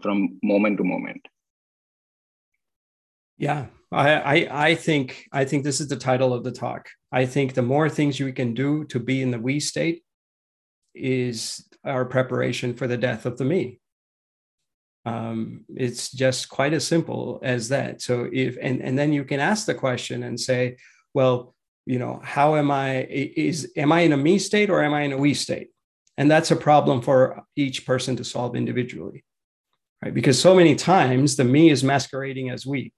[0.00, 1.26] from moment to moment.
[3.38, 6.88] Yeah, I, I, I think I think this is the title of the talk.
[7.10, 10.02] I think the more things you can do to be in the we state
[10.94, 13.80] is our preparation for the death of the me.
[15.04, 18.00] Um, it's just quite as simple as that.
[18.02, 20.76] So if and and then you can ask the question and say,
[21.12, 21.54] well,
[21.86, 23.02] you know, how am I?
[23.04, 25.68] Is am I in a me state or am I in a we state?
[26.16, 29.24] And that's a problem for each person to solve individually,
[30.04, 30.14] right?
[30.14, 32.92] Because so many times the me is masquerading as we.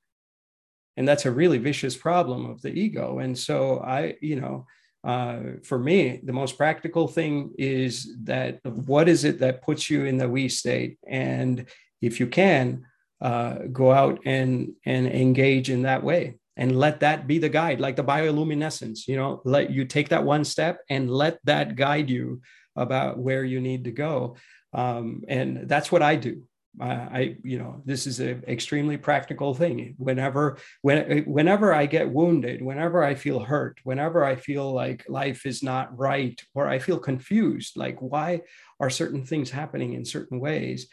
[0.97, 3.19] And that's a really vicious problem of the ego.
[3.19, 4.67] And so I, you know,
[5.03, 10.05] uh, for me, the most practical thing is that what is it that puts you
[10.05, 10.99] in the we state?
[11.07, 11.67] And
[12.01, 12.87] if you can,
[13.21, 17.81] uh, go out and and engage in that way and let that be the guide
[17.81, 22.11] like the bioluminescence you know let you take that one step and let that guide
[22.11, 22.43] you
[22.77, 24.37] about where you need to go.
[24.73, 26.43] Um, and that's what I do.
[26.81, 29.95] I, you know, this is an extremely practical thing.
[29.97, 35.47] Whenever, when, whenever I get wounded, whenever I feel hurt, whenever I feel like life
[35.47, 38.43] is not right, or I feel confused, like why
[38.81, 40.89] are certain things happening in certain ways,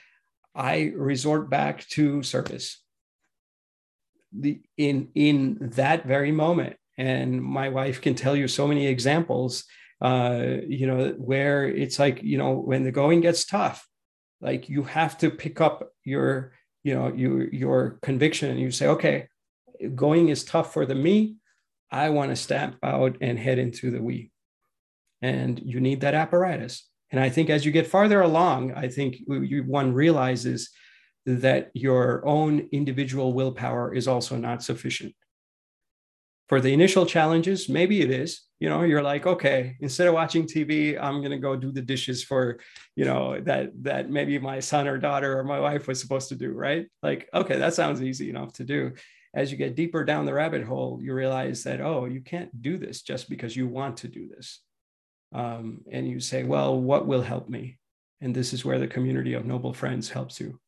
[0.53, 2.81] I resort back to service.
[4.33, 9.65] The in in that very moment, and my wife can tell you so many examples
[10.01, 13.87] uh, you know, where it's like, you know, when the going gets tough,
[14.41, 16.53] like you have to pick up your,
[16.83, 19.27] you know, your your conviction and you say, okay,
[19.95, 21.35] going is tough for the me.
[21.91, 24.31] I want to step out and head into the we.
[25.21, 26.87] And you need that apparatus.
[27.11, 30.69] And I think as you get farther along, I think you, one realizes
[31.25, 35.13] that your own individual willpower is also not sufficient.
[36.51, 40.45] For the initial challenges, maybe it is, you know you're like okay instead of watching
[40.45, 42.59] tv i'm to go do the dishes for
[42.95, 46.35] you know that that maybe my son or daughter or my wife was supposed to
[46.35, 48.93] do right like okay that sounds easy enough to do
[49.33, 52.77] as you get deeper down the rabbit hole, you realize that, oh, you can't do
[52.77, 54.59] this just because you want to do this.
[55.33, 57.79] Um, and you say, well, what will help me?
[58.19, 60.59] And this is where the community of noble friends helps you.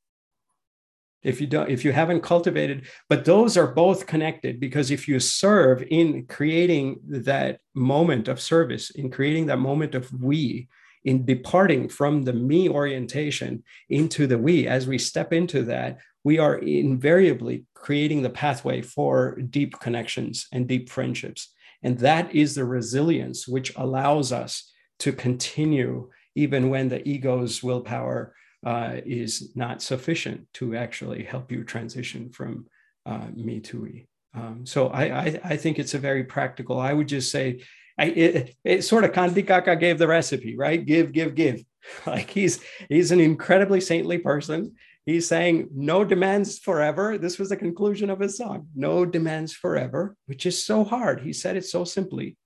[1.23, 5.19] If you don't, if you haven't cultivated, but those are both connected because if you
[5.19, 10.67] serve in creating that moment of service, in creating that moment of we,
[11.05, 16.39] in departing from the me orientation into the we, as we step into that, we
[16.39, 21.53] are invariably creating the pathway for deep connections and deep friendships.
[21.81, 28.33] And that is the resilience which allows us to continue even when the ego's willpower
[28.65, 32.65] uh, is not sufficient to actually help you transition from
[33.05, 34.07] uh, me to we.
[34.33, 36.79] Um, so I, I, I, think it's a very practical.
[36.79, 37.61] I would just say,
[37.99, 39.45] I, it, it sort of Kanti
[39.79, 40.83] gave the recipe, right?
[40.83, 41.63] Give, give, give.
[42.07, 44.75] Like he's he's an incredibly saintly person.
[45.05, 47.17] He's saying no demands forever.
[47.17, 48.67] This was the conclusion of his song.
[48.73, 51.19] No demands forever, which is so hard.
[51.19, 52.37] He said it so simply.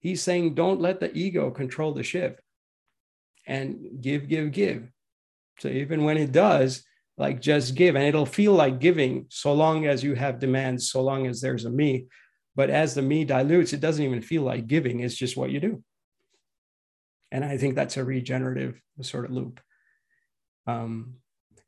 [0.00, 2.42] He's saying don't let the ego control the ship,
[3.46, 4.90] and give, give, give.
[5.58, 6.84] So even when it does,
[7.18, 11.02] like just give, and it'll feel like giving so long as you have demands, so
[11.02, 12.06] long as there's a me.
[12.54, 15.60] But as the me dilutes, it doesn't even feel like giving, it's just what you
[15.60, 15.82] do.
[17.32, 19.60] And I think that's a regenerative sort of loop.
[20.66, 21.14] Um,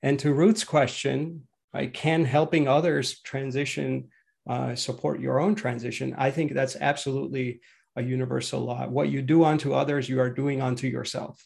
[0.03, 4.09] and to Ruth's question, like, can helping others transition
[4.49, 6.15] uh, support your own transition?
[6.17, 7.61] I think that's absolutely
[7.97, 8.87] a universal law.
[8.87, 11.45] What you do unto others, you are doing unto yourself.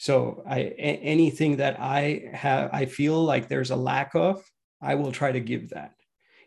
[0.00, 4.42] So I a- anything that I have I feel like there's a lack of,
[4.80, 5.92] I will try to give that.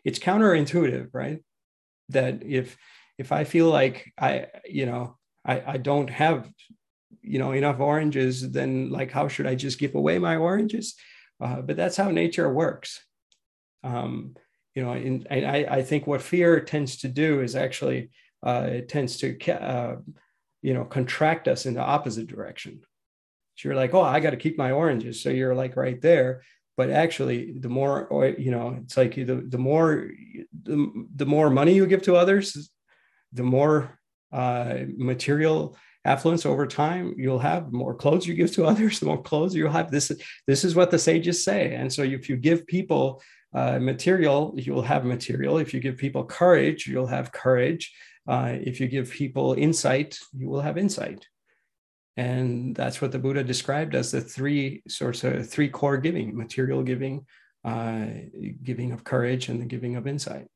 [0.02, 1.38] It's counterintuitive, right?
[2.08, 2.76] That if
[3.16, 6.50] if I feel like I, you know, I, I don't have,
[7.22, 10.96] you know, enough oranges, then like how should I just give away my oranges?
[11.40, 13.04] Uh, but that's how nature works.
[13.84, 14.34] Um,
[14.74, 18.10] you know, and, and I, I think what fear tends to do is actually
[18.44, 19.98] uh, it tends to, uh,
[20.60, 22.80] you know, contract us in the opposite direction.
[23.56, 25.22] So you're like, oh, I got to keep my oranges.
[25.22, 26.42] So you're like right there.
[26.76, 30.10] But actually, the more, you know, it's like the, the more,
[30.64, 32.68] the, the more money you give to others,
[33.32, 33.98] the more
[34.32, 39.22] uh, material affluence over time you'll have more clothes you give to others the more
[39.22, 39.90] clothes you'll have.
[39.90, 40.12] This
[40.46, 41.74] this is what the sages say.
[41.74, 43.22] And so if you give people
[43.54, 45.58] uh, material you'll have material.
[45.58, 47.94] If you give people courage you'll have courage.
[48.26, 51.26] Uh, if you give people insight you will have insight
[52.16, 56.82] and that's what the Buddha described as the three sorts of three core giving material
[56.82, 57.26] giving,
[57.64, 58.06] uh,
[58.62, 60.46] giving of courage, and the giving of insight.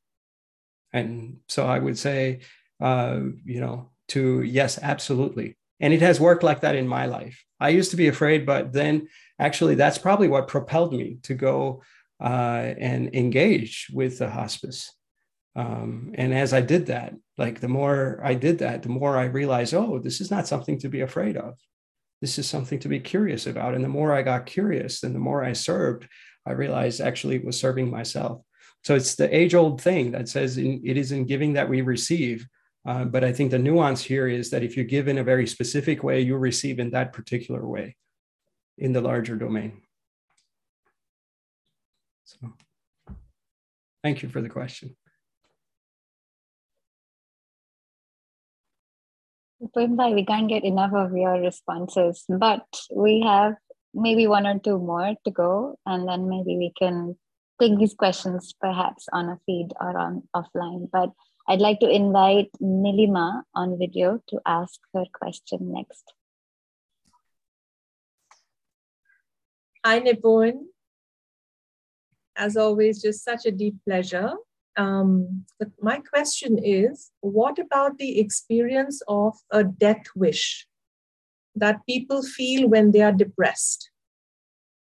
[0.93, 2.39] And so I would say,
[2.79, 5.57] uh, you know, to yes, absolutely.
[5.79, 7.43] And it has worked like that in my life.
[7.59, 9.07] I used to be afraid, but then
[9.37, 11.83] actually, that's probably what propelled me to go
[12.21, 14.93] uh, and engage with the hospice.
[15.55, 19.25] Um, and as I did that, like the more I did that, the more I
[19.25, 21.55] realized, oh, this is not something to be afraid of.
[22.19, 23.75] This is something to be curious about.
[23.75, 26.05] And the more I got curious and the more I served,
[26.45, 28.41] I realized actually it was serving myself.
[28.83, 31.79] So it's the age old thing that says in, it is in giving that we
[31.79, 32.45] receive.
[32.85, 35.47] Uh, but I think the nuance here is that if you give in a very
[35.47, 37.95] specific way, you receive in that particular way
[38.77, 39.81] in the larger domain.
[42.25, 42.53] So
[44.03, 44.95] thank you for the question.
[49.61, 52.63] Pimbai, we can't get enough of your responses, but
[52.95, 53.55] we have
[53.93, 57.17] maybe one or two more to go, and then maybe we can
[57.59, 60.89] take these questions perhaps on a feed or on offline.
[60.91, 61.11] But
[61.47, 66.13] I'd like to invite Nilima on video to ask her question next.
[69.85, 70.67] Hi, Nipun.
[72.37, 74.35] As always, just such a deep pleasure
[74.79, 80.65] um, but my question is what about the experience of a death wish
[81.53, 83.91] that people feel when they are depressed?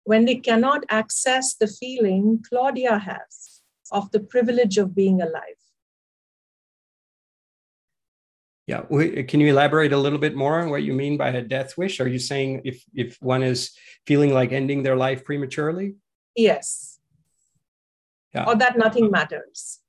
[0.05, 3.61] When they cannot access the feeling Claudia has
[3.93, 5.61] of the privilege of being alive.
[8.67, 8.83] Yeah,
[9.29, 12.01] can you elaborate a little bit more on what you mean by a death wish?
[12.01, 15.97] Are you saying if if one is feeling like ending their life prematurely?
[16.35, 16.99] Yes.
[18.35, 18.45] Yeah.
[18.47, 19.82] Or that nothing matters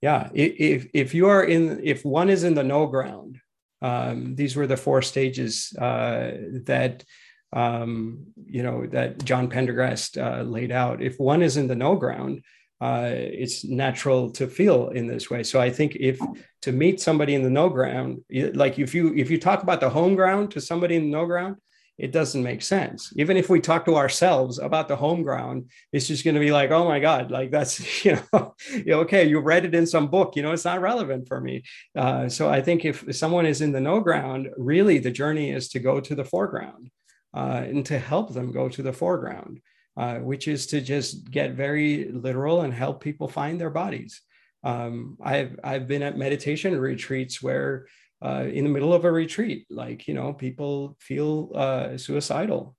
[0.00, 3.40] yeah if if you are in if one is in the no ground
[3.82, 6.32] um, these were the four stages uh,
[6.66, 7.04] that
[7.52, 11.02] um, you know that john prendergast uh, laid out.
[11.02, 12.42] If one is in the no ground
[12.80, 15.42] uh, it's natural to feel in this way.
[15.42, 16.18] So i think if
[16.62, 18.22] to meet somebody in the no ground
[18.54, 21.26] like if you if you talk about the home ground to somebody in the no
[21.26, 21.56] ground
[21.98, 23.12] it doesn't make sense.
[23.16, 26.50] Even if we talk to ourselves about the home ground, it's just going to be
[26.50, 28.54] like, oh my God, like that's, you know,
[28.88, 31.62] okay, you read it in some book, you know, it's not relevant for me.
[31.94, 35.68] Uh, so I think if someone is in the no ground, really the journey is
[35.70, 36.90] to go to the foreground
[37.34, 39.60] uh, and to help them go to the foreground,
[39.96, 44.22] uh, which is to just get very literal and help people find their bodies.
[44.64, 47.86] Um, I've, I've been at meditation retreats where
[48.22, 52.76] uh, in the middle of a retreat, like, you know, people feel uh, suicidal.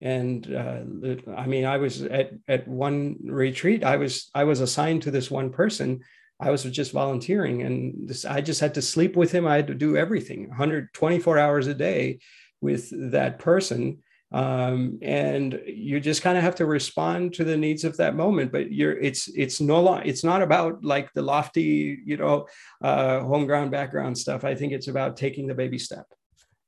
[0.00, 5.02] And uh, I mean, I was at, at one retreat, I was, I was assigned
[5.02, 6.00] to this one person.
[6.40, 9.46] I was just volunteering and this, I just had to sleep with him.
[9.46, 12.20] I had to do everything 124 hours a day
[12.60, 13.98] with that person
[14.30, 18.52] um, and you just kind of have to respond to the needs of that moment
[18.52, 22.46] but you're it's it's no long it's not about like the lofty you know
[22.82, 24.44] uh, home ground background stuff.
[24.44, 26.06] I think it's about taking the baby step.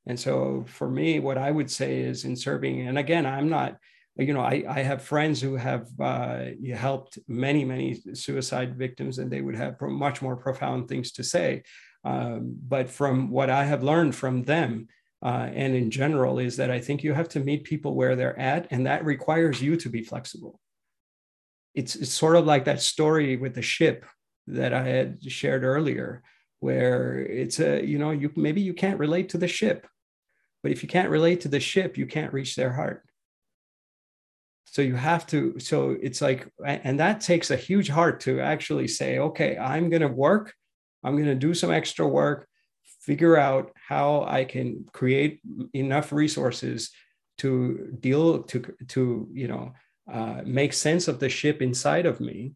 [0.07, 3.77] And so for me what i would say is in serving and again i'm not
[4.17, 9.31] you know i, I have friends who have uh, helped many many suicide victims and
[9.31, 11.63] they would have much more profound things to say.
[12.03, 14.89] Um, but from what i have learned from them
[15.23, 18.39] uh, and in general is that I think you have to meet people where they're
[18.39, 20.61] at, and that requires you to be flexible.
[21.75, 24.05] It's, it's sort of like that story with the ship
[24.47, 26.23] that I had shared earlier,
[26.61, 29.87] where it's a, you know, you maybe you can't relate to the ship,
[30.63, 33.05] but if you can't relate to the ship, you can't reach their heart.
[34.65, 38.89] So you have to, so it's like, and that takes a huge heart to actually
[38.89, 40.55] say, okay, I'm going to work,
[41.03, 42.47] I'm going to do some extra work,
[43.01, 45.41] figure out how I can create
[45.73, 46.91] enough resources
[47.39, 49.73] to deal to to you know
[50.11, 52.55] uh, make sense of the ship inside of me,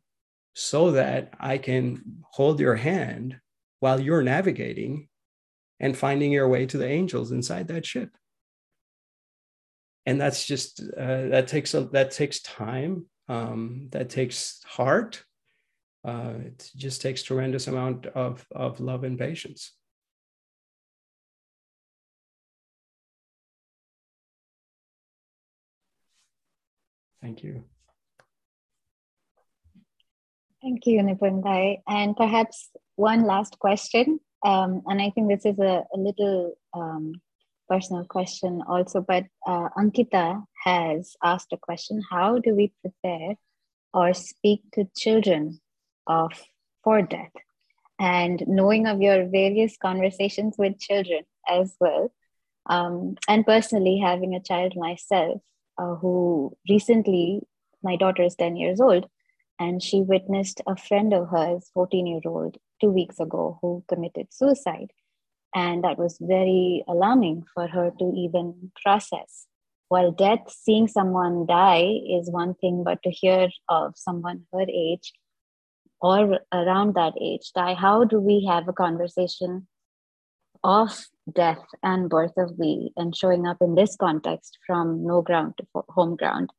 [0.54, 3.40] so that I can hold your hand
[3.80, 5.08] while you're navigating
[5.80, 8.10] and finding your way to the angels inside that ship.
[10.06, 13.06] And that's just uh, that takes a that takes time.
[13.26, 15.24] Um, that takes heart.
[16.06, 19.72] Uh, it just takes tremendous amount of of love and patience.
[27.24, 27.64] Thank you.
[30.60, 34.20] Thank you, Nipun And perhaps one last question.
[34.44, 37.14] Um, and I think this is a, a little um,
[37.66, 43.36] personal question also, but uh, Ankita has asked a question How do we prepare
[43.94, 45.60] or speak to children
[46.06, 46.30] of
[46.82, 47.32] for death?
[47.98, 52.12] And knowing of your various conversations with children as well,
[52.66, 55.40] um, and personally having a child myself,
[55.78, 57.42] uh, who recently,
[57.82, 59.06] my daughter is 10 years old,
[59.58, 64.32] and she witnessed a friend of hers, 14 year old, two weeks ago, who committed
[64.32, 64.90] suicide.
[65.54, 69.46] And that was very alarming for her to even process.
[69.88, 75.12] While death, seeing someone die is one thing, but to hear of someone her age
[76.00, 79.68] or around that age die, how do we have a conversation
[80.64, 85.54] of death and birth of we and showing up in this context from no ground
[85.58, 86.50] to home ground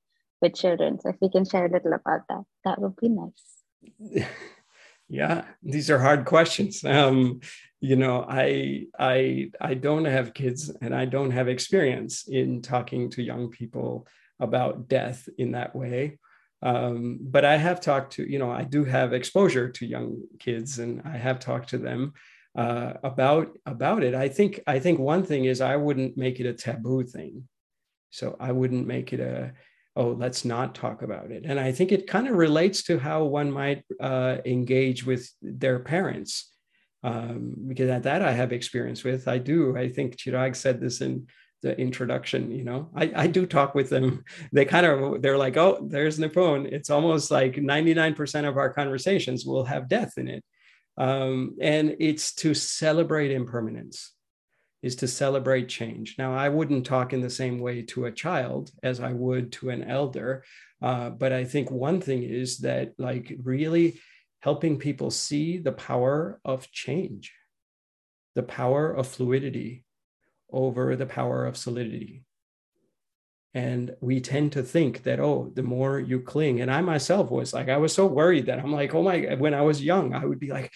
[0.42, 1.00] with children.
[1.00, 4.26] So if we can share a little about that, that would be nice.
[5.08, 6.84] Yeah, these are hard questions.
[6.84, 7.42] Um,
[7.80, 13.12] you know, I I I don't have kids and I don't have experience in talking
[13.12, 14.08] to young people
[14.40, 16.18] about death in that way.
[16.64, 20.80] Um, but I have talked to, you know, I do have exposure to young kids
[20.80, 22.14] and I have talked to them
[22.56, 24.16] uh, about about it.
[24.16, 27.48] I think I think one thing is I wouldn't make it a taboo thing.
[28.12, 29.54] So I wouldn't make it a
[29.96, 31.44] oh let's not talk about it.
[31.46, 35.80] And I think it kind of relates to how one might uh, engage with their
[35.80, 36.52] parents.
[37.04, 39.28] Um, because at that I have experience with.
[39.28, 39.78] I do.
[39.78, 41.28] I think Chirag said this in
[41.62, 45.58] the introduction you know I, I do talk with them they kind of they're like
[45.58, 50.44] oh there's Nipun it's almost like 99% of our conversations will have death in it
[50.98, 54.14] um, and it's to celebrate impermanence
[54.82, 56.16] is to celebrate change.
[56.18, 59.70] Now i wouldn't talk in the same way to a child as i would to
[59.70, 60.44] an elder.
[60.82, 64.00] Uh, but i think one thing is that like really
[64.40, 67.34] helping people see the power of change
[68.36, 69.84] the power of fluidity
[70.52, 72.25] over the power of solidity
[73.56, 77.54] and we tend to think that oh the more you cling and i myself was
[77.54, 80.24] like i was so worried that i'm like oh my when i was young i
[80.24, 80.70] would be like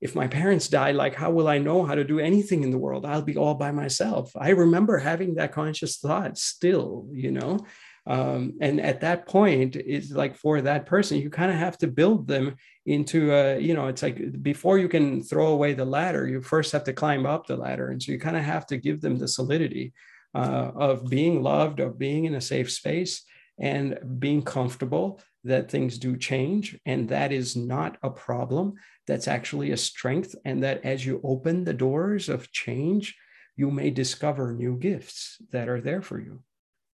[0.00, 2.78] if my parents die like how will i know how to do anything in the
[2.78, 3.06] world?
[3.06, 4.32] I'll be all by myself.
[4.36, 7.60] I remember having that conscious thought still you know?
[8.06, 11.86] Um, and at that point it's like for that person you kind of have to
[11.86, 16.26] build them into a you know it's like before you can throw away the ladder
[16.26, 17.88] you first have to climb up the ladder.
[17.88, 19.92] And so you kind of have to give them the solidity
[20.34, 23.22] uh, of being loved, of being in a safe space,
[23.58, 26.78] and being comfortable that things do change.
[26.86, 28.74] And that is not a problem.
[29.06, 30.34] That's actually a strength.
[30.44, 33.14] And that as you open the doors of change,
[33.56, 36.42] you may discover new gifts that are there for you.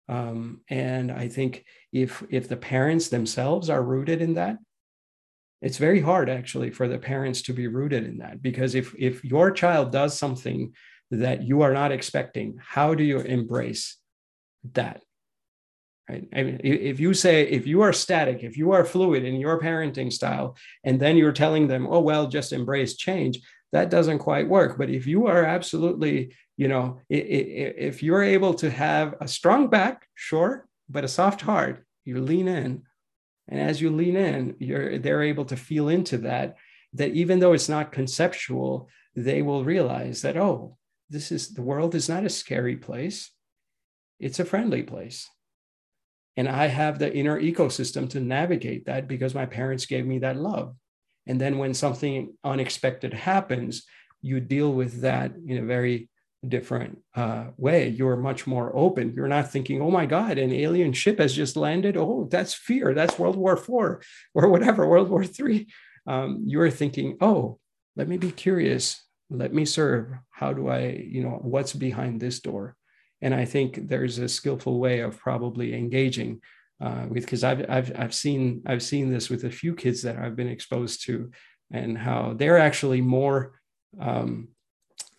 [0.09, 4.57] Um, and I think if if the parents themselves are rooted in that,
[5.61, 9.23] it's very hard actually for the parents to be rooted in that because if if
[9.23, 10.73] your child does something
[11.11, 13.97] that you are not expecting, how do you embrace
[14.73, 15.01] that?
[16.09, 16.27] Right?
[16.33, 19.59] I mean, if you say if you are static, if you are fluid in your
[19.59, 23.39] parenting style, and then you're telling them, oh well, just embrace change,
[23.71, 24.77] that doesn't quite work.
[24.77, 30.05] But if you are absolutely you know, if you're able to have a strong back,
[30.13, 32.83] sure, but a soft heart, you lean in.
[33.47, 36.57] And as you lean in, you're they're able to feel into that,
[36.91, 40.75] that even though it's not conceptual, they will realize that, oh,
[41.09, 43.31] this is the world is not a scary place.
[44.19, 45.27] It's a friendly place.
[46.37, 50.37] And I have the inner ecosystem to navigate that because my parents gave me that
[50.37, 50.75] love.
[51.27, 53.83] And then when something unexpected happens,
[54.21, 56.09] you deal with that in a very
[56.47, 57.89] different uh, way.
[57.89, 59.13] You're much more open.
[59.13, 61.97] You're not thinking, oh my God, an alien ship has just landed.
[61.97, 62.93] Oh, that's fear.
[62.93, 64.01] That's World War Four
[64.33, 65.67] or whatever, World War Three.
[66.07, 67.59] Um, you're thinking, oh,
[67.95, 69.03] let me be curious.
[69.29, 70.11] Let me serve.
[70.31, 72.75] How do I, you know, what's behind this door?
[73.21, 76.41] And I think there's a skillful way of probably engaging
[76.81, 80.17] uh, with because I've, I've I've seen I've seen this with a few kids that
[80.17, 81.31] I've been exposed to,
[81.71, 83.59] and how they're actually more
[83.99, 84.49] um,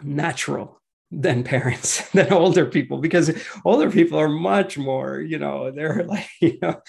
[0.02, 0.79] natural
[1.10, 3.32] than parents than older people because
[3.64, 6.80] older people are much more you know they're like you know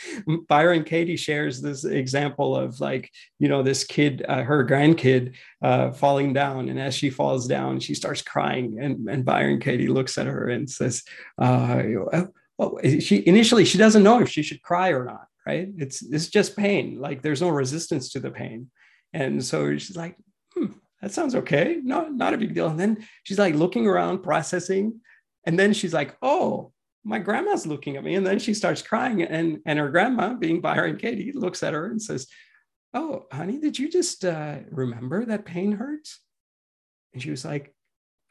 [0.47, 5.33] byron katie shares this example of like you know this kid uh, her grandkid
[5.63, 9.87] uh, falling down and as she falls down she starts crying and, and byron katie
[9.87, 11.03] looks at her and says
[11.39, 11.81] uh,
[12.57, 15.69] well, she initially she doesn't know if she should cry or not right?
[15.77, 18.69] It's it's just pain like there's no resistance to the pain.
[19.13, 20.15] And so she's like
[20.53, 21.79] hmm, that sounds okay.
[21.83, 22.67] No, not a big deal.
[22.67, 25.01] And then she's like looking around, processing.
[25.45, 26.71] And then she's like, oh,
[27.03, 28.15] my grandma's looking at me.
[28.15, 29.23] And then she starts crying.
[29.23, 32.27] And, and her grandma, being Byron and Katie, looks at her and says,
[32.93, 36.19] oh, honey, did you just uh, remember that pain hurts?
[37.13, 37.73] And she was like,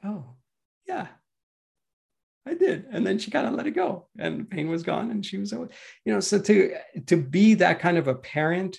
[0.04, 0.36] oh,
[0.86, 1.08] yeah,
[2.46, 2.86] I did.
[2.92, 5.10] And then she kind of let it go and the pain was gone.
[5.10, 5.68] And she was, you
[6.06, 6.74] know, so to,
[7.06, 8.78] to be that kind of a parent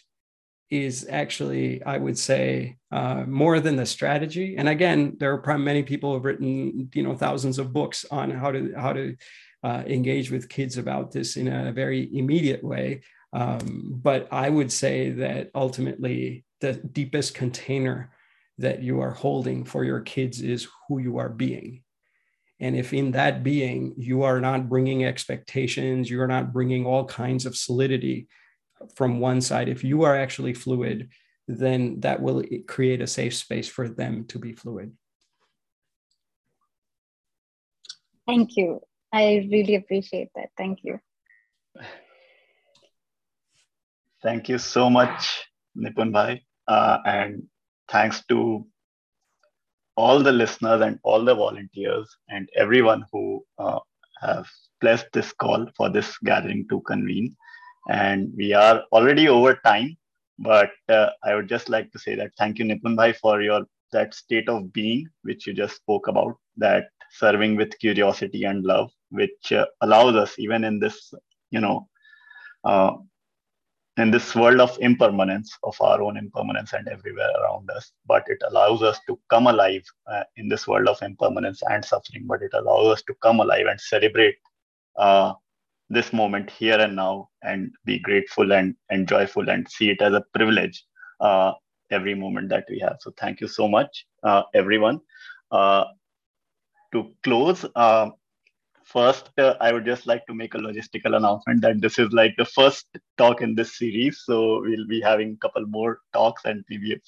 [0.72, 4.56] is actually, I would say, uh, more than the strategy.
[4.58, 8.32] And again, there are many people who have written, you know, thousands of books on
[8.32, 9.16] how to how to
[9.64, 13.02] uh, engage with kids about this in a very immediate way.
[13.34, 18.12] Um, but I would say that ultimately, the deepest container
[18.58, 21.84] that you are holding for your kids is who you are being.
[22.60, 27.06] And if in that being you are not bringing expectations, you are not bringing all
[27.06, 28.28] kinds of solidity,
[28.96, 31.10] from one side, if you are actually fluid,
[31.48, 34.94] then that will create a safe space for them to be fluid.
[38.28, 38.82] Thank you.
[39.12, 40.50] I really appreciate that.
[40.58, 41.00] Thank you.
[44.24, 45.44] Thank you so much,
[45.76, 46.44] Nipun Bhai.
[46.68, 47.44] Uh, and
[47.90, 48.66] thanks to
[49.98, 53.80] all the listeners and all the volunteers and everyone who uh,
[54.22, 54.48] have
[54.80, 57.36] blessed this call for this gathering to convene
[57.90, 59.98] and we are already over time.
[60.40, 63.66] But uh, I would just like to say that thank you, Nipun Bhai, for your
[63.92, 68.90] that state of being which you just spoke about, that serving with curiosity and love,
[69.10, 71.14] which uh, allows us even in this,
[71.52, 71.88] you know,
[72.64, 72.92] uh,
[73.98, 78.38] in this world of impermanence, of our own impermanence and everywhere around us, but it
[78.50, 82.26] allows us to come alive uh, in this world of impermanence and suffering.
[82.26, 84.36] But it allows us to come alive and celebrate
[84.98, 85.34] uh,
[85.92, 90.14] this moment here and now and be grateful and, and joyful and see it as
[90.14, 90.84] a privilege
[91.20, 91.52] uh,
[91.92, 92.98] every moment that we have.
[93.02, 95.00] So thank you so much, uh, everyone.
[95.52, 95.86] Uh,
[96.94, 98.10] to close, uh,
[98.92, 102.36] first, uh, I would just like to make a logistical announcement that this is like
[102.38, 102.86] the first
[103.18, 104.22] talk in this series.
[104.26, 107.00] So we'll be having a couple more talks and maybe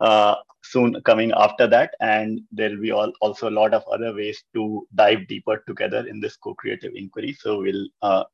[0.00, 1.94] uh, soon coming after that.
[2.00, 6.20] And there'll be all, also a lot of other ways to dive deeper together in
[6.20, 7.36] this co-creative inquiry.
[7.38, 8.24] So we'll, uh,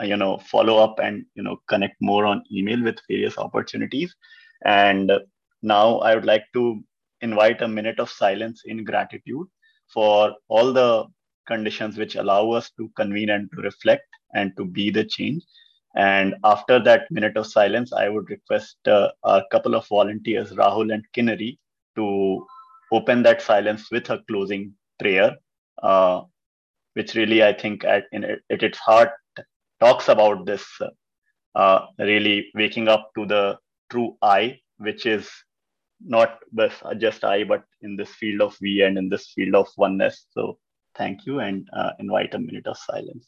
[0.00, 4.14] you know, follow up and, you know, connect more on email with various opportunities.
[4.64, 5.12] And
[5.62, 6.82] now I would like to
[7.20, 9.46] invite a minute of silence in gratitude
[9.92, 11.06] for all the
[11.46, 14.04] conditions which allow us to convene and to reflect
[14.34, 15.42] and to be the change.
[15.96, 20.94] And after that minute of silence, I would request uh, a couple of volunteers, Rahul
[20.94, 21.58] and Kinnari,
[21.96, 22.46] to
[22.92, 25.36] open that silence with a closing prayer.
[25.82, 26.22] Uh,
[26.94, 29.10] which really I think at in at its heart
[29.80, 30.64] talks about this
[31.54, 33.58] uh, really waking up to the
[33.90, 35.28] true I, which is
[36.00, 36.38] not
[36.98, 40.26] just I, but in this field of we and in this field of oneness.
[40.30, 40.58] So
[40.96, 43.26] thank you and uh, invite a minute of silence.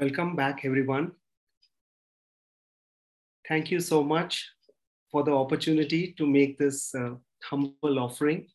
[0.00, 1.10] Welcome back, everyone.
[3.48, 4.48] Thank you so much
[5.10, 8.46] for the opportunity to make this uh, humble offering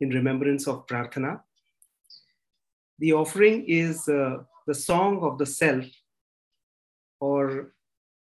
[0.00, 1.42] in remembrance of Prarthana.
[2.98, 5.84] The offering is uh, the song of the self,
[7.20, 7.72] or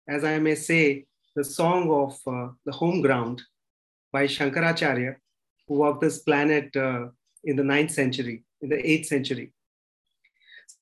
[0.08, 1.04] as I may say,
[1.36, 3.42] the song of uh, the home ground
[4.10, 5.16] by Shankaracharya,
[5.68, 7.08] who walked this planet uh,
[7.44, 9.52] in the ninth century, in the eighth century.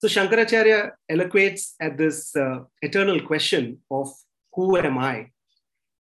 [0.03, 4.13] So Shankaracharya eloquates at this uh, eternal question of
[4.53, 5.31] who am I?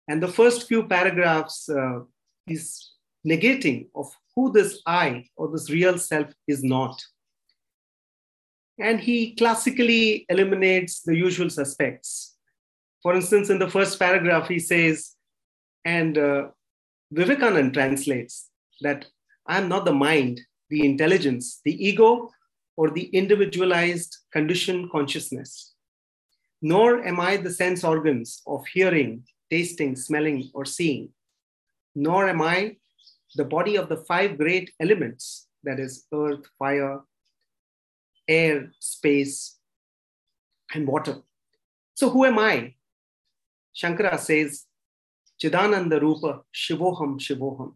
[0.09, 2.01] And the first few paragraphs uh,
[2.47, 2.93] is
[3.29, 6.99] negating of who this I or this real self is not.
[8.79, 12.39] And he classically eliminates the usual suspects.
[13.03, 15.11] For instance, in the first paragraph, he says,
[15.85, 16.47] and uh,
[17.13, 18.49] Vivekanand translates
[18.81, 19.05] that
[19.47, 20.41] I am not the mind,
[20.71, 22.31] the intelligence, the ego,
[22.77, 25.75] or the individualized conditioned consciousness.
[26.63, 31.11] Nor am I the sense organs of hearing, tasting, smelling, or seeing.
[31.95, 32.77] Nor am I
[33.37, 37.01] the body of the five great elements that is, earth, fire,
[38.29, 39.59] air, space,
[40.75, 41.23] and water.
[41.95, 42.75] So, who am I?
[43.75, 44.65] Shankara says,
[45.41, 47.75] Chidananda Rupa Shivoham Shivoham.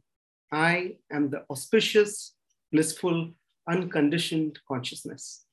[0.51, 2.35] I am the auspicious,
[2.73, 3.33] blissful,
[3.69, 5.45] unconditioned consciousness.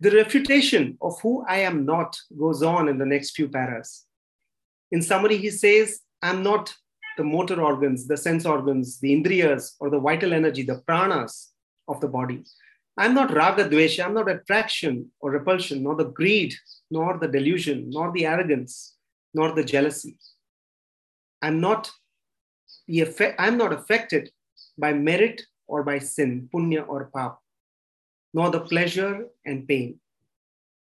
[0.00, 4.04] The refutation of who I am not goes on in the next few paras.
[4.90, 6.74] In summary, he says, I'm not
[7.16, 11.48] the motor organs, the sense organs, the indriyas, or the vital energy, the pranas
[11.88, 12.42] of the body.
[12.96, 16.54] I'm not raga dvesha, I'm not attraction or repulsion, nor the greed,
[16.90, 18.94] nor the delusion, nor the arrogance,
[19.32, 20.16] nor the jealousy.
[21.42, 21.90] I'm not
[22.86, 24.30] the effect, I'm not affected
[24.78, 27.38] by merit or by sin, punya or pap,
[28.32, 29.98] nor the pleasure and pain.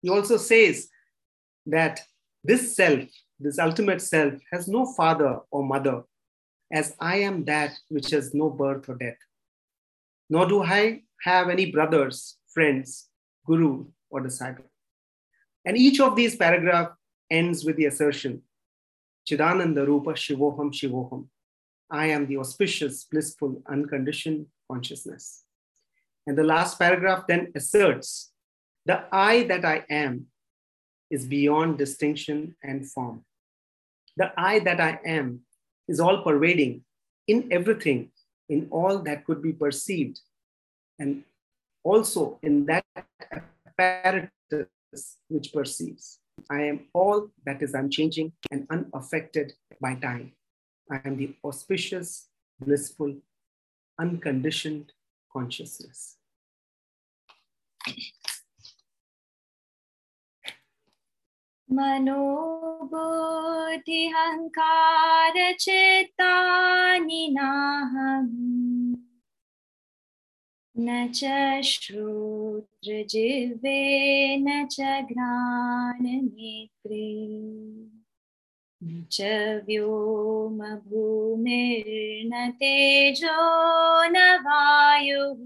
[0.01, 0.89] He also says
[1.65, 2.01] that
[2.43, 3.03] this self,
[3.39, 6.03] this ultimate self, has no father or mother,
[6.71, 9.17] as I am that which has no birth or death.
[10.29, 13.09] Nor do I have any brothers, friends,
[13.45, 14.65] guru, or disciple.
[15.65, 16.95] And each of these paragraphs
[17.29, 18.41] ends with the assertion
[19.29, 21.27] Chidananda Rupa Shivoham Shivoham.
[21.91, 25.43] I am the auspicious, blissful, unconditioned consciousness.
[26.27, 28.31] And the last paragraph then asserts
[28.85, 30.27] the I that I am
[31.09, 33.25] is beyond distinction and form.
[34.17, 35.41] The I that I am
[35.87, 36.83] is all pervading
[37.27, 38.11] in everything,
[38.47, 40.19] in all that could be perceived,
[40.97, 41.23] and
[41.83, 42.85] also in that
[43.31, 44.67] apparatus
[45.27, 46.19] which perceives.
[46.49, 50.33] I am all that is unchanging and unaffected by time.
[50.91, 52.27] I am the auspicious,
[52.59, 53.15] blissful,
[53.99, 54.93] unconditioned
[55.33, 56.15] consciousness.
[65.69, 68.31] मनोबुद्धिहङ्कारचित्तानि नाहम्
[70.75, 71.21] न च
[71.69, 72.51] श्रोत्रजिह्वे
[74.45, 74.77] न च
[75.11, 77.07] घ्राणनेत्रे
[78.83, 79.21] न च
[79.65, 85.37] व्योमभूमिर्न तेजो न वायुः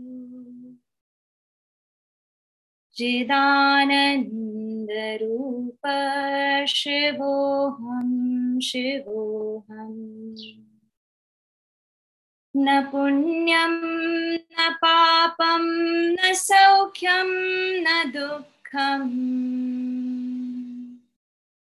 [2.93, 5.87] चिदानन्दरूप
[6.67, 10.63] शिवोऽहं। शिवोऽहम्
[12.57, 20.02] न पुण्यं, न पापं, न सौख्यं, न दुःखम्।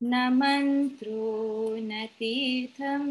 [0.05, 3.07] न मन्त्रो न तीर्थं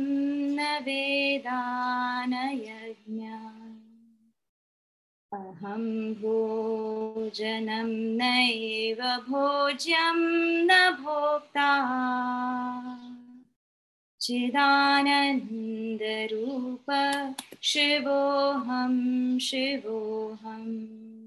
[0.55, 3.26] न वेदा न यज्ञ
[5.38, 7.88] अहं भोजनं
[8.18, 10.18] नैव भोज्यं
[10.65, 11.72] न भोक्ता।
[14.22, 15.15] चिदानन्दरूप
[17.61, 18.95] शिवोऽहं,
[19.39, 21.20] शिवोऽहम्।